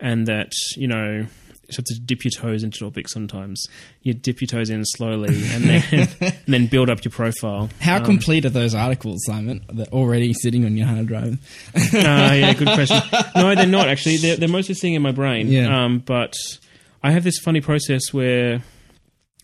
and 0.01 0.27
that 0.27 0.53
you 0.77 0.89
know. 0.89 1.27
You 1.71 1.75
have 1.77 1.85
to 1.85 2.01
dip 2.01 2.25
your 2.25 2.31
toes 2.31 2.63
into 2.65 2.79
topics 2.79 3.13
sometimes. 3.13 3.63
You 4.01 4.15
dip 4.15 4.41
your 4.41 4.49
toes 4.49 4.71
in 4.71 4.83
slowly, 4.87 5.29
and 5.53 5.65
then 5.65 5.85
and 6.23 6.35
then 6.47 6.67
build 6.67 6.89
up 6.89 7.05
your 7.05 7.13
profile. 7.13 7.69
How 7.79 7.99
Um, 7.99 8.07
complete 8.07 8.47
are 8.47 8.49
those 8.49 8.75
articles, 8.75 9.23
Simon? 9.27 9.63
They're 9.71 9.85
already 9.89 10.33
sitting 10.33 10.65
on 10.65 10.79
your 10.79 10.87
hard 10.87 11.09
drive. 11.09 11.35
uh, 11.75 11.79
yeah, 11.93 12.55
good 12.55 12.69
question. 12.75 13.03
No, 13.37 13.55
they're 13.55 13.67
not 13.67 13.87
actually. 13.87 14.17
They're, 14.17 14.37
they're 14.37 14.49
mostly 14.49 14.77
sitting 14.77 14.95
in 14.95 15.03
my 15.03 15.13
brain. 15.13 15.49
Yeah. 15.49 15.85
Um, 15.85 15.99
but 15.99 16.33
I 17.03 17.11
have 17.11 17.23
this 17.23 17.37
funny 17.39 17.61
process 17.61 18.15
where, 18.15 18.63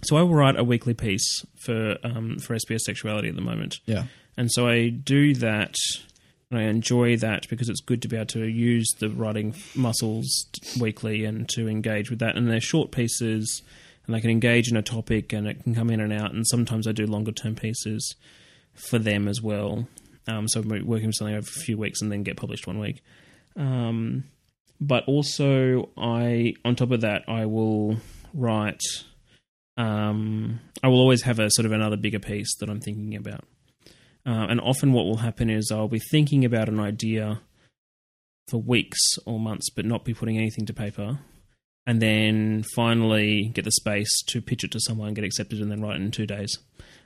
so 0.04 0.16
I 0.16 0.22
will 0.22 0.34
write 0.34 0.58
a 0.58 0.64
weekly 0.64 0.94
piece 0.94 1.44
for 1.66 1.98
um, 2.04 2.38
for 2.38 2.56
SBS 2.56 2.80
Sexuality 2.86 3.28
at 3.28 3.34
the 3.34 3.42
moment, 3.42 3.80
Yeah. 3.84 4.04
and 4.38 4.50
so 4.50 4.66
I 4.66 4.88
do 4.88 5.34
that. 5.34 5.74
And 6.54 6.62
I 6.62 6.68
enjoy 6.68 7.16
that 7.16 7.48
because 7.48 7.68
it's 7.68 7.80
good 7.80 8.00
to 8.02 8.08
be 8.08 8.14
able 8.14 8.26
to 8.26 8.46
use 8.46 8.86
the 9.00 9.10
writing 9.10 9.56
muscles 9.74 10.46
weekly 10.78 11.24
and 11.24 11.48
to 11.48 11.68
engage 11.68 12.10
with 12.10 12.20
that. 12.20 12.36
And 12.36 12.48
they're 12.48 12.60
short 12.60 12.92
pieces, 12.92 13.60
and 14.06 14.14
they 14.14 14.20
can 14.20 14.30
engage 14.30 14.70
in 14.70 14.76
a 14.76 14.82
topic, 14.82 15.32
and 15.32 15.48
it 15.48 15.64
can 15.64 15.74
come 15.74 15.90
in 15.90 15.98
and 15.98 16.12
out. 16.12 16.32
And 16.32 16.46
sometimes 16.46 16.86
I 16.86 16.92
do 16.92 17.08
longer 17.08 17.32
term 17.32 17.56
pieces 17.56 18.14
for 18.72 19.00
them 19.00 19.26
as 19.26 19.42
well. 19.42 19.88
Um, 20.28 20.46
so 20.46 20.60
I'm 20.60 20.86
working 20.86 21.10
something 21.10 21.34
over 21.34 21.44
a 21.44 21.60
few 21.64 21.76
weeks 21.76 22.00
and 22.00 22.12
then 22.12 22.22
get 22.22 22.36
published 22.36 22.68
one 22.68 22.78
week. 22.78 23.02
Um, 23.56 24.22
but 24.80 25.02
also, 25.08 25.88
I 25.96 26.54
on 26.64 26.76
top 26.76 26.92
of 26.92 27.00
that, 27.00 27.24
I 27.26 27.46
will 27.46 27.96
write. 28.32 28.82
Um, 29.76 30.60
I 30.84 30.86
will 30.86 31.00
always 31.00 31.22
have 31.22 31.40
a 31.40 31.50
sort 31.50 31.66
of 31.66 31.72
another 31.72 31.96
bigger 31.96 32.20
piece 32.20 32.54
that 32.60 32.70
I'm 32.70 32.80
thinking 32.80 33.16
about. 33.16 33.44
Uh, 34.26 34.46
and 34.48 34.60
often, 34.60 34.92
what 34.92 35.04
will 35.04 35.18
happen 35.18 35.50
is 35.50 35.70
I'll 35.70 35.88
be 35.88 36.00
thinking 36.10 36.44
about 36.44 36.68
an 36.68 36.80
idea 36.80 37.40
for 38.48 38.60
weeks 38.60 38.98
or 39.26 39.38
months, 39.38 39.70
but 39.70 39.84
not 39.84 40.04
be 40.04 40.14
putting 40.14 40.38
anything 40.38 40.66
to 40.66 40.72
paper. 40.72 41.18
And 41.86 42.00
then 42.00 42.64
finally 42.74 43.50
get 43.52 43.64
the 43.66 43.72
space 43.72 44.22
to 44.28 44.40
pitch 44.40 44.64
it 44.64 44.70
to 44.72 44.80
someone, 44.80 45.12
get 45.12 45.24
accepted, 45.24 45.60
and 45.60 45.70
then 45.70 45.82
write 45.82 45.96
it 45.96 46.02
in 46.02 46.10
two 46.10 46.26
days. 46.26 46.58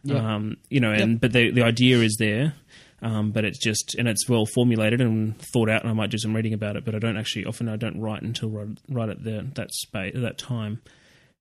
Yeah. 0.05 0.35
Um, 0.35 0.59
you 0.71 0.79
know, 0.79 0.93
and 0.93 1.21
but 1.21 1.33
the 1.33 1.51
the 1.51 1.65
idea 1.65 1.99
is 1.99 2.17
there, 2.21 2.55
um, 3.03 3.33
but 3.33 3.45
it's 3.45 3.59
just 3.59 3.97
and 3.99 4.07
it's 4.07 4.29
well 4.29 4.47
formulated 4.47 5.01
and 5.01 5.37
thought 5.53 5.69
out, 5.69 5.83
and 5.83 5.91
I 5.91 5.95
might 5.95 6.11
do 6.11 6.19
some 6.19 6.35
reading 6.35 6.55
about 6.55 6.77
it, 6.77 6.85
but 6.85 6.95
I 6.95 7.01
don't 7.01 7.17
actually 7.17 7.45
often 7.45 7.69
I 7.69 7.75
don't 7.75 8.01
write 8.01 8.23
until 8.23 8.51
right, 8.51 8.79
right 8.89 9.09
at 9.09 9.25
the 9.25 9.49
that 9.57 9.73
space 9.75 10.15
that 10.15 10.39
time. 10.39 10.81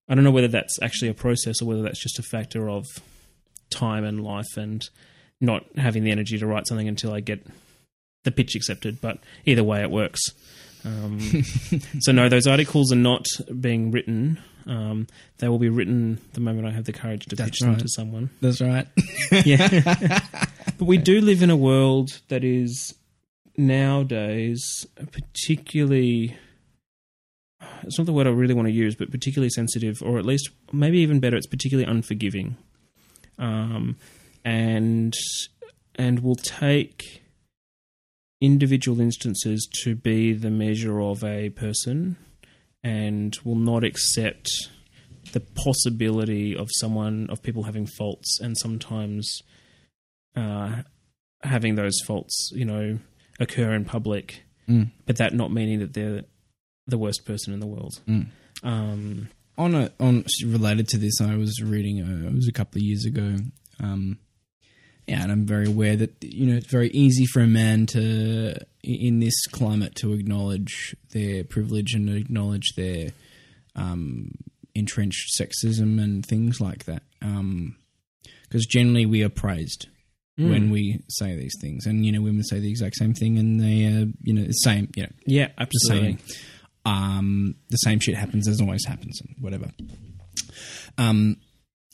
I 0.09 0.15
don't 0.15 0.23
know 0.23 0.31
whether 0.31 0.47
that's 0.47 0.81
actually 0.81 1.09
a 1.09 1.13
process 1.13 1.61
or 1.61 1.65
whether 1.65 1.83
that's 1.83 2.01
just 2.01 2.17
a 2.17 2.23
factor 2.23 2.69
of 2.69 2.85
time 3.69 4.03
and 4.03 4.23
life 4.23 4.55
and 4.55 4.87
not 5.39 5.65
having 5.77 6.03
the 6.03 6.11
energy 6.11 6.37
to 6.37 6.47
write 6.47 6.67
something 6.67 6.87
until 6.87 7.13
I 7.13 7.19
get 7.19 7.45
the 8.23 8.31
pitch 8.31 8.55
accepted. 8.55 8.99
But 9.01 9.19
either 9.45 9.63
way, 9.63 9.81
it 9.81 9.91
works. 9.91 10.21
Um, 10.85 11.19
so 11.99 12.11
no, 12.11 12.29
those 12.29 12.47
articles 12.47 12.91
are 12.91 12.97
not 12.97 13.25
being 13.59 13.91
written. 13.91 14.39
Um, 14.65 15.07
they 15.37 15.47
will 15.47 15.59
be 15.59 15.69
written 15.69 16.19
the 16.33 16.41
moment 16.41 16.67
I 16.67 16.71
have 16.71 16.85
the 16.85 16.93
courage 16.93 17.25
to 17.27 17.35
That's 17.35 17.49
pitch 17.51 17.59
them 17.59 17.77
to 17.77 17.87
someone. 17.87 18.29
That's 18.41 18.61
right. 18.61 18.87
Yeah. 19.45 20.19
but 20.77 20.85
we 20.85 20.97
do 20.97 21.21
live 21.21 21.41
in 21.41 21.49
a 21.49 21.55
world 21.55 22.19
that 22.27 22.43
is 22.43 22.93
nowadays 23.55 24.85
particularly 25.11 26.37
it's 27.83 27.97
not 27.97 28.05
the 28.05 28.13
word 28.13 28.27
I 28.27 28.31
really 28.31 28.53
want 28.53 28.67
to 28.67 28.73
use, 28.73 28.95
but 28.95 29.11
particularly 29.11 29.49
sensitive, 29.49 30.01
or 30.01 30.19
at 30.19 30.25
least 30.25 30.49
maybe 30.71 30.99
even 30.99 31.19
better, 31.19 31.37
it's 31.37 31.47
particularly 31.47 31.89
unforgiving. 31.89 32.57
Um, 33.39 33.97
and 34.47 35.13
and 35.95 36.19
will 36.21 36.35
take 36.35 37.23
individual 38.39 39.01
instances 39.01 39.67
to 39.83 39.95
be 39.95 40.31
the 40.31 40.49
measure 40.51 41.01
of 41.01 41.23
a 41.23 41.49
person 41.49 42.15
and 42.83 43.35
will 43.43 43.55
not 43.55 43.83
accept 43.83 44.47
the 45.33 45.39
possibility 45.39 46.55
of 46.55 46.69
someone 46.79 47.27
of 47.29 47.41
people 47.43 47.63
having 47.63 47.85
faults 47.97 48.39
and 48.39 48.57
sometimes 48.57 49.41
uh, 50.35 50.83
having 51.43 51.75
those 51.75 51.99
faults 52.05 52.51
you 52.53 52.63
know 52.65 52.97
occur 53.39 53.73
in 53.73 53.85
public 53.85 54.43
Mm. 54.69 54.91
but 55.05 55.15
that 55.15 55.33
not 55.33 55.49
meaning 55.49 55.79
that 55.79 55.93
they're 55.93 56.23
the 56.87 56.97
worst 56.97 57.23
person 57.25 57.53
in 57.53 57.61
the 57.61 57.65
world 57.67 58.01
Mm. 58.05 58.27
um, 58.63 59.29
on 59.57 59.73
a 59.75 59.91
on 59.99 60.25
related 60.45 60.87
to 60.89 60.97
this, 60.97 61.19
I 61.21 61.35
was 61.37 61.61
reading. 61.63 62.01
Uh, 62.01 62.27
it 62.27 62.35
was 62.35 62.47
a 62.49 62.51
couple 62.51 62.77
of 62.79 62.83
years 62.83 63.05
ago. 63.05 63.37
Um, 63.79 64.19
yeah, 65.07 65.23
and 65.23 65.31
I'm 65.31 65.45
very 65.45 65.67
aware 65.67 65.95
that 65.95 66.21
you 66.21 66.45
know 66.45 66.57
it's 66.57 66.67
very 66.67 66.89
easy 66.89 67.25
for 67.25 67.39
a 67.41 67.47
man 67.47 67.85
to, 67.87 68.55
in 68.83 69.19
this 69.19 69.47
climate, 69.47 69.95
to 69.95 70.11
acknowledge 70.13 70.95
their 71.13 71.45
privilege 71.45 71.93
and 71.93 72.09
acknowledge 72.09 72.73
their 72.75 73.11
um, 73.75 74.31
entrenched 74.75 75.39
sexism 75.39 76.01
and 76.03 76.25
things 76.25 76.59
like 76.59 76.85
that. 76.85 77.03
Because 77.21 78.65
generally, 78.65 79.05
we 79.05 79.23
are 79.23 79.29
praised 79.29 79.87
mm. 80.37 80.49
when 80.49 80.69
we 80.71 81.01
say 81.09 81.37
these 81.37 81.55
things, 81.61 81.85
and 81.85 82.05
you 82.05 82.11
know, 82.11 82.21
women 82.21 82.43
say 82.43 82.59
the 82.59 82.69
exact 82.69 82.95
same 82.95 83.13
thing, 83.13 83.37
and 83.37 83.61
they, 83.61 83.85
uh, 83.85 84.05
you 84.23 84.33
know, 84.33 84.43
the 84.43 84.51
same, 84.51 84.89
you 84.95 85.03
know, 85.03 85.09
yeah 85.25 85.47
the 85.47 85.61
absolutely 85.61 86.17
same. 86.17 86.41
Um, 86.85 87.55
the 87.69 87.77
same 87.77 87.99
shit 87.99 88.15
happens 88.15 88.47
as 88.47 88.59
always 88.59 88.85
happens, 88.85 89.21
and 89.21 89.35
whatever. 89.39 89.71
Um, 90.97 91.37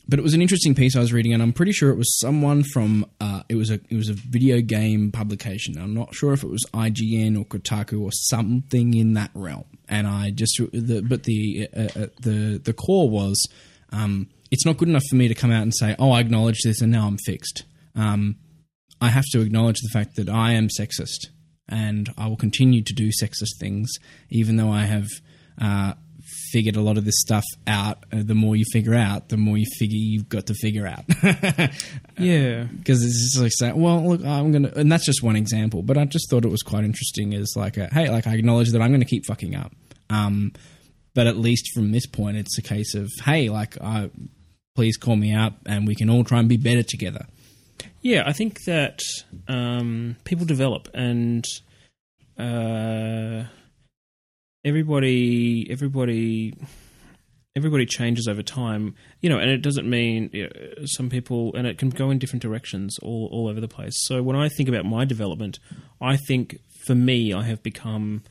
but 0.07 0.19
it 0.19 0.21
was 0.21 0.33
an 0.33 0.41
interesting 0.41 0.75
piece 0.75 0.95
I 0.95 0.99
was 0.99 1.13
reading, 1.13 1.33
and 1.33 1.41
I'm 1.41 1.53
pretty 1.53 1.71
sure 1.71 1.89
it 1.89 1.97
was 1.97 2.19
someone 2.19 2.63
from. 2.63 3.05
Uh, 3.21 3.43
it 3.49 3.55
was 3.55 3.69
a 3.69 3.79
it 3.89 3.95
was 3.95 4.09
a 4.09 4.13
video 4.13 4.61
game 4.61 5.11
publication. 5.11 5.77
I'm 5.77 5.93
not 5.93 6.13
sure 6.13 6.33
if 6.33 6.43
it 6.43 6.49
was 6.49 6.65
IGN 6.73 7.39
or 7.39 7.45
Kotaku 7.45 8.01
or 8.01 8.11
something 8.11 8.93
in 8.93 9.13
that 9.13 9.31
realm. 9.33 9.65
And 9.87 10.07
I 10.07 10.31
just 10.31 10.57
the 10.71 11.01
but 11.01 11.23
the 11.23 11.67
uh, 11.75 11.81
uh, 11.81 12.07
the 12.21 12.61
the 12.63 12.73
core 12.73 13.09
was. 13.09 13.47
Um, 13.91 14.29
it's 14.49 14.65
not 14.65 14.77
good 14.77 14.87
enough 14.87 15.03
for 15.09 15.15
me 15.15 15.27
to 15.27 15.35
come 15.35 15.51
out 15.51 15.63
and 15.63 15.73
say, 15.73 15.95
"Oh, 15.97 16.11
I 16.11 16.19
acknowledge 16.19 16.59
this, 16.63 16.81
and 16.81 16.91
now 16.91 17.07
I'm 17.07 17.17
fixed." 17.25 17.63
Um, 17.95 18.37
I 19.01 19.09
have 19.09 19.25
to 19.31 19.41
acknowledge 19.41 19.81
the 19.81 19.89
fact 19.89 20.15
that 20.15 20.29
I 20.29 20.53
am 20.53 20.67
sexist 20.67 21.27
and 21.67 22.13
I 22.17 22.27
will 22.27 22.37
continue 22.37 22.83
to 22.83 22.93
do 22.93 23.09
sexist 23.09 23.59
things, 23.59 23.91
even 24.29 24.57
though 24.57 24.71
I 24.71 24.83
have 24.83 25.07
uh, 25.59 25.93
figured 26.53 26.77
a 26.77 26.81
lot 26.81 26.97
of 26.97 27.03
this 27.03 27.19
stuff 27.19 27.43
out. 27.67 27.97
Uh, 28.13 28.21
the 28.23 28.35
more 28.35 28.55
you 28.55 28.63
figure 28.71 28.93
out, 28.93 29.27
the 29.29 29.35
more 29.37 29.57
you 29.57 29.65
figure 29.77 29.97
you've 29.97 30.29
got 30.29 30.45
to 30.45 30.53
figure 30.53 30.87
out. 30.87 31.03
Yeah. 32.17 32.65
because 32.65 33.03
it's 33.03 33.33
just 33.33 33.41
like 33.41 33.51
saying, 33.55 33.75
well, 33.75 34.07
look, 34.07 34.23
I'm 34.23 34.51
gonna, 34.51 34.71
and 34.75 34.91
that's 34.91 35.05
just 35.05 35.23
one 35.23 35.35
example. 35.35 35.81
But 35.81 35.97
I 35.97 36.05
just 36.05 36.29
thought 36.29 36.45
it 36.45 36.51
was 36.51 36.61
quite 36.61 36.83
interesting. 36.85 37.33
Is 37.33 37.55
like, 37.57 37.75
a, 37.77 37.87
hey, 37.87 38.09
like 38.09 38.27
I 38.27 38.35
acknowledge 38.35 38.71
that 38.71 38.81
I'm 38.81 38.91
going 38.91 39.01
to 39.01 39.05
keep 39.07 39.25
fucking 39.25 39.55
up. 39.55 39.73
Um, 40.09 40.53
but 41.15 41.27
at 41.27 41.37
least 41.37 41.71
from 41.73 41.91
this 41.91 42.05
point, 42.05 42.37
it's 42.37 42.57
a 42.57 42.61
case 42.61 42.93
of, 42.95 43.09
hey, 43.25 43.49
like, 43.49 43.77
uh, 43.81 44.07
please 44.75 44.95
call 44.95 45.15
me 45.15 45.33
out, 45.33 45.53
and 45.65 45.87
we 45.87 45.95
can 45.95 46.09
all 46.09 46.23
try 46.23 46.39
and 46.39 46.47
be 46.47 46.57
better 46.57 46.83
together. 46.83 47.25
Yeah, 48.01 48.23
I 48.25 48.33
think 48.33 48.59
that 48.65 48.99
um, 49.47 50.17
people 50.23 50.45
develop 50.45 50.89
and 50.93 51.45
uh, 52.37 53.45
everybody, 54.63 55.67
everybody, 55.69 56.53
everybody 57.55 57.85
changes 57.85 58.27
over 58.27 58.41
time. 58.41 58.95
You 59.21 59.29
know, 59.29 59.39
and 59.39 59.49
it 59.49 59.61
doesn't 59.61 59.89
mean 59.89 60.29
you 60.33 60.43
know, 60.43 60.85
some 60.85 61.09
people, 61.09 61.55
and 61.55 61.67
it 61.67 61.77
can 61.77 61.89
go 61.89 62.09
in 62.11 62.19
different 62.19 62.41
directions 62.41 62.97
all 62.99 63.29
all 63.31 63.47
over 63.47 63.61
the 63.61 63.67
place. 63.67 63.93
So 64.05 64.21
when 64.21 64.35
I 64.35 64.49
think 64.49 64.69
about 64.69 64.85
my 64.85 65.05
development, 65.05 65.59
I 66.01 66.17
think 66.17 66.59
for 66.85 66.95
me, 66.95 67.33
I 67.33 67.43
have 67.43 67.63
become 67.63 68.23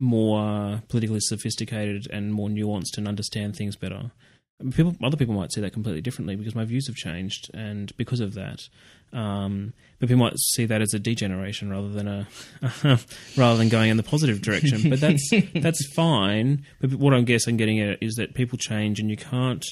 more 0.00 0.82
politically 0.88 1.20
sophisticated 1.20 2.06
and 2.12 2.32
more 2.32 2.48
nuanced 2.48 2.98
and 2.98 3.06
understand 3.06 3.56
things 3.56 3.76
better. 3.76 4.10
People, 4.72 4.94
other 5.02 5.16
people 5.16 5.34
might 5.34 5.52
see 5.52 5.60
that 5.60 5.72
completely 5.72 6.00
differently 6.00 6.36
because 6.36 6.54
my 6.54 6.64
views 6.64 6.86
have 6.86 6.94
changed, 6.96 7.50
and 7.52 7.94
because 7.96 8.20
of 8.20 8.34
that, 8.34 8.60
um, 9.12 9.72
but 9.98 10.08
people 10.08 10.24
might 10.24 10.38
see 10.38 10.64
that 10.64 10.80
as 10.80 10.94
a 10.94 10.98
degeneration 11.00 11.70
rather 11.70 11.88
than 11.88 12.06
a 12.06 12.28
rather 13.36 13.56
than 13.58 13.68
going 13.68 13.90
in 13.90 13.96
the 13.96 14.02
positive 14.04 14.40
direction. 14.42 14.88
But 14.88 15.00
that's 15.00 15.28
that's 15.56 15.84
fine. 15.94 16.64
But 16.80 16.94
what 16.94 17.12
I 17.12 17.16
I'm 17.16 17.24
getting 17.24 17.80
at 17.80 18.00
is 18.00 18.14
that 18.14 18.34
people 18.34 18.56
change, 18.56 19.00
and 19.00 19.10
you 19.10 19.16
can't. 19.16 19.64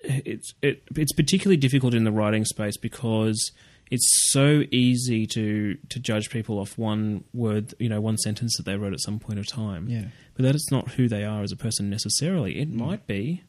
It's 0.00 0.52
it, 0.60 0.82
it's 0.96 1.12
particularly 1.12 1.56
difficult 1.56 1.94
in 1.94 2.02
the 2.02 2.10
writing 2.12 2.44
space 2.44 2.76
because 2.76 3.52
it's 3.92 4.08
so 4.32 4.64
easy 4.72 5.26
to 5.28 5.76
to 5.88 6.00
judge 6.00 6.30
people 6.30 6.58
off 6.58 6.76
one 6.76 7.22
word, 7.32 7.74
you 7.78 7.88
know, 7.88 8.00
one 8.00 8.18
sentence 8.18 8.56
that 8.56 8.64
they 8.66 8.76
wrote 8.76 8.92
at 8.92 9.00
some 9.00 9.20
point 9.20 9.38
of 9.38 9.46
time 9.46 9.86
Yeah. 9.88 10.06
but 10.34 10.42
that 10.42 10.56
is 10.56 10.68
not 10.72 10.92
who 10.92 11.06
they 11.08 11.22
are 11.24 11.42
as 11.44 11.52
a 11.52 11.56
person 11.56 11.88
necessarily. 11.88 12.58
It 12.58 12.70
might 12.70 13.06
be, 13.06 13.42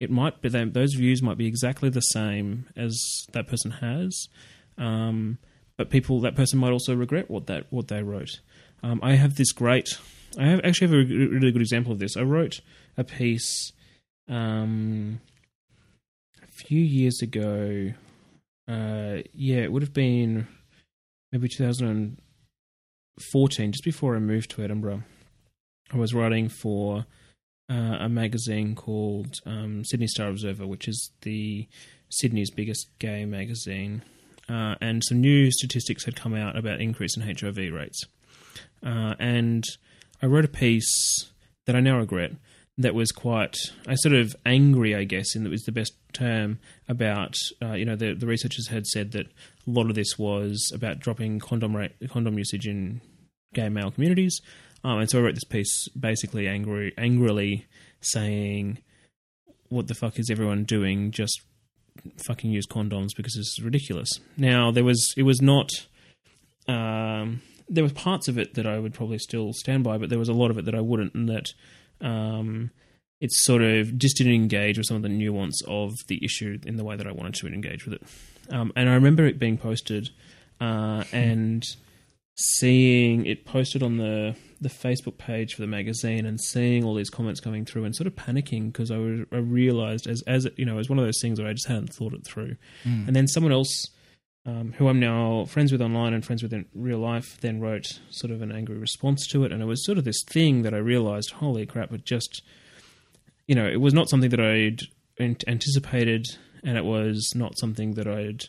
it 0.00 0.10
might 0.10 0.40
be 0.40 0.48
them, 0.48 0.72
those 0.72 0.94
views 0.94 1.22
might 1.22 1.38
be 1.38 1.46
exactly 1.46 1.90
the 1.90 2.00
same 2.00 2.66
as 2.76 3.26
that 3.32 3.46
person 3.48 3.72
has, 3.72 4.28
um, 4.76 5.38
but 5.76 5.90
people 5.90 6.20
that 6.20 6.36
person 6.36 6.58
might 6.58 6.72
also 6.72 6.94
regret 6.94 7.30
what 7.30 7.46
that 7.46 7.66
what 7.70 7.88
they 7.88 8.02
wrote. 8.02 8.40
Um, 8.82 9.00
I 9.02 9.16
have 9.16 9.36
this 9.36 9.52
great, 9.52 9.98
I 10.38 10.46
have 10.46 10.60
actually 10.64 10.88
have 10.88 10.94
a 10.94 11.04
really 11.04 11.50
good 11.50 11.62
example 11.62 11.92
of 11.92 11.98
this. 11.98 12.16
I 12.16 12.22
wrote 12.22 12.60
a 12.96 13.04
piece 13.04 13.72
um, 14.28 15.20
a 16.42 16.46
few 16.46 16.80
years 16.80 17.20
ago. 17.22 17.92
Uh, 18.68 19.22
yeah, 19.32 19.62
it 19.62 19.72
would 19.72 19.82
have 19.82 19.94
been 19.94 20.46
maybe 21.32 21.48
2014, 21.48 23.72
just 23.72 23.84
before 23.84 24.14
I 24.14 24.20
moved 24.20 24.52
to 24.52 24.62
Edinburgh. 24.62 25.02
I 25.92 25.96
was 25.96 26.14
writing 26.14 26.48
for 26.48 27.06
uh, 27.70 27.96
a 28.00 28.08
magazine 28.08 28.74
called 28.74 29.36
um, 29.44 29.84
Sydney 29.84 30.06
Star 30.06 30.28
Observer, 30.28 30.66
which 30.66 30.88
is 30.88 31.10
the 31.22 31.68
Sydney's 32.08 32.50
biggest 32.50 32.88
gay 32.98 33.24
magazine, 33.24 34.02
uh, 34.48 34.74
and 34.80 35.02
some 35.04 35.20
new 35.20 35.50
statistics 35.50 36.04
had 36.04 36.16
come 36.16 36.34
out 36.34 36.56
about 36.56 36.80
increase 36.80 37.16
in 37.16 37.22
HIV 37.22 37.72
rates. 37.72 38.04
Uh, 38.84 39.14
and 39.18 39.64
I 40.22 40.26
wrote 40.26 40.44
a 40.44 40.48
piece 40.48 41.30
that 41.66 41.76
I 41.76 41.80
now 41.80 41.98
regret. 41.98 42.32
That 42.80 42.94
was 42.94 43.10
quite, 43.10 43.56
I 43.88 43.96
sort 43.96 44.14
of 44.14 44.36
angry, 44.46 44.94
I 44.94 45.02
guess, 45.02 45.34
and 45.34 45.44
that 45.44 45.50
was 45.50 45.64
the 45.64 45.72
best 45.72 45.94
term 46.12 46.60
about. 46.88 47.34
Uh, 47.60 47.72
you 47.72 47.84
know, 47.84 47.96
the 47.96 48.14
the 48.14 48.26
researchers 48.26 48.68
had 48.68 48.86
said 48.86 49.10
that 49.12 49.26
a 49.26 49.70
lot 49.70 49.90
of 49.90 49.96
this 49.96 50.16
was 50.16 50.70
about 50.72 51.00
dropping 51.00 51.40
condom 51.40 51.76
rate, 51.76 51.92
condom 52.08 52.38
usage 52.38 52.68
in 52.68 53.00
gay 53.52 53.68
male 53.68 53.90
communities. 53.90 54.40
Um, 54.84 54.98
and 54.98 55.10
so 55.10 55.18
I 55.18 55.22
wrote 55.22 55.34
this 55.34 55.44
piece 55.44 55.88
basically 55.88 56.46
angry, 56.46 56.94
angrily 56.96 57.66
saying, 58.00 58.78
"What 59.68 59.88
the 59.88 59.94
fuck 59.94 60.18
is 60.18 60.30
everyone 60.30 60.64
doing? 60.64 61.10
Just 61.10 61.40
fucking 62.26 62.50
use 62.50 62.66
condoms 62.66 63.08
because 63.16 63.36
is 63.36 63.60
ridiculous." 63.62 64.08
Now 64.36 64.70
there 64.70 64.84
was, 64.84 65.12
it 65.16 65.24
was 65.24 65.42
not. 65.42 65.70
Um, 66.66 67.42
there 67.68 67.84
were 67.84 67.90
parts 67.90 68.28
of 68.28 68.38
it 68.38 68.54
that 68.54 68.66
I 68.66 68.78
would 68.78 68.94
probably 68.94 69.18
still 69.18 69.52
stand 69.52 69.84
by, 69.84 69.98
but 69.98 70.10
there 70.10 70.18
was 70.18 70.28
a 70.28 70.34
lot 70.34 70.50
of 70.50 70.58
it 70.58 70.64
that 70.66 70.74
I 70.74 70.80
wouldn't, 70.80 71.14
and 71.14 71.28
that 71.28 71.52
um, 72.00 72.70
it 73.20 73.32
sort 73.32 73.62
of 73.62 73.98
just 73.98 74.16
didn't 74.16 74.34
engage 74.34 74.78
with 74.78 74.86
some 74.86 74.96
of 74.96 75.02
the 75.02 75.08
nuance 75.08 75.60
of 75.66 75.92
the 76.06 76.22
issue 76.24 76.58
in 76.64 76.76
the 76.76 76.84
way 76.84 76.96
that 76.96 77.06
I 77.06 77.12
wanted 77.12 77.34
to 77.34 77.46
engage 77.48 77.84
with 77.84 77.94
it. 77.94 78.02
Um, 78.50 78.72
and 78.76 78.88
I 78.88 78.94
remember 78.94 79.26
it 79.26 79.38
being 79.38 79.58
posted 79.58 80.10
uh, 80.60 81.04
and 81.12 81.64
seeing 82.36 83.26
it 83.26 83.44
posted 83.44 83.82
on 83.82 83.96
the 83.96 84.36
the 84.60 84.68
Facebook 84.68 85.18
page 85.18 85.54
for 85.54 85.62
the 85.62 85.68
magazine 85.68 86.26
and 86.26 86.40
seeing 86.40 86.84
all 86.84 86.94
these 86.94 87.10
comments 87.10 87.40
coming 87.40 87.64
through 87.64 87.84
and 87.84 87.94
sort 87.94 88.06
of 88.06 88.14
panicking 88.14 88.72
because 88.72 88.90
I, 88.90 88.96
was, 88.96 89.20
I 89.32 89.36
realized 89.36 90.06
as 90.06 90.22
as 90.26 90.48
you 90.56 90.64
know 90.64 90.78
as 90.78 90.88
one 90.88 90.98
of 90.98 91.04
those 91.04 91.20
things 91.20 91.38
where 91.40 91.48
I 91.48 91.52
just 91.52 91.68
hadn't 91.68 91.92
thought 91.92 92.12
it 92.12 92.26
through, 92.26 92.56
and 92.84 93.14
then 93.14 93.28
someone 93.28 93.52
else 93.52 93.86
um, 94.46 94.72
who 94.76 94.88
I'm 94.88 94.98
now 95.00 95.44
friends 95.44 95.72
with 95.72 95.82
online 95.82 96.14
and 96.14 96.24
friends 96.24 96.42
with 96.42 96.52
in 96.52 96.66
real 96.74 96.98
life 96.98 97.38
then 97.40 97.60
wrote 97.60 98.00
sort 98.10 98.32
of 98.32 98.40
an 98.42 98.50
angry 98.50 98.78
response 98.78 99.26
to 99.28 99.44
it, 99.44 99.52
and 99.52 99.62
it 99.62 99.66
was 99.66 99.84
sort 99.84 99.98
of 99.98 100.04
this 100.04 100.22
thing 100.26 100.62
that 100.62 100.74
I 100.74 100.78
realized, 100.78 101.32
holy 101.32 101.66
crap, 101.66 101.92
it 101.92 102.04
just 102.04 102.42
you 103.46 103.54
know 103.54 103.66
it 103.66 103.80
was 103.80 103.94
not 103.94 104.08
something 104.08 104.30
that 104.30 104.40
I'd 104.40 104.80
anticipated, 105.20 106.26
and 106.64 106.76
it 106.76 106.84
was 106.84 107.32
not 107.34 107.58
something 107.58 107.94
that 107.94 108.06
I'd 108.06 108.44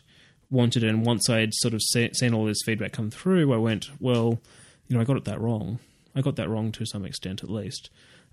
wanted. 0.50 0.84
And 0.84 1.04
once 1.06 1.28
I'd 1.30 1.54
sort 1.54 1.74
of 1.74 1.82
se- 1.82 2.12
seen 2.14 2.34
all 2.34 2.44
this 2.44 2.62
feedback 2.64 2.92
come 2.92 3.10
through, 3.10 3.52
I 3.52 3.56
went, 3.56 3.90
well, 4.00 4.40
you 4.88 4.96
know, 4.96 5.00
I 5.00 5.04
got 5.04 5.16
it 5.16 5.24
that 5.26 5.40
wrong. 5.40 5.78
I 6.14 6.20
got 6.22 6.36
that 6.36 6.48
wrong 6.48 6.72
to 6.72 6.84
some 6.86 7.04
extent, 7.04 7.42
at 7.42 7.50
least. 7.50 7.90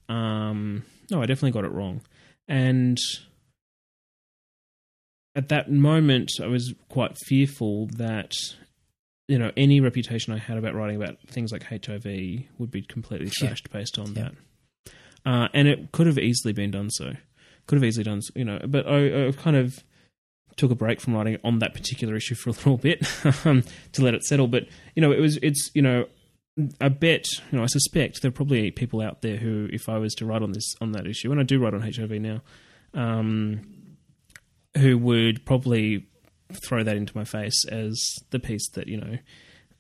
Um, 0.10 0.84
no, 1.12 1.22
I 1.22 1.26
definitely 1.26 1.52
got 1.52 1.66
it 1.66 1.72
wrong, 1.72 2.02
and 2.48 2.98
at 5.36 5.50
that 5.50 5.72
moment, 5.72 6.32
I 6.42 6.48
was 6.48 6.74
quite 6.90 7.16
fearful 7.26 7.88
that 7.98 8.34
you 9.28 9.38
know 9.38 9.52
any 9.58 9.80
reputation 9.80 10.34
I 10.34 10.38
had 10.38 10.58
about 10.58 10.74
writing 10.76 10.96
about 10.96 11.18
things 11.28 11.52
like 11.52 11.64
HIV 11.64 12.06
would 12.58 12.72
be 12.72 12.82
completely 12.82 13.30
Yeah. 13.42 13.54
based 13.72 14.00
on 14.00 14.14
Yeah. 14.16 14.30
that. 14.30 14.34
Uh, 15.26 15.48
and 15.54 15.68
it 15.68 15.92
could 15.92 16.08
have 16.08 16.18
easily 16.18 16.54
been 16.54 16.72
done 16.72 16.90
so. 16.90 17.14
Could 17.68 17.76
have 17.76 17.84
easily 17.84 18.06
done, 18.06 18.22
so, 18.22 18.32
you 18.36 18.46
know. 18.46 18.60
But 18.66 18.88
I, 18.88 19.28
I 19.28 19.32
kind 19.34 19.58
of 19.58 19.84
took 20.56 20.72
a 20.72 20.76
break 20.76 21.02
from 21.02 21.14
writing 21.14 21.38
on 21.44 21.60
that 21.60 21.74
particular 21.74 22.16
issue 22.16 22.34
for 22.34 22.50
a 22.50 22.54
little 22.54 22.78
bit 22.78 23.06
um, 23.46 23.64
to 23.92 24.02
let 24.04 24.14
it 24.14 24.24
settle. 24.24 24.48
But 24.48 24.68
you 24.96 25.02
know, 25.02 25.12
it 25.12 25.20
was 25.20 25.38
it's 25.44 25.70
you 25.76 25.82
know, 25.82 26.06
I 26.82 26.90
bet 26.90 27.26
you 27.52 27.58
know 27.58 27.64
I 27.64 27.68
suspect 27.68 28.22
there 28.22 28.30
are 28.30 28.32
probably 28.32 28.72
people 28.72 29.02
out 29.02 29.22
there 29.22 29.38
who, 29.38 29.70
if 29.72 29.88
I 29.90 29.98
was 29.98 30.14
to 30.16 30.26
write 30.26 30.42
on 30.42 30.54
this 30.54 30.76
on 30.82 30.92
that 30.94 31.06
issue, 31.06 31.32
and 31.32 31.40
I 31.40 31.44
do 31.44 31.60
write 31.60 31.74
on 31.74 31.82
HIV 31.82 32.12
now, 32.12 32.42
um, 32.94 33.62
who 34.78 34.98
would 34.98 35.46
probably 35.46 36.08
throw 36.66 36.84
that 36.84 36.96
into 36.96 37.16
my 37.16 37.26
face 37.26 37.66
as 37.70 38.02
the 38.32 38.40
piece 38.40 38.70
that 38.72 38.88
you 38.88 38.98
know 38.98 39.18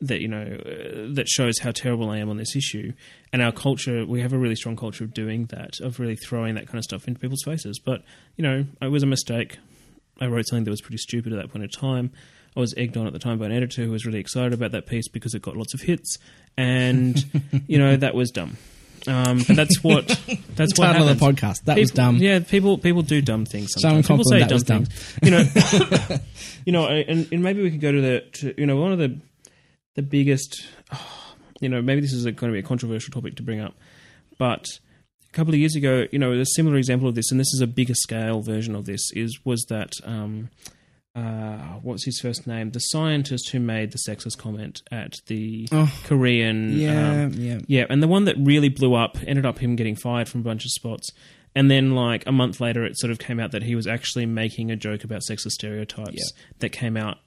that 0.02 0.22
you 0.22 0.28
know 0.28 0.44
uh, 0.44 1.14
that 1.16 1.28
shows 1.28 1.60
how 1.60 1.72
terrible 1.72 2.10
I 2.10 2.18
am 2.18 2.30
on 2.30 2.38
this 2.38 2.56
issue. 2.56 2.94
And 3.34 3.42
our 3.42 3.52
culture, 3.52 4.06
we 4.06 4.22
have 4.22 4.34
a 4.34 4.38
really 4.38 4.56
strong 4.56 4.76
culture 4.76 5.04
of 5.04 5.14
doing 5.14 5.46
that, 5.48 5.80
of 5.82 6.00
really 6.00 6.16
throwing 6.16 6.56
that 6.56 6.68
kind 6.68 6.78
of 6.78 6.84
stuff 6.84 7.08
into 7.08 7.20
people's 7.20 7.44
faces. 7.44 7.80
But 7.80 8.04
you 8.36 8.44
know, 8.44 8.66
it 8.82 8.92
was 8.92 9.04
a 9.04 9.08
mistake. 9.08 9.58
I 10.20 10.28
wrote 10.28 10.48
something 10.48 10.64
that 10.64 10.72
was 10.72 10.82
pretty 10.82 10.98
stupid 10.98 11.34
at 11.34 11.40
that 11.42 11.52
point 11.52 11.64
in 11.64 11.70
time. 11.70 12.12
I 12.58 12.60
was 12.60 12.74
egged 12.76 12.98
on 12.98 13.06
at 13.06 13.14
the 13.14 13.20
time 13.20 13.38
by 13.38 13.46
an 13.46 13.52
editor 13.52 13.84
who 13.84 13.92
was 13.92 14.06
really 14.06 14.20
excited 14.20 14.52
about 14.52 14.72
that 14.72 14.88
piece 14.88 15.08
because 15.08 15.36
it 15.36 15.44
got 15.44 15.56
lots 15.56 15.76
of 15.76 15.82
hits, 15.82 16.18
and 16.58 17.24
you 17.68 17.78
know 17.78 17.96
that 17.96 18.16
was 18.16 18.32
dumb. 18.32 18.58
Um, 19.06 19.44
but 19.48 19.56
that's 19.56 19.84
what 19.84 20.08
that's 20.56 20.78
what 20.78 20.88
Title 20.88 21.08
happens. 21.08 21.10
of 21.12 21.20
the 21.20 21.26
podcast. 21.26 21.64
That 21.66 21.78
was 21.78 21.92
dumb. 21.92 22.18
Yeah, 22.18 22.40
people 22.40 22.80
people 22.80 23.04
do 23.04 23.22
dumb 23.22 23.46
things. 23.46 23.74
Someone 23.78 24.02
Sometimes. 24.02 24.28
People 24.28 24.40
say 24.40 24.48
dumb 24.48 24.56
was 24.56 24.64
things. 24.64 25.18
You 25.22 25.32
know, 25.32 26.20
you 26.66 26.74
know, 26.74 26.88
and, 26.88 27.32
and 27.32 27.44
maybe 27.44 27.62
we 27.62 27.70
could 27.70 27.80
go 27.80 27.92
to 27.92 28.02
the 28.02 28.22
to, 28.34 28.60
you 28.60 28.66
know 28.66 28.78
one 28.78 28.92
of 28.92 28.98
the 28.98 29.18
the 29.96 30.02
biggest. 30.02 30.66
You 31.60 31.70
know, 31.70 31.82
maybe 31.82 32.02
this 32.02 32.14
is 32.14 32.26
a, 32.26 32.32
going 32.32 32.52
to 32.52 32.54
be 32.54 32.60
a 32.60 32.62
controversial 32.62 33.12
topic 33.12 33.38
to 33.38 33.42
bring 33.42 33.60
up, 33.60 33.74
but 34.38 34.64
a 35.28 35.32
couple 35.32 35.56
of 35.56 35.60
years 35.60 35.76
ago, 35.76 36.06
you 36.12 36.20
know, 36.20 36.32
a 36.34 36.46
similar 36.46 36.78
example 36.78 37.10
of 37.10 37.16
this, 37.16 37.32
and 37.32 37.40
this 37.40 37.52
is 37.52 37.62
a 37.62 37.66
bigger 37.66 37.96
scale 37.96 38.42
version 38.42 38.76
of 38.76 38.86
this, 38.86 39.02
is 39.14 39.40
was 39.44 39.66
that 39.68 39.94
um, 40.04 40.52
uh, 41.18 41.80
what's 41.82 42.06
his 42.06 42.20
first 42.20 42.46
name? 42.46 42.72
The 42.72 42.80
scientist 42.80 43.50
who 43.50 43.60
made 43.60 43.92
the 43.92 43.98
sexist 44.08 44.38
comment 44.38 44.82
at 44.92 45.16
the 45.26 45.68
Oh, 45.72 45.92
Korean 46.04 46.78
yeah, 46.78 47.24
um, 47.24 47.34
yeah. 47.34 47.60
yeah, 47.68 47.86
and 47.90 48.04
the 48.04 48.08
one 48.08 48.26
that 48.26 48.36
really 48.40 48.70
blew 48.70 48.94
up 48.94 49.18
ended 49.26 49.46
up 49.46 49.60
him 49.60 49.76
getting 49.76 49.96
fired 49.96 50.30
from 50.30 50.42
a 50.42 50.44
bunch 50.44 50.64
of 50.64 50.72
spots. 50.72 51.10
And 51.56 51.72
then, 51.72 51.96
like 51.96 52.24
a 52.28 52.32
month 52.32 52.62
later, 52.62 52.86
it 52.86 53.00
sort 53.00 53.10
of 53.10 53.18
came 53.18 53.40
out 53.40 53.52
that 53.52 53.64
he 53.64 53.74
was 53.74 53.88
actually 53.88 54.28
making 54.28 54.70
a 54.70 54.76
joke 54.76 55.04
about 55.04 55.22
sexist 55.28 55.52
stereotypes 55.54 56.12
Yeah. 56.14 56.44
that 56.60 56.70
came 56.70 56.96
out 56.96 57.18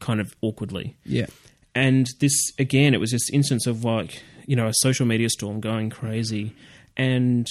kind 0.00 0.20
of 0.20 0.34
awkwardly. 0.42 0.98
Yeah. 1.04 1.26
And 1.74 2.06
this, 2.20 2.34
again, 2.58 2.92
it 2.92 3.00
was 3.00 3.10
this 3.12 3.30
instance 3.32 3.66
of 3.66 3.82
like, 3.84 4.22
you 4.44 4.54
know, 4.56 4.66
a 4.66 4.74
social 4.74 5.06
media 5.06 5.30
storm 5.30 5.60
going 5.60 5.88
crazy. 5.88 6.54
And 6.96 7.46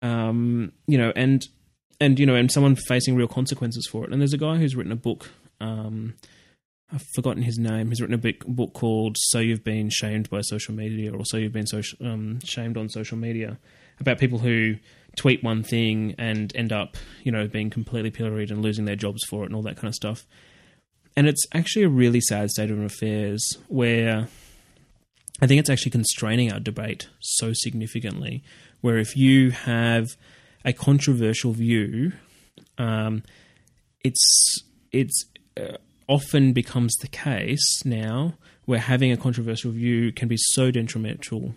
um, 0.00 0.72
you 0.88 0.98
know, 0.98 1.12
and 1.14 1.46
and 2.02 2.18
you 2.18 2.26
know, 2.26 2.34
and 2.34 2.50
someone 2.50 2.74
facing 2.74 3.14
real 3.14 3.28
consequences 3.28 3.86
for 3.90 4.04
it. 4.04 4.12
And 4.12 4.20
there's 4.20 4.32
a 4.32 4.38
guy 4.38 4.56
who's 4.56 4.74
written 4.74 4.92
a 4.92 4.96
book. 4.96 5.30
Um, 5.60 6.14
I've 6.92 7.06
forgotten 7.14 7.44
his 7.44 7.58
name. 7.58 7.88
He's 7.88 8.00
written 8.00 8.14
a 8.14 8.18
big 8.18 8.44
book 8.44 8.72
called 8.74 9.16
"So 9.18 9.38
You've 9.38 9.64
Been 9.64 9.88
Shamed 9.88 10.28
by 10.28 10.40
Social 10.40 10.74
Media" 10.74 11.14
or 11.14 11.24
"So 11.24 11.36
You've 11.36 11.52
Been 11.52 11.66
um, 12.00 12.40
Shamed 12.44 12.76
on 12.76 12.88
Social 12.88 13.16
Media," 13.16 13.58
about 14.00 14.18
people 14.18 14.40
who 14.40 14.76
tweet 15.16 15.44
one 15.44 15.62
thing 15.62 16.14
and 16.18 16.54
end 16.56 16.72
up, 16.72 16.96
you 17.22 17.30
know, 17.30 17.46
being 17.46 17.70
completely 17.70 18.10
pilloried 18.10 18.50
and 18.50 18.62
losing 18.62 18.84
their 18.84 18.96
jobs 18.96 19.22
for 19.28 19.44
it 19.44 19.46
and 19.46 19.54
all 19.54 19.62
that 19.62 19.76
kind 19.76 19.88
of 19.88 19.94
stuff. 19.94 20.26
And 21.16 21.28
it's 21.28 21.46
actually 21.54 21.84
a 21.84 21.90
really 21.90 22.20
sad 22.20 22.50
state 22.50 22.70
of 22.70 22.80
affairs 22.80 23.58
where 23.68 24.28
I 25.40 25.46
think 25.46 25.60
it's 25.60 25.70
actually 25.70 25.90
constraining 25.92 26.50
our 26.50 26.60
debate 26.60 27.08
so 27.20 27.52
significantly. 27.54 28.42
Where 28.80 28.98
if 28.98 29.16
you 29.16 29.52
have 29.52 30.16
a 30.64 30.72
controversial 30.72 31.52
view, 31.52 32.12
um, 32.78 33.22
it's 34.04 34.64
it's 34.92 35.26
uh, 35.56 35.76
often 36.08 36.52
becomes 36.52 36.94
the 36.96 37.08
case 37.08 37.84
now 37.84 38.34
where 38.64 38.78
having 38.78 39.10
a 39.10 39.16
controversial 39.16 39.72
view 39.72 40.12
can 40.12 40.28
be 40.28 40.36
so 40.38 40.70
detrimental 40.70 41.54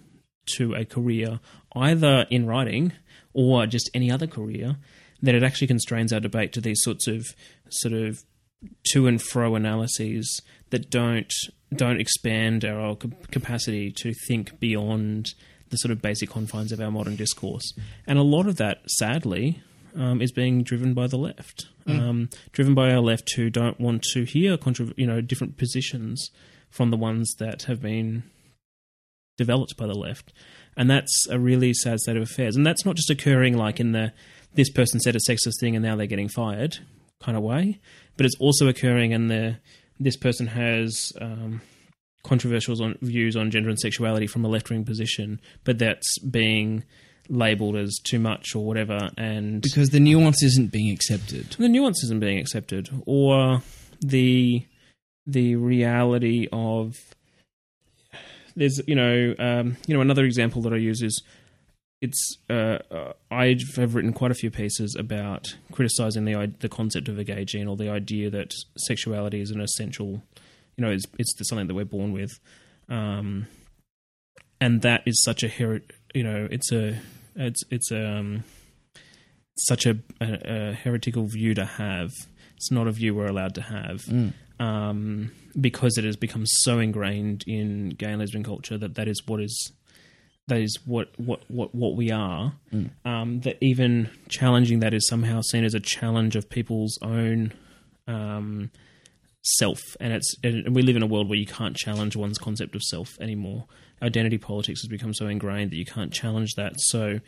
to 0.58 0.74
a 0.74 0.86
career, 0.86 1.40
either 1.76 2.26
in 2.30 2.46
writing 2.46 2.94
or 3.34 3.66
just 3.66 3.90
any 3.94 4.12
other 4.12 4.28
career, 4.28 4.78
that 5.22 5.36
it 5.36 5.44
actually 5.44 5.68
constrains 5.68 6.14
our 6.14 6.20
debate 6.20 6.54
to 6.54 6.62
these 6.62 6.80
sorts 6.82 7.08
of 7.08 7.26
sort 7.70 7.94
of 7.94 8.24
to 8.92 9.08
and 9.08 9.22
fro 9.22 9.56
analyses 9.56 10.42
that 10.70 10.90
don't 10.90 11.32
don't 11.76 12.00
expand 12.00 12.64
our 12.64 12.96
capacity 12.96 13.92
to 13.92 14.14
think 14.28 14.60
beyond 14.60 15.34
the 15.76 15.80
sort 15.80 15.92
of 15.92 16.02
basic 16.02 16.30
confines 16.30 16.72
of 16.72 16.80
our 16.80 16.90
modern 16.90 17.18
discourse. 17.18 17.74
And 18.08 18.18
a 18.18 18.24
lot 18.24 18.48
of 18.48 18.56
that, 18.58 18.90
sadly, 18.90 19.62
um, 19.96 20.22
is 20.22 20.32
being 20.32 20.64
driven 20.64 20.94
by 20.94 21.08
the 21.08 21.18
left, 21.18 21.68
mm. 21.86 22.00
um, 22.00 22.30
driven 22.54 22.74
by 22.74 22.92
our 22.92 23.02
left 23.02 23.34
who 23.36 23.50
don't 23.50 23.80
want 23.80 24.04
to 24.14 24.24
hear 24.24 24.58
contra- 24.58 24.94
you 24.96 25.08
know 25.08 25.22
different 25.22 25.58
positions 25.58 26.30
from 26.70 26.92
the 26.92 26.98
ones 26.98 27.34
that 27.40 27.64
have 27.64 27.82
been 27.82 28.24
developed 29.38 29.76
by 29.78 29.86
the 29.86 29.94
left, 29.94 30.34
and 30.78 30.90
that's 30.90 31.28
a 31.30 31.40
really 31.40 31.74
sad 31.74 32.00
state 32.00 32.18
of 32.18 32.24
affairs. 32.24 32.56
And 32.56 32.66
that's 32.66 32.86
not 32.86 32.96
just 32.96 33.10
occurring 33.10 33.58
like 33.58 33.80
in 33.80 33.92
the 33.92 34.14
this 34.54 34.70
person 34.70 35.00
said 35.00 35.16
a 35.16 35.20
sexist 35.20 35.60
thing 35.60 35.76
and 35.76 35.84
now 35.84 35.98
they're 35.98 36.08
getting 36.08 36.30
fired 36.30 36.78
kind 37.22 37.38
of 37.38 37.44
way, 37.44 37.80
but 38.16 38.26
it's 38.26 38.38
also 38.40 38.68
occurring 38.68 39.12
in 39.12 39.28
the 39.28 39.58
this 40.00 40.18
person 40.18 40.48
has 40.48 41.14
um, 41.22 41.62
controversial 42.26 42.82
on, 42.84 42.98
views 43.02 43.36
on 43.36 43.52
gender 43.52 43.70
and 43.70 43.80
sexuality 43.80 44.28
from 44.28 44.44
a 44.44 44.48
left 44.48 44.70
wing 44.70 44.84
position, 44.84 45.40
but 45.64 45.80
that's 45.80 46.20
being 46.20 46.84
labeled 47.30 47.76
as 47.76 47.98
too 48.04 48.20
much 48.20 48.56
or 48.56 48.66
whatever, 48.66 49.10
and 49.18 49.62
because 49.62 49.90
the 49.90 50.00
nuance 50.00 50.44
isn't 50.44 50.72
being 50.72 50.94
accepted. 50.94 51.56
The 51.58 51.70
nuance 51.70 52.04
isn't 52.04 52.20
being 52.20 52.40
accepted, 52.40 52.90
or 53.06 53.62
the 54.02 54.66
the 55.26 55.56
reality 55.56 56.48
of 56.52 56.96
there's 58.56 58.82
you 58.88 58.96
know 58.96 59.36
um, 59.40 59.78
you 59.88 59.96
know 59.96 60.02
another 60.02 60.26
example 60.26 60.62
that 60.64 60.74
I 60.74 60.78
use 60.78 61.02
is 61.02 61.24
it's 62.02 62.38
uh, 62.50 62.80
uh, 62.92 63.14
I 63.32 63.56
have 63.78 63.96
written 63.96 64.14
quite 64.14 64.32
a 64.32 64.36
few 64.36 64.52
pieces 64.52 64.96
about 64.98 65.56
criticizing 65.72 66.26
the 66.26 66.54
the 66.60 66.70
concept 66.70 67.08
of 67.08 67.18
a 67.18 67.24
gay 67.24 67.46
gene 67.46 67.68
or 67.68 67.76
the 67.76 67.90
idea 67.90 68.30
that 68.30 68.54
sexuality 68.78 69.42
is 69.42 69.52
an 69.52 69.62
essential, 69.62 70.24
you 70.78 70.86
know, 70.86 70.92
it's 70.92 71.06
it's 71.18 71.34
something 71.48 71.68
that 71.68 71.74
we're 71.74 71.86
born 71.86 72.12
with, 72.12 72.40
um, 72.90 73.48
and 74.60 74.82
that 74.82 75.04
is 75.06 75.24
such 75.24 75.44
a 75.44 75.48
her- 75.48 75.82
you 76.14 76.24
know 76.24 76.48
it's 76.50 76.72
a 76.72 77.00
it's 77.36 77.64
it's 77.70 77.92
um 77.92 78.44
such 79.58 79.86
a, 79.86 79.98
a, 80.20 80.40
a, 80.44 80.74
heretical 80.74 81.26
view 81.26 81.54
to 81.54 81.66
have. 81.66 82.12
It's 82.58 82.72
not 82.72 82.88
a 82.88 82.92
view 82.92 83.16
we're 83.16 83.28
allowed 83.28 83.56
to 83.56 83.62
have. 83.62 84.02
Mm. 84.04 84.34
Um, 84.60 85.32
because 85.60 85.98
it 85.98 86.04
has 86.04 86.16
become 86.16 86.46
so 86.46 86.80
ingrained 86.80 87.44
in 87.48 87.90
gay 87.90 88.12
and 88.12 88.20
lesbian 88.20 88.44
culture 88.44 88.78
that 88.78 88.96
that 88.96 89.08
is 89.08 89.22
what 89.26 89.42
is 89.42 89.74
that 90.48 90.60
is 90.62 90.80
what 90.86 91.10
what 91.18 91.42
what, 91.50 91.74
what 91.74 91.96
we 91.96 92.12
are. 92.12 92.54
Mm. 92.74 92.90
Um, 93.06 93.40
that 93.42 93.58
even 93.62 94.10
challenging 94.30 94.80
that 94.80 94.94
is 94.94 95.08
somehow 95.08 95.42
seen 95.42 95.64
as 95.64 95.74
a 95.74 95.80
challenge 95.80 96.36
of 96.36 96.50
people's 96.50 96.98
own 97.02 97.54
um, 98.08 98.72
self, 99.46 99.80
and 100.00 100.14
it's 100.14 100.36
and 100.44 100.76
we 100.76 100.82
live 100.82 100.96
in 100.96 101.04
a 101.04 101.08
world 101.08 101.30
where 101.30 101.38
you 101.38 101.46
can't 101.46 101.76
challenge 101.76 102.16
one's 102.16 102.38
concept 102.38 102.76
of 102.76 102.84
self 102.84 103.20
anymore. 103.20 103.66
Identity 104.02 104.38
politics 104.38 104.82
has 104.82 104.90
become 104.90 105.14
so 105.14 105.28
ingrained 105.28 105.72
that 105.72 105.78
you 105.78 105.86
can't 105.86 106.12
challenge 106.14 106.56
that. 106.56 106.74
So. 106.78 107.20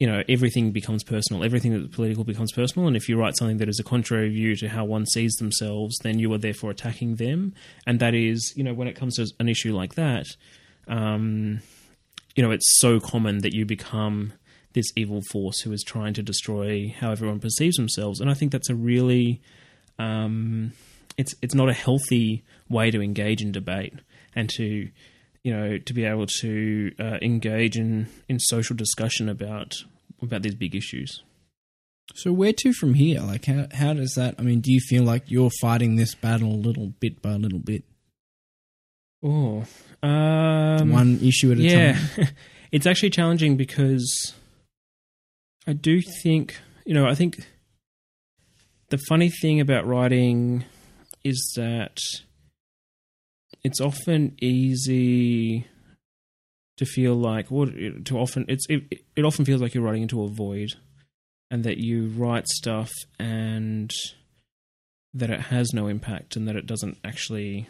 You 0.00 0.06
know, 0.06 0.22
everything 0.28 0.70
becomes 0.70 1.02
personal. 1.02 1.42
Everything 1.42 1.72
that's 1.72 1.92
political 1.92 2.22
becomes 2.22 2.52
personal. 2.52 2.86
And 2.86 2.96
if 2.96 3.08
you 3.08 3.18
write 3.18 3.36
something 3.36 3.56
that 3.56 3.68
is 3.68 3.80
a 3.80 3.82
contrary 3.82 4.28
view 4.28 4.54
to 4.54 4.68
how 4.68 4.84
one 4.84 5.06
sees 5.06 5.32
themselves, 5.32 5.98
then 6.04 6.20
you 6.20 6.32
are 6.32 6.38
therefore 6.38 6.70
attacking 6.70 7.16
them. 7.16 7.52
And 7.84 7.98
that 7.98 8.14
is, 8.14 8.52
you 8.54 8.62
know, 8.62 8.72
when 8.72 8.86
it 8.86 8.94
comes 8.94 9.16
to 9.16 9.26
an 9.40 9.48
issue 9.48 9.74
like 9.74 9.96
that, 9.96 10.26
um, 10.86 11.62
you 12.36 12.44
know, 12.44 12.52
it's 12.52 12.78
so 12.78 13.00
common 13.00 13.38
that 13.38 13.52
you 13.52 13.66
become 13.66 14.34
this 14.72 14.86
evil 14.94 15.20
force 15.32 15.62
who 15.62 15.72
is 15.72 15.82
trying 15.82 16.14
to 16.14 16.22
destroy 16.22 16.94
how 16.96 17.10
everyone 17.10 17.40
perceives 17.40 17.74
themselves. 17.74 18.20
And 18.20 18.30
I 18.30 18.34
think 18.34 18.52
that's 18.52 18.70
a 18.70 18.76
really, 18.76 19.40
um, 19.98 20.74
it's 21.18 21.34
it's 21.42 21.54
not 21.54 21.68
a 21.68 21.74
healthy 21.74 22.44
way 22.70 22.90
to 22.90 23.02
engage 23.02 23.42
in 23.42 23.52
debate 23.52 23.94
and 24.34 24.48
to, 24.50 24.88
you 25.42 25.52
know, 25.52 25.76
to 25.76 25.92
be 25.92 26.04
able 26.04 26.26
to 26.40 26.92
uh, 26.98 27.18
engage 27.20 27.76
in 27.76 28.08
in 28.28 28.38
social 28.38 28.74
discussion 28.74 29.28
about 29.28 29.74
about 30.22 30.42
these 30.42 30.54
big 30.54 30.74
issues. 30.74 31.22
So 32.14 32.32
where 32.32 32.54
to 32.54 32.72
from 32.72 32.94
here? 32.94 33.20
Like 33.20 33.44
how 33.46 33.66
how 33.74 33.92
does 33.92 34.14
that? 34.14 34.36
I 34.38 34.42
mean, 34.42 34.60
do 34.60 34.72
you 34.72 34.80
feel 34.80 35.02
like 35.02 35.24
you're 35.30 35.50
fighting 35.60 35.96
this 35.96 36.14
battle 36.14 36.52
a 36.52 36.56
little 36.56 36.94
bit 37.00 37.20
by 37.20 37.32
little 37.32 37.58
bit? 37.58 37.82
Oh, 39.22 39.64
um, 40.00 40.92
one 40.92 41.18
issue 41.20 41.50
at 41.50 41.58
a 41.58 41.62
yeah. 41.62 41.98
time. 41.98 42.28
it's 42.72 42.86
actually 42.86 43.10
challenging 43.10 43.56
because 43.56 44.34
I 45.66 45.72
do 45.72 46.00
think 46.22 46.56
you 46.86 46.94
know 46.94 47.06
I 47.06 47.16
think 47.16 47.44
the 48.90 48.98
funny 49.08 49.28
thing 49.28 49.60
about 49.60 49.84
writing 49.84 50.64
is 51.24 51.52
that 51.56 51.98
it's 53.64 53.80
often 53.80 54.36
easy 54.40 55.66
to 56.76 56.84
feel 56.84 57.14
like 57.14 57.50
what 57.50 57.70
to 58.04 58.18
often 58.18 58.44
it's 58.48 58.64
it, 58.68 59.02
it 59.16 59.24
often 59.24 59.44
feels 59.44 59.60
like 59.60 59.74
you're 59.74 59.82
writing 59.82 60.02
into 60.02 60.22
a 60.22 60.28
void 60.28 60.68
and 61.50 61.64
that 61.64 61.78
you 61.78 62.08
write 62.08 62.46
stuff 62.46 62.90
and 63.18 63.90
that 65.14 65.30
it 65.30 65.40
has 65.40 65.72
no 65.72 65.88
impact 65.88 66.36
and 66.36 66.46
that 66.46 66.56
it 66.56 66.66
doesn't 66.66 66.98
actually 67.02 67.66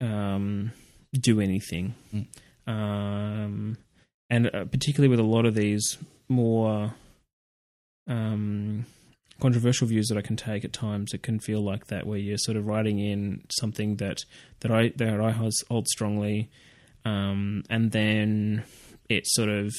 um, 0.00 0.72
do 1.12 1.40
anything. 1.40 1.94
Mm. 2.14 2.26
Um, 2.66 3.78
and 4.30 4.54
uh, 4.54 4.64
particularly 4.66 5.08
with 5.08 5.20
a 5.20 5.28
lot 5.28 5.46
of 5.46 5.54
these 5.54 5.98
more 6.28 6.94
um, 8.06 8.86
controversial 9.40 9.86
views 9.86 10.08
that 10.08 10.18
I 10.18 10.22
can 10.22 10.36
take 10.36 10.64
at 10.64 10.72
times, 10.72 11.12
it 11.14 11.22
can 11.22 11.38
feel 11.38 11.60
like 11.60 11.86
that, 11.86 12.06
where 12.06 12.18
you're 12.18 12.38
sort 12.38 12.56
of 12.56 12.66
writing 12.66 12.98
in 12.98 13.44
something 13.50 13.96
that 13.96 14.24
that 14.60 14.70
I 14.70 14.92
that 14.96 15.20
I 15.20 15.30
hold 15.30 15.88
strongly, 15.88 16.50
um, 17.04 17.62
and 17.70 17.92
then 17.92 18.64
it 19.08 19.26
sort 19.26 19.48
of 19.48 19.72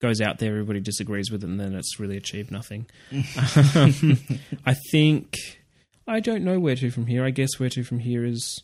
goes 0.00 0.20
out 0.20 0.38
there, 0.38 0.52
everybody 0.52 0.80
disagrees 0.80 1.30
with 1.30 1.42
it, 1.42 1.48
and 1.48 1.58
then 1.58 1.74
it's 1.74 1.98
really 1.98 2.16
achieved 2.16 2.50
nothing. 2.50 2.86
um, 3.74 4.18
I 4.66 4.74
think 4.90 5.36
I 6.06 6.20
don't 6.20 6.44
know 6.44 6.60
where 6.60 6.76
to 6.76 6.90
from 6.90 7.06
here. 7.06 7.24
I 7.24 7.30
guess 7.30 7.58
where 7.58 7.70
to 7.70 7.84
from 7.84 8.00
here 8.00 8.24
is 8.24 8.62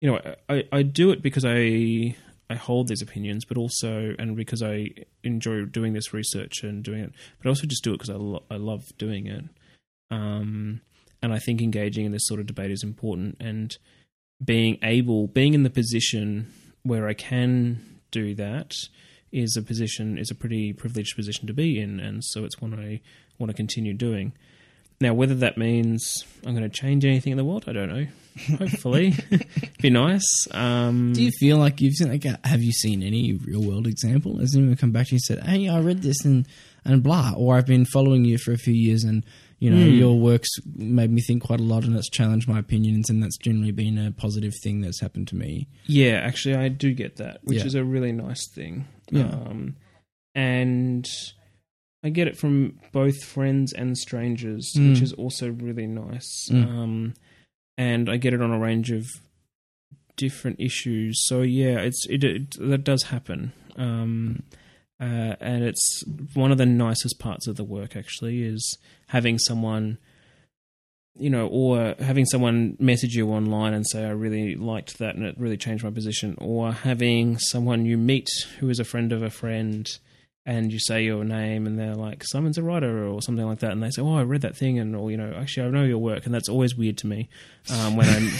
you 0.00 0.10
know, 0.10 0.34
I, 0.48 0.64
I 0.72 0.82
do 0.82 1.10
it 1.10 1.22
because 1.22 1.44
I 1.44 2.16
I 2.48 2.54
hold 2.54 2.88
these 2.88 3.02
opinions, 3.02 3.44
but 3.44 3.56
also 3.56 4.14
and 4.18 4.36
because 4.36 4.62
I 4.62 4.90
enjoy 5.24 5.64
doing 5.64 5.94
this 5.94 6.12
research 6.12 6.62
and 6.62 6.82
doing 6.82 7.00
it, 7.00 7.12
but 7.38 7.48
I 7.48 7.50
also 7.50 7.66
just 7.66 7.82
do 7.82 7.92
it 7.92 7.94
because 7.94 8.10
I 8.10 8.14
lo- 8.14 8.44
I 8.50 8.56
love 8.56 8.84
doing 8.98 9.26
it. 9.26 9.44
Um, 10.10 10.80
and 11.22 11.32
I 11.32 11.38
think 11.38 11.60
engaging 11.60 12.04
in 12.06 12.12
this 12.12 12.26
sort 12.26 12.40
of 12.40 12.46
debate 12.46 12.70
is 12.70 12.82
important, 12.82 13.36
and 13.40 13.76
being 14.44 14.78
able, 14.82 15.26
being 15.28 15.54
in 15.54 15.62
the 15.62 15.70
position 15.70 16.52
where 16.82 17.08
I 17.08 17.14
can 17.14 18.00
do 18.10 18.34
that 18.34 18.74
is 19.32 19.56
a 19.56 19.62
position 19.62 20.18
is 20.18 20.30
a 20.30 20.34
pretty 20.34 20.72
privileged 20.72 21.16
position 21.16 21.46
to 21.46 21.52
be 21.52 21.80
in, 21.80 22.00
and 22.00 22.24
so 22.24 22.44
it's 22.44 22.60
one 22.60 22.74
I 22.74 23.00
want 23.38 23.50
to 23.50 23.54
continue 23.54 23.94
doing. 23.94 24.32
Now, 25.00 25.12
whether 25.12 25.34
that 25.34 25.58
means 25.58 26.24
I'm 26.46 26.56
going 26.56 26.68
to 26.68 26.74
change 26.74 27.04
anything 27.04 27.32
in 27.32 27.36
the 27.36 27.44
world, 27.44 27.64
I 27.66 27.72
don't 27.72 27.88
know. 27.88 28.06
Hopefully, 28.58 29.14
be 29.82 29.90
nice. 29.90 30.24
Um, 30.52 31.12
Do 31.12 31.22
you 31.22 31.30
feel 31.38 31.58
like 31.58 31.80
you've 31.80 31.94
seen 31.94 32.08
like 32.08 32.24
have 32.44 32.62
you 32.62 32.72
seen 32.72 33.02
any 33.02 33.34
real 33.34 33.62
world 33.62 33.86
example? 33.86 34.38
Has 34.38 34.54
anyone 34.54 34.76
come 34.76 34.92
back 34.92 35.08
to 35.08 35.12
you 35.12 35.16
and 35.16 35.22
said, 35.22 35.46
"Hey, 35.46 35.68
I 35.68 35.80
read 35.80 36.02
this 36.02 36.24
and 36.24 36.46
and 36.84 37.02
blah," 37.02 37.32
or 37.36 37.56
I've 37.56 37.66
been 37.66 37.84
following 37.84 38.24
you 38.24 38.38
for 38.38 38.52
a 38.52 38.58
few 38.58 38.74
years 38.74 39.04
and 39.04 39.24
you 39.58 39.70
know 39.70 39.76
mm. 39.76 39.98
your 39.98 40.18
work's 40.18 40.50
made 40.74 41.10
me 41.10 41.22
think 41.22 41.42
quite 41.42 41.60
a 41.60 41.64
lot 41.64 41.84
and 41.84 41.96
it's 41.96 42.10
challenged 42.10 42.46
my 42.46 42.58
opinions 42.58 43.08
and 43.08 43.22
that's 43.22 43.38
generally 43.38 43.72
been 43.72 43.98
a 43.98 44.12
positive 44.12 44.52
thing 44.62 44.80
that's 44.80 45.00
happened 45.00 45.28
to 45.28 45.36
me. 45.36 45.66
Yeah, 45.86 46.16
actually, 46.16 46.56
I 46.56 46.68
do 46.68 46.92
get 46.92 47.16
that, 47.16 47.40
which 47.44 47.58
yeah. 47.58 47.64
is 47.64 47.74
a 47.74 47.84
really 47.84 48.12
nice 48.12 48.48
thing. 48.54 48.86
Yeah. 49.10 49.28
Um, 49.28 49.76
and 50.34 51.08
I 52.04 52.10
get 52.10 52.28
it 52.28 52.36
from 52.36 52.78
both 52.92 53.24
friends 53.24 53.72
and 53.72 53.96
strangers, 53.96 54.72
Mm. 54.76 54.90
which 54.90 55.02
is 55.02 55.12
also 55.14 55.50
really 55.50 55.86
nice. 55.86 56.48
Mm. 56.50 56.68
Um, 56.68 57.14
and 57.78 58.10
I 58.10 58.16
get 58.16 58.34
it 58.34 58.42
on 58.42 58.52
a 58.52 58.58
range 58.58 58.90
of 58.90 59.06
different 60.16 60.60
issues. 60.60 61.26
So 61.26 61.42
yeah, 61.42 61.78
it's 61.78 62.06
it, 62.08 62.24
it 62.24 62.56
that 62.58 62.84
does 62.84 63.04
happen. 63.04 63.52
Um, 63.76 64.42
uh, 65.00 65.36
and 65.40 65.62
it's 65.62 66.04
one 66.34 66.52
of 66.52 66.58
the 66.58 66.66
nicest 66.66 67.18
parts 67.18 67.46
of 67.46 67.56
the 67.56 67.64
work 67.64 67.96
actually 67.96 68.42
is 68.42 68.78
having 69.08 69.38
someone 69.38 69.98
you 71.18 71.30
know 71.30 71.46
or 71.48 71.94
having 71.98 72.26
someone 72.26 72.76
message 72.78 73.14
you 73.14 73.28
online 73.28 73.72
and 73.72 73.86
say 73.86 74.04
i 74.04 74.10
really 74.10 74.54
liked 74.54 74.98
that 74.98 75.14
and 75.14 75.24
it 75.24 75.34
really 75.38 75.56
changed 75.56 75.82
my 75.82 75.90
position 75.90 76.34
or 76.38 76.72
having 76.72 77.38
someone 77.38 77.86
you 77.86 77.96
meet 77.96 78.28
who 78.58 78.68
is 78.68 78.78
a 78.78 78.84
friend 78.84 79.12
of 79.12 79.22
a 79.22 79.30
friend 79.30 79.98
and 80.46 80.72
you 80.72 80.78
say 80.78 81.02
your 81.02 81.24
name 81.24 81.66
and 81.66 81.78
they're 81.78 81.94
like 81.94 82.22
simon's 82.24 82.56
a 82.56 82.62
writer 82.62 83.06
or 83.06 83.20
something 83.20 83.44
like 83.44 83.58
that 83.58 83.72
and 83.72 83.82
they 83.82 83.90
say 83.90 84.00
oh 84.00 84.16
i 84.16 84.22
read 84.22 84.40
that 84.40 84.56
thing 84.56 84.78
and 84.78 84.94
or 84.96 85.10
you 85.10 85.16
know 85.16 85.34
actually 85.36 85.66
i 85.66 85.70
know 85.70 85.84
your 85.84 85.98
work 85.98 86.24
and 86.24 86.34
that's 86.34 86.48
always 86.48 86.76
weird 86.76 86.96
to 86.96 87.06
me 87.06 87.28
um, 87.70 87.96
when 87.96 88.08
i'm 88.08 88.30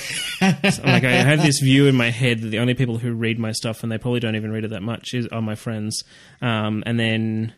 so, 0.40 0.82
like 0.84 1.04
I 1.04 1.12
have 1.12 1.42
this 1.42 1.60
view 1.60 1.86
in 1.86 1.94
my 1.94 2.10
head 2.10 2.40
that 2.40 2.48
the 2.48 2.58
only 2.58 2.74
people 2.74 2.98
who 2.98 3.12
read 3.12 3.38
my 3.38 3.52
stuff 3.52 3.82
and 3.82 3.90
they 3.90 3.98
probably 3.98 4.20
don't 4.20 4.36
even 4.36 4.52
read 4.52 4.64
it 4.64 4.70
that 4.70 4.82
much 4.82 5.14
is 5.14 5.26
are 5.28 5.42
my 5.42 5.54
friends. 5.54 6.04
Um, 6.40 6.82
and 6.86 6.98
then 6.98 7.54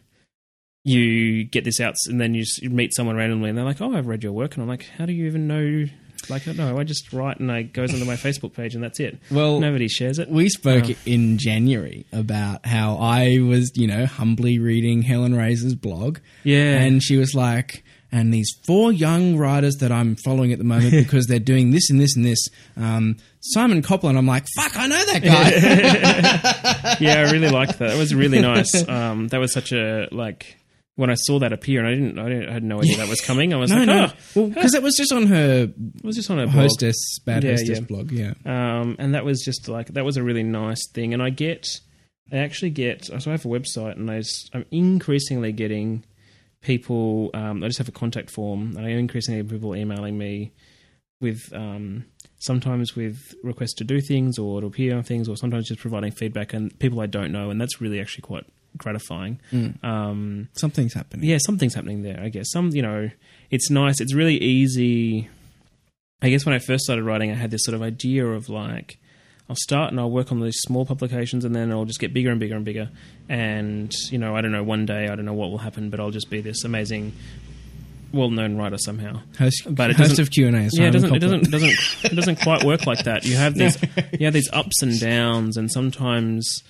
you 0.84 1.44
get 1.44 1.64
this 1.64 1.80
out, 1.80 1.94
and 2.06 2.20
then 2.20 2.34
you 2.34 2.44
meet 2.62 2.94
someone 2.94 3.16
randomly, 3.16 3.48
and 3.48 3.58
they're 3.58 3.64
like, 3.64 3.80
"Oh, 3.80 3.94
I've 3.94 4.06
read 4.06 4.22
your 4.22 4.32
work," 4.32 4.54
and 4.54 4.62
I'm 4.62 4.68
like, 4.68 4.86
"How 4.96 5.06
do 5.06 5.12
you 5.12 5.26
even 5.26 5.46
know?" 5.46 5.86
Like, 6.30 6.46
no, 6.46 6.78
I 6.78 6.84
just 6.84 7.12
write 7.12 7.38
and 7.40 7.50
I 7.50 7.62
goes 7.62 7.92
onto 7.92 8.04
my 8.06 8.14
Facebook 8.16 8.54
page, 8.54 8.74
and 8.74 8.82
that's 8.84 9.00
it. 9.00 9.18
Well, 9.30 9.60
Nobody 9.60 9.88
shares 9.88 10.18
it. 10.18 10.28
we 10.28 10.48
spoke 10.48 10.84
Oh. 10.88 10.94
in 11.06 11.38
January 11.38 12.06
about 12.12 12.64
how 12.66 12.96
I 12.96 13.38
was, 13.40 13.72
you 13.74 13.86
know, 13.86 14.06
humbly 14.06 14.58
reading 14.58 15.02
Helen 15.02 15.34
Razer's 15.34 15.74
blog. 15.74 16.18
Yeah. 16.44 16.78
And 16.78 17.02
she 17.02 17.16
was 17.16 17.34
like, 17.34 17.84
and 18.10 18.32
these 18.32 18.50
four 18.66 18.90
young 18.90 19.36
writers 19.36 19.76
that 19.80 19.92
I'm 19.92 20.16
following 20.16 20.50
at 20.52 20.58
the 20.58 20.64
moment 20.64 20.90
because 20.92 21.26
they're 21.26 21.38
doing 21.38 21.72
this 21.72 21.90
and 21.90 22.00
this 22.00 22.16
and 22.16 22.24
this. 22.24 22.48
Um, 22.76 23.16
Simon 23.40 23.82
Copland, 23.82 24.16
I'm 24.18 24.26
like, 24.26 24.46
fuck, 24.56 24.72
I 24.76 24.86
know 24.86 25.04
that 25.06 25.22
guy. 25.22 26.96
yeah, 27.00 27.20
I 27.26 27.30
really 27.32 27.50
liked 27.50 27.78
that. 27.78 27.94
It 27.94 27.98
was 27.98 28.14
really 28.14 28.40
nice. 28.42 28.86
Um, 28.88 29.28
that 29.28 29.38
was 29.38 29.52
such 29.52 29.72
a 29.72 30.08
like 30.10 30.56
when 30.98 31.10
I 31.10 31.14
saw 31.14 31.38
that 31.38 31.52
appear, 31.52 31.78
and 31.78 31.86
I 31.88 31.94
didn't, 31.94 32.18
I, 32.18 32.28
didn't, 32.28 32.48
I 32.48 32.52
had 32.54 32.64
no 32.64 32.80
idea 32.80 32.96
that 32.96 33.08
was 33.08 33.20
coming. 33.30 33.54
I 33.54 33.56
was 33.56 33.70
no, 33.70 33.76
like, 33.76 33.86
no. 33.86 34.06
oh, 34.08 34.12
Well, 34.34 34.48
because 34.48 34.74
it 34.74 34.82
was 34.82 34.96
just 34.96 35.12
on 35.12 35.26
her 35.28 35.68
it 35.72 36.04
was 36.04 36.16
just 36.16 36.28
on 36.28 36.40
a 36.40 36.46
blog. 36.46 36.56
hostess, 36.56 37.20
bad 37.24 37.44
Yeah, 37.44 37.52
hostess 37.52 37.78
yeah. 37.78 37.84
blog. 37.84 38.10
Yeah. 38.10 38.32
um, 38.44 38.96
and 38.98 39.14
that 39.14 39.24
was 39.24 39.40
just 39.44 39.68
like 39.68 39.86
that 39.94 40.04
was 40.04 40.16
a 40.16 40.24
really 40.24 40.42
nice 40.42 40.88
thing. 40.92 41.14
And 41.14 41.22
I 41.22 41.30
get, 41.30 41.68
I 42.32 42.38
actually 42.38 42.70
get. 42.70 43.04
So 43.04 43.14
I 43.14 43.30
have 43.30 43.44
a 43.44 43.48
website, 43.48 43.92
and 43.96 44.10
I'm 44.52 44.64
increasingly 44.72 45.52
getting 45.52 46.04
people. 46.62 47.30
Um, 47.32 47.62
I 47.62 47.68
just 47.68 47.78
have 47.78 47.88
a 47.88 47.92
contact 47.92 48.28
form, 48.30 48.74
and 48.76 48.84
I 48.84 48.90
increasingly 48.90 49.44
people 49.44 49.76
emailing 49.76 50.18
me 50.18 50.52
with 51.20 51.52
um, 51.54 52.06
sometimes 52.40 52.96
with 52.96 53.34
requests 53.44 53.74
to 53.74 53.84
do 53.84 54.00
things 54.00 54.36
or 54.36 54.60
to 54.62 54.66
appear 54.66 54.96
on 54.96 55.04
things, 55.04 55.28
or 55.28 55.36
sometimes 55.36 55.68
just 55.68 55.80
providing 55.80 56.10
feedback 56.10 56.52
and 56.54 56.76
people 56.80 57.00
I 57.00 57.06
don't 57.06 57.30
know, 57.30 57.50
and 57.50 57.60
that's 57.60 57.80
really 57.80 58.00
actually 58.00 58.22
quite 58.22 58.46
gratifying. 58.76 59.40
Um, 59.82 60.48
Something's 60.52 60.94
happening. 60.94 61.28
yeah, 61.28 61.38
something's 61.40 61.74
happening 61.74 62.02
there. 62.02 62.20
I 62.22 62.28
guess 62.28 62.50
some, 62.50 62.70
you 62.70 62.82
know, 62.82 63.10
it's 63.50 63.70
nice. 63.70 64.00
It's 64.00 64.14
really 64.14 64.36
easy. 64.36 65.28
I 66.20 66.30
guess 66.30 66.44
when 66.44 66.54
I 66.54 66.58
first 66.58 66.84
started 66.84 67.04
writing, 67.04 67.30
I 67.30 67.34
had 67.34 67.50
this 67.50 67.64
sort 67.64 67.74
of 67.74 67.82
idea 67.82 68.26
of 68.26 68.48
like, 68.48 68.98
I'll 69.48 69.56
start 69.56 69.90
and 69.90 69.98
I'll 69.98 70.10
work 70.10 70.30
on 70.30 70.40
these 70.40 70.58
small 70.58 70.84
publications, 70.84 71.44
and 71.44 71.54
then 71.56 71.72
I'll 71.72 71.86
just 71.86 72.00
get 72.00 72.12
bigger 72.12 72.30
and 72.30 72.38
bigger 72.38 72.54
and 72.56 72.64
bigger. 72.64 72.90
And 73.28 73.92
you 74.10 74.18
know, 74.18 74.36
I 74.36 74.42
don't 74.42 74.52
know. 74.52 74.62
One 74.62 74.84
day, 74.84 75.08
I 75.08 75.14
don't 75.16 75.24
know 75.24 75.32
what 75.32 75.50
will 75.50 75.58
happen, 75.58 75.88
but 75.90 76.00
I'll 76.00 76.10
just 76.10 76.28
be 76.28 76.40
this 76.42 76.64
amazing, 76.64 77.14
well-known 78.12 78.56
writer 78.58 78.76
somehow. 78.78 79.20
Host, 79.38 79.62
But 79.74 79.90
it 79.90 79.96
host 79.96 80.18
of 80.18 80.30
Q 80.30 80.48
and 80.48 80.56
A. 80.56 80.68
Yeah, 80.72 80.88
it 80.88 80.90
doesn't. 80.90 81.14
It 81.14 81.18
doesn't. 81.20 81.46
It 81.46 81.50
doesn't. 81.50 81.70
It 82.04 82.14
doesn't 82.14 82.40
quite 82.42 82.64
work 82.64 82.86
like 82.86 83.04
that. 83.04 83.24
You 83.24 83.36
have 83.36 83.54
these. 83.54 83.78
You 84.18 84.26
have 84.26 84.34
these 84.34 84.50
ups 84.52 84.82
and 84.82 84.98
downs, 85.00 85.56
and 85.56 85.70
sometimes, 85.70 86.62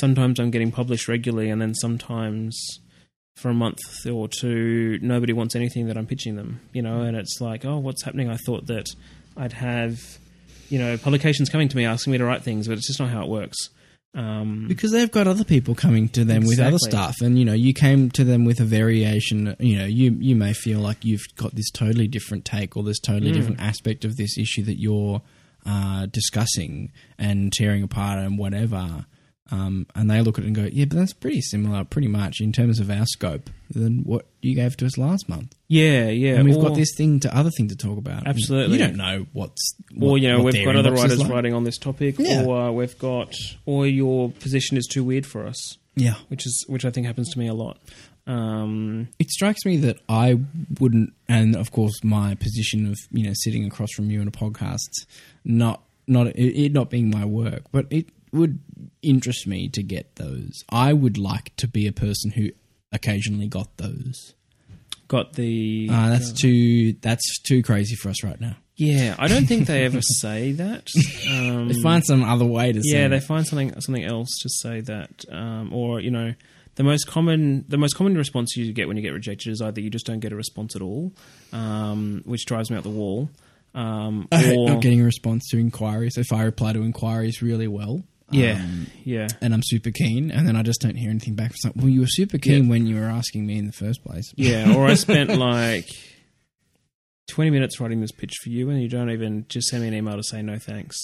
sometimes 0.00 0.38
I'm 0.38 0.50
getting 0.50 0.70
published 0.72 1.08
regularly, 1.08 1.50
and 1.50 1.60
then 1.60 1.74
sometimes, 1.74 2.80
for 3.36 3.48
a 3.50 3.54
month 3.54 3.78
or 4.10 4.28
two, 4.28 4.98
nobody 5.02 5.32
wants 5.32 5.54
anything 5.56 5.86
that 5.86 5.96
I'm 5.96 6.06
pitching 6.06 6.36
them. 6.36 6.60
You 6.72 6.82
know, 6.82 7.02
and 7.02 7.16
it's 7.16 7.40
like, 7.40 7.64
oh, 7.64 7.78
what's 7.78 8.02
happening? 8.02 8.28
I 8.30 8.36
thought 8.36 8.66
that 8.66 8.86
I'd 9.36 9.52
have, 9.52 10.00
you 10.68 10.78
know, 10.78 10.96
publications 10.96 11.48
coming 11.48 11.68
to 11.68 11.76
me 11.76 11.84
asking 11.84 12.12
me 12.12 12.18
to 12.18 12.24
write 12.24 12.42
things, 12.42 12.66
but 12.68 12.78
it's 12.78 12.86
just 12.86 12.98
not 13.00 13.10
how 13.10 13.22
it 13.22 13.28
works. 13.28 13.56
Um, 14.14 14.66
because 14.68 14.90
they've 14.90 15.10
got 15.10 15.26
other 15.28 15.44
people 15.44 15.74
coming 15.74 16.08
to 16.10 16.24
them 16.24 16.44
with 16.46 16.58
other 16.58 16.78
stuff 16.78 17.16
and 17.20 17.38
you 17.38 17.44
know 17.44 17.52
you 17.52 17.74
came 17.74 18.10
to 18.12 18.24
them 18.24 18.46
with 18.46 18.58
a 18.58 18.64
variation 18.64 19.54
you 19.60 19.78
know 19.78 19.84
you 19.84 20.16
you 20.18 20.34
may 20.34 20.54
feel 20.54 20.80
like 20.80 21.04
you've 21.04 21.26
got 21.36 21.54
this 21.54 21.70
totally 21.70 22.08
different 22.08 22.46
take 22.46 22.74
or 22.74 22.82
this 22.82 22.98
totally 22.98 23.30
Mm. 23.30 23.34
different 23.34 23.60
aspect 23.60 24.06
of 24.06 24.16
this 24.16 24.38
issue 24.38 24.62
that 24.64 24.80
you're 24.80 25.20
uh, 25.66 26.06
discussing 26.06 26.90
and 27.18 27.52
tearing 27.52 27.82
apart 27.82 28.18
and 28.18 28.38
whatever 28.38 29.04
um, 29.50 29.86
and 29.94 30.10
they 30.10 30.20
look 30.20 30.38
at 30.38 30.44
it 30.44 30.48
and 30.48 30.56
go 30.56 30.68
yeah 30.72 30.84
but 30.84 30.96
that's 30.98 31.12
pretty 31.12 31.40
similar 31.40 31.82
pretty 31.84 32.08
much 32.08 32.40
in 32.40 32.52
terms 32.52 32.78
of 32.80 32.90
our 32.90 33.06
scope 33.06 33.48
than 33.70 34.00
what 34.04 34.26
you 34.42 34.54
gave 34.54 34.76
to 34.76 34.84
us 34.86 34.96
last 34.98 35.28
month 35.28 35.54
yeah, 35.68 36.08
yeah. 36.08 36.34
and 36.34 36.44
we've 36.44 36.56
or- 36.56 36.68
got 36.68 36.74
this 36.74 36.94
thing 36.96 37.20
to 37.20 37.36
other 37.36 37.50
thing 37.56 37.68
to 37.68 37.76
talk 37.76 37.98
about 37.98 38.26
Absolutely. 38.26 38.78
you 38.78 38.84
don't 38.84 38.96
know 38.96 39.26
what's 39.32 39.74
or 40.00 40.18
you 40.18 40.28
know 40.28 40.42
we've 40.42 40.64
got 40.64 40.76
other 40.76 40.92
writers 40.92 41.18
like. 41.20 41.30
writing 41.30 41.54
on 41.54 41.64
this 41.64 41.78
topic, 41.78 42.16
Yeah. 42.18 42.44
or 42.44 42.72
we've 42.72 42.98
got, 42.98 43.34
or 43.66 43.86
your 43.86 44.30
position 44.30 44.76
is 44.76 44.86
too 44.86 45.02
weird 45.04 45.26
for 45.26 45.46
us. 45.46 45.76
yeah 45.96 46.14
which 46.28 46.46
is 46.46 46.64
which 46.68 46.84
I 46.84 46.90
think 46.90 47.06
happens 47.06 47.30
to 47.32 47.38
me 47.38 47.48
a 47.48 47.54
lot. 47.54 47.78
Um, 48.26 49.08
it 49.18 49.30
strikes 49.30 49.64
me 49.64 49.78
that 49.78 50.00
I 50.08 50.38
wouldn't, 50.78 51.14
and 51.28 51.56
of 51.56 51.72
course, 51.72 52.04
my 52.04 52.34
position 52.34 52.86
of 52.90 52.98
you 53.10 53.24
know 53.26 53.32
sitting 53.34 53.64
across 53.64 53.90
from 53.92 54.10
you 54.10 54.20
in 54.20 54.28
a 54.28 54.30
podcast, 54.30 55.06
not 55.44 55.82
not 56.06 56.26
it, 56.28 56.36
it 56.64 56.72
not 56.72 56.90
being 56.90 57.10
my 57.10 57.24
work, 57.24 57.62
but 57.72 57.86
it 57.90 58.06
would 58.32 58.60
interest 59.02 59.46
me 59.46 59.68
to 59.70 59.82
get 59.82 60.16
those. 60.16 60.64
I 60.70 60.92
would 60.92 61.18
like 61.18 61.54
to 61.56 61.68
be 61.68 61.86
a 61.86 61.92
person 61.92 62.30
who 62.32 62.50
occasionally 62.92 63.46
got 63.48 63.76
those. 63.76 64.34
got 65.08 65.34
the 65.34 65.88
Uh, 65.90 66.10
that's 66.10 66.32
too 66.32 66.94
that's 67.00 67.40
too 67.42 67.62
crazy 67.62 67.94
for 67.96 68.08
us 68.10 68.22
right 68.24 68.40
now. 68.40 68.56
yeah. 68.76 69.14
I 69.18 69.28
don't 69.28 69.46
think 69.46 69.66
they 69.66 69.84
ever 69.84 70.00
say 70.20 70.52
that. 70.52 70.88
Um, 71.30 71.68
Let's 71.68 71.82
find 71.82 72.04
some 72.04 72.22
other 72.22 72.44
way 72.46 72.72
to 72.72 72.82
say. 72.82 72.98
yeah, 73.00 73.08
they 73.08 73.16
it. 73.16 73.24
find 73.24 73.46
something 73.46 73.80
something 73.80 74.04
else 74.04 74.28
to 74.42 74.48
say 74.48 74.80
that, 74.82 75.24
um, 75.30 75.72
or 75.72 76.00
you 76.00 76.10
know, 76.10 76.34
the 76.76 76.84
most 76.84 77.06
common 77.06 77.64
the 77.68 77.76
most 77.78 77.94
common 77.94 78.16
response 78.16 78.56
you 78.56 78.72
get 78.72 78.86
when 78.88 78.96
you 78.96 79.02
get 79.02 79.12
rejected 79.12 79.50
is 79.50 79.60
either 79.62 79.80
you 79.80 79.90
just 79.90 80.06
don't 80.06 80.20
get 80.20 80.32
a 80.32 80.36
response 80.36 80.76
at 80.76 80.82
all, 80.82 81.12
um, 81.52 82.22
which 82.24 82.44
drives 82.46 82.70
me 82.70 82.76
up 82.76 82.84
the 82.84 82.88
wall, 82.90 83.28
um, 83.74 84.28
or 84.32 84.68
not 84.68 84.80
getting 84.82 85.00
a 85.00 85.04
response 85.04 85.48
to 85.50 85.58
inquiries. 85.58 86.16
If 86.16 86.32
I 86.32 86.42
reply 86.44 86.72
to 86.74 86.82
inquiries 86.82 87.42
really 87.42 87.68
well, 87.68 88.02
yeah, 88.30 88.52
um, 88.52 88.86
yeah. 89.04 89.28
and 89.40 89.54
I'm 89.54 89.62
super 89.62 89.90
keen, 89.90 90.30
and 90.30 90.46
then 90.46 90.56
I 90.56 90.62
just 90.62 90.80
don't 90.80 90.96
hear 90.96 91.10
anything 91.10 91.34
back. 91.34 91.50
It's 91.52 91.64
like, 91.64 91.74
well, 91.76 91.88
you 91.88 92.00
were 92.00 92.06
super 92.06 92.38
keen 92.38 92.68
when 92.68 92.86
you 92.86 92.96
were 92.96 93.06
asking 93.06 93.46
me 93.46 93.58
in 93.58 93.66
the 93.66 93.72
first 93.72 94.04
place. 94.04 94.32
Yeah, 94.36 94.74
or 94.74 94.86
I 94.86 94.94
spent 94.94 95.30
like 95.38 95.88
20 97.28 97.50
minutes 97.50 97.78
writing 97.78 98.00
this 98.00 98.12
pitch 98.12 98.34
for 98.42 98.48
you 98.48 98.68
and 98.70 98.82
you 98.82 98.88
don't 98.88 99.10
even 99.10 99.46
just 99.48 99.68
send 99.68 99.82
me 99.82 99.88
an 99.88 99.94
email 99.94 100.16
to 100.16 100.22
say 100.22 100.42
no 100.42 100.58
thanks. 100.58 100.96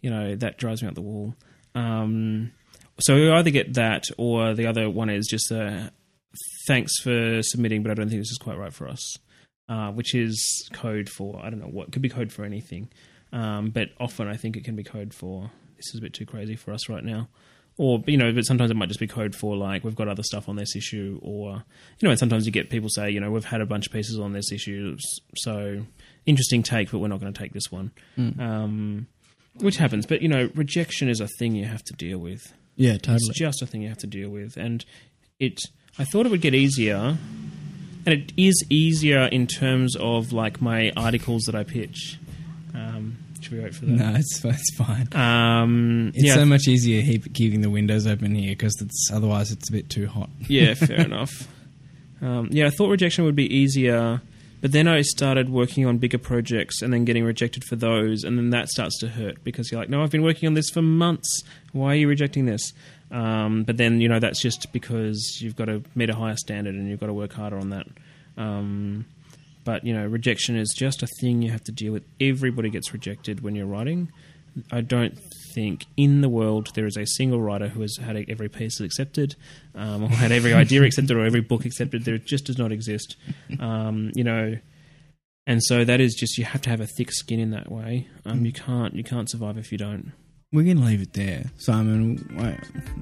You 0.00 0.10
know, 0.10 0.34
that 0.36 0.58
drives 0.58 0.82
me 0.82 0.88
up 0.88 0.94
the 0.94 1.02
wall. 1.02 1.34
Um, 1.74 2.52
so 3.00 3.16
you 3.16 3.32
either 3.32 3.50
get 3.50 3.74
that 3.74 4.04
or 4.16 4.54
the 4.54 4.66
other 4.66 4.88
one 4.88 5.10
is 5.10 5.26
just 5.26 5.50
a 5.50 5.92
thanks 6.66 7.00
for 7.00 7.42
submitting, 7.42 7.82
but 7.82 7.90
I 7.90 7.94
don't 7.94 8.08
think 8.08 8.20
this 8.20 8.30
is 8.30 8.38
quite 8.38 8.58
right 8.58 8.72
for 8.72 8.88
us, 8.88 9.16
uh, 9.68 9.90
which 9.90 10.14
is 10.14 10.68
code 10.72 11.08
for, 11.08 11.40
I 11.42 11.50
don't 11.50 11.60
know 11.60 11.66
what, 11.66 11.92
could 11.92 12.02
be 12.02 12.08
code 12.08 12.32
for 12.32 12.44
anything. 12.44 12.88
Um, 13.32 13.70
but 13.70 13.88
often 13.98 14.28
I 14.28 14.36
think 14.36 14.56
it 14.56 14.64
can 14.64 14.76
be 14.76 14.84
code 14.84 15.12
for, 15.12 15.50
this 15.84 15.94
is 15.94 15.98
a 15.98 16.02
bit 16.02 16.14
too 16.14 16.26
crazy 16.26 16.56
for 16.56 16.72
us 16.72 16.88
right 16.88 17.04
now. 17.04 17.28
Or, 17.76 18.02
you 18.06 18.16
know, 18.16 18.32
but 18.32 18.44
sometimes 18.44 18.70
it 18.70 18.76
might 18.76 18.88
just 18.88 19.00
be 19.00 19.06
code 19.06 19.34
for 19.34 19.56
like, 19.56 19.82
we've 19.82 19.96
got 19.96 20.06
other 20.08 20.22
stuff 20.22 20.48
on 20.48 20.56
this 20.56 20.76
issue. 20.76 21.18
Or, 21.22 21.64
you 21.98 22.06
know, 22.06 22.10
and 22.10 22.18
sometimes 22.18 22.46
you 22.46 22.52
get 22.52 22.70
people 22.70 22.88
say, 22.88 23.10
you 23.10 23.20
know, 23.20 23.30
we've 23.30 23.44
had 23.44 23.60
a 23.60 23.66
bunch 23.66 23.86
of 23.86 23.92
pieces 23.92 24.18
on 24.18 24.32
this 24.32 24.52
issue. 24.52 24.96
So 25.36 25.84
interesting 26.24 26.62
take, 26.62 26.92
but 26.92 26.98
we're 26.98 27.08
not 27.08 27.20
going 27.20 27.32
to 27.32 27.38
take 27.38 27.52
this 27.52 27.72
one. 27.72 27.90
Um, 28.16 29.08
which 29.58 29.76
happens. 29.76 30.06
But, 30.06 30.22
you 30.22 30.28
know, 30.28 30.50
rejection 30.54 31.08
is 31.08 31.20
a 31.20 31.26
thing 31.26 31.54
you 31.54 31.64
have 31.64 31.82
to 31.84 31.94
deal 31.94 32.18
with. 32.18 32.52
Yeah, 32.76 32.96
totally. 32.96 33.16
It's 33.28 33.38
just 33.38 33.62
a 33.62 33.66
thing 33.66 33.82
you 33.82 33.88
have 33.88 33.98
to 33.98 34.06
deal 34.06 34.30
with, 34.30 34.56
and 34.56 34.84
it. 35.38 35.60
I 35.96 36.04
thought 36.04 36.26
it 36.26 36.30
would 36.30 36.40
get 36.40 36.56
easier, 36.56 37.16
and 38.04 38.08
it 38.08 38.32
is 38.36 38.64
easier 38.68 39.26
in 39.26 39.46
terms 39.46 39.94
of 39.94 40.32
like 40.32 40.60
my 40.60 40.90
articles 40.96 41.44
that 41.44 41.54
I 41.54 41.62
pitch. 41.62 42.18
Um, 42.74 43.18
should 43.44 43.52
we 43.52 43.60
wait 43.60 43.74
for 43.74 43.86
that? 43.86 43.92
No, 43.92 44.14
it's 44.16 44.44
it's 44.44 44.74
fine. 44.76 45.08
Um, 45.14 46.12
It's 46.14 46.26
yeah, 46.26 46.34
so 46.34 46.44
much 46.44 46.66
easier 46.66 47.02
keep, 47.02 47.32
keeping 47.34 47.60
the 47.60 47.70
windows 47.70 48.06
open 48.06 48.34
here 48.34 48.52
because 48.52 48.74
it's 48.80 49.10
otherwise 49.12 49.52
it's 49.52 49.68
a 49.68 49.72
bit 49.72 49.88
too 49.90 50.06
hot. 50.06 50.30
yeah, 50.48 50.74
fair 50.74 51.00
enough. 51.00 51.48
Um, 52.22 52.48
yeah, 52.50 52.66
I 52.66 52.70
thought 52.70 52.88
rejection 52.88 53.24
would 53.24 53.36
be 53.36 53.54
easier, 53.54 54.22
but 54.60 54.72
then 54.72 54.88
I 54.88 55.02
started 55.02 55.50
working 55.50 55.84
on 55.86 55.98
bigger 55.98 56.16
projects 56.18 56.80
and 56.80 56.92
then 56.92 57.04
getting 57.04 57.24
rejected 57.24 57.64
for 57.64 57.76
those, 57.76 58.24
and 58.24 58.38
then 58.38 58.50
that 58.50 58.68
starts 58.68 58.98
to 59.00 59.08
hurt 59.08 59.44
because 59.44 59.70
you're 59.70 59.80
like, 59.80 59.90
no, 59.90 60.02
I've 60.02 60.10
been 60.10 60.22
working 60.22 60.46
on 60.46 60.54
this 60.54 60.70
for 60.70 60.80
months. 60.82 61.42
Why 61.72 61.92
are 61.92 61.96
you 61.96 62.08
rejecting 62.08 62.46
this? 62.46 62.72
Um, 63.10 63.64
but 63.64 63.76
then 63.76 64.00
you 64.00 64.08
know 64.08 64.18
that's 64.18 64.40
just 64.40 64.72
because 64.72 65.38
you've 65.40 65.54
got 65.56 65.66
to 65.66 65.82
meet 65.94 66.08
a 66.10 66.14
higher 66.14 66.36
standard 66.36 66.74
and 66.74 66.88
you've 66.88 67.00
got 67.00 67.06
to 67.06 67.12
work 67.12 67.32
harder 67.34 67.58
on 67.58 67.70
that. 67.70 67.86
Um, 68.36 69.04
but 69.64 69.84
you 69.84 69.94
know, 69.94 70.06
rejection 70.06 70.56
is 70.56 70.72
just 70.76 71.02
a 71.02 71.06
thing 71.20 71.42
you 71.42 71.50
have 71.50 71.64
to 71.64 71.72
deal 71.72 71.92
with. 71.92 72.04
Everybody 72.20 72.70
gets 72.70 72.92
rejected 72.92 73.42
when 73.42 73.54
you're 73.54 73.66
writing. 73.66 74.12
I 74.70 74.82
don't 74.82 75.18
think 75.54 75.86
in 75.96 76.20
the 76.20 76.28
world 76.28 76.70
there 76.74 76.86
is 76.86 76.96
a 76.96 77.06
single 77.06 77.40
writer 77.40 77.68
who 77.68 77.80
has 77.80 77.96
had 77.96 78.16
every 78.28 78.48
piece 78.48 78.80
accepted, 78.80 79.34
um, 79.74 80.04
or 80.04 80.08
had 80.08 80.32
every 80.32 80.52
idea 80.52 80.82
accepted, 80.84 81.16
or 81.16 81.24
every 81.24 81.40
book 81.40 81.64
accepted. 81.64 82.04
There 82.04 82.18
just 82.18 82.44
does 82.44 82.58
not 82.58 82.72
exist. 82.72 83.16
Um, 83.58 84.10
you 84.14 84.24
know, 84.24 84.58
and 85.46 85.62
so 85.62 85.84
that 85.84 86.00
is 86.00 86.14
just 86.14 86.38
you 86.38 86.44
have 86.44 86.62
to 86.62 86.70
have 86.70 86.80
a 86.80 86.86
thick 86.86 87.12
skin 87.12 87.40
in 87.40 87.50
that 87.50 87.70
way. 87.70 88.08
Um, 88.24 88.44
you 88.44 88.52
can't 88.52 88.94
you 88.94 89.04
can't 89.04 89.28
survive 89.28 89.58
if 89.58 89.72
you 89.72 89.78
don't. 89.78 90.12
We're 90.54 90.62
going 90.62 90.76
to 90.76 90.84
leave 90.84 91.02
it 91.02 91.12
there, 91.14 91.46
Simon. 91.58 92.24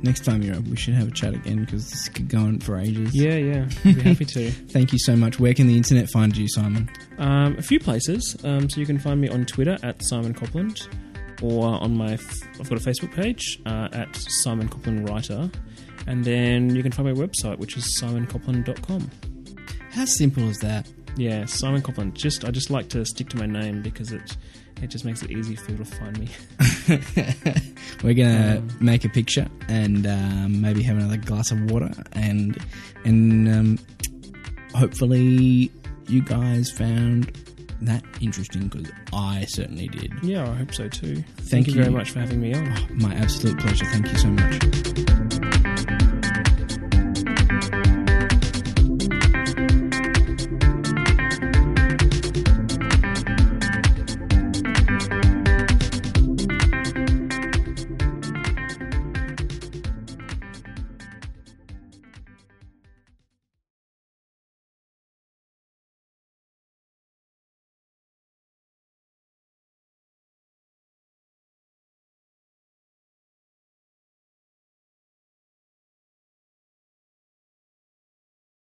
Next 0.02 0.24
time 0.24 0.40
you're 0.40 0.56
up, 0.56 0.64
we 0.64 0.74
should 0.74 0.94
have 0.94 1.08
a 1.08 1.10
chat 1.10 1.34
again 1.34 1.66
because 1.66 1.90
this 1.90 2.08
could 2.08 2.30
go 2.30 2.38
on 2.38 2.60
for 2.60 2.78
ages. 2.78 3.14
Yeah, 3.14 3.34
yeah, 3.34 3.68
I'd 3.84 3.94
be 3.94 4.00
happy 4.00 4.24
to. 4.24 4.50
Thank 4.70 4.90
you 4.94 4.98
so 4.98 5.14
much. 5.16 5.38
Where 5.38 5.52
can 5.52 5.66
the 5.66 5.76
internet 5.76 6.08
find 6.08 6.34
you, 6.34 6.48
Simon? 6.48 6.90
Um, 7.18 7.58
a 7.58 7.62
few 7.62 7.78
places. 7.78 8.38
Um, 8.42 8.70
so 8.70 8.80
you 8.80 8.86
can 8.86 8.98
find 8.98 9.20
me 9.20 9.28
on 9.28 9.44
Twitter 9.44 9.76
at 9.82 10.02
Simon 10.02 10.32
Copland, 10.32 10.88
or 11.42 11.66
on 11.66 11.94
my 11.94 12.14
f- 12.14 12.40
I've 12.58 12.70
got 12.70 12.78
a 12.78 12.90
Facebook 12.90 13.12
page 13.12 13.60
uh, 13.66 13.88
at 13.92 14.16
Simon 14.16 14.70
Copland 14.70 15.06
Writer, 15.06 15.50
and 16.06 16.24
then 16.24 16.74
you 16.74 16.82
can 16.82 16.90
find 16.90 17.06
my 17.06 17.26
website, 17.26 17.58
which 17.58 17.76
is 17.76 18.00
simoncopland.com. 18.00 19.10
How 19.90 20.06
simple 20.06 20.48
is 20.48 20.56
that? 20.60 20.90
Yeah, 21.18 21.44
Simon 21.44 21.82
Copland. 21.82 22.14
Just 22.14 22.46
I 22.46 22.50
just 22.50 22.70
like 22.70 22.88
to 22.88 23.04
stick 23.04 23.28
to 23.28 23.36
my 23.36 23.44
name 23.44 23.82
because 23.82 24.10
it 24.10 24.38
it 24.82 24.88
just 24.90 25.04
makes 25.04 25.22
it 25.22 25.30
easy 25.30 25.54
for 25.56 25.66
people 25.66 25.84
to 25.84 25.94
find 25.96 26.18
me. 26.18 26.28
We're 28.02 28.14
gonna 28.14 28.58
Um, 28.58 28.68
make 28.80 29.04
a 29.04 29.08
picture 29.08 29.46
and 29.68 30.06
um, 30.06 30.60
maybe 30.60 30.82
have 30.82 30.96
another 30.98 31.16
glass 31.16 31.50
of 31.52 31.70
water 31.70 31.90
and 32.12 32.58
and 33.04 33.48
um, 33.48 33.78
hopefully 34.74 35.70
you 36.08 36.22
guys 36.22 36.70
found 36.70 37.32
that 37.82 38.04
interesting 38.20 38.68
because 38.68 38.90
I 39.12 39.44
certainly 39.48 39.88
did. 39.88 40.12
Yeah, 40.22 40.48
I 40.48 40.54
hope 40.54 40.72
so 40.74 40.88
too. 40.88 41.22
Thank 41.42 41.66
you 41.66 41.74
you. 41.74 41.80
very 41.82 41.92
much 41.92 42.10
for 42.10 42.20
having 42.20 42.40
me 42.40 42.54
on. 42.54 42.72
My 42.96 43.14
absolute 43.14 43.58
pleasure. 43.58 43.84
Thank 43.86 44.08
you 44.12 44.18
so 44.18 44.28
much. 44.28 46.08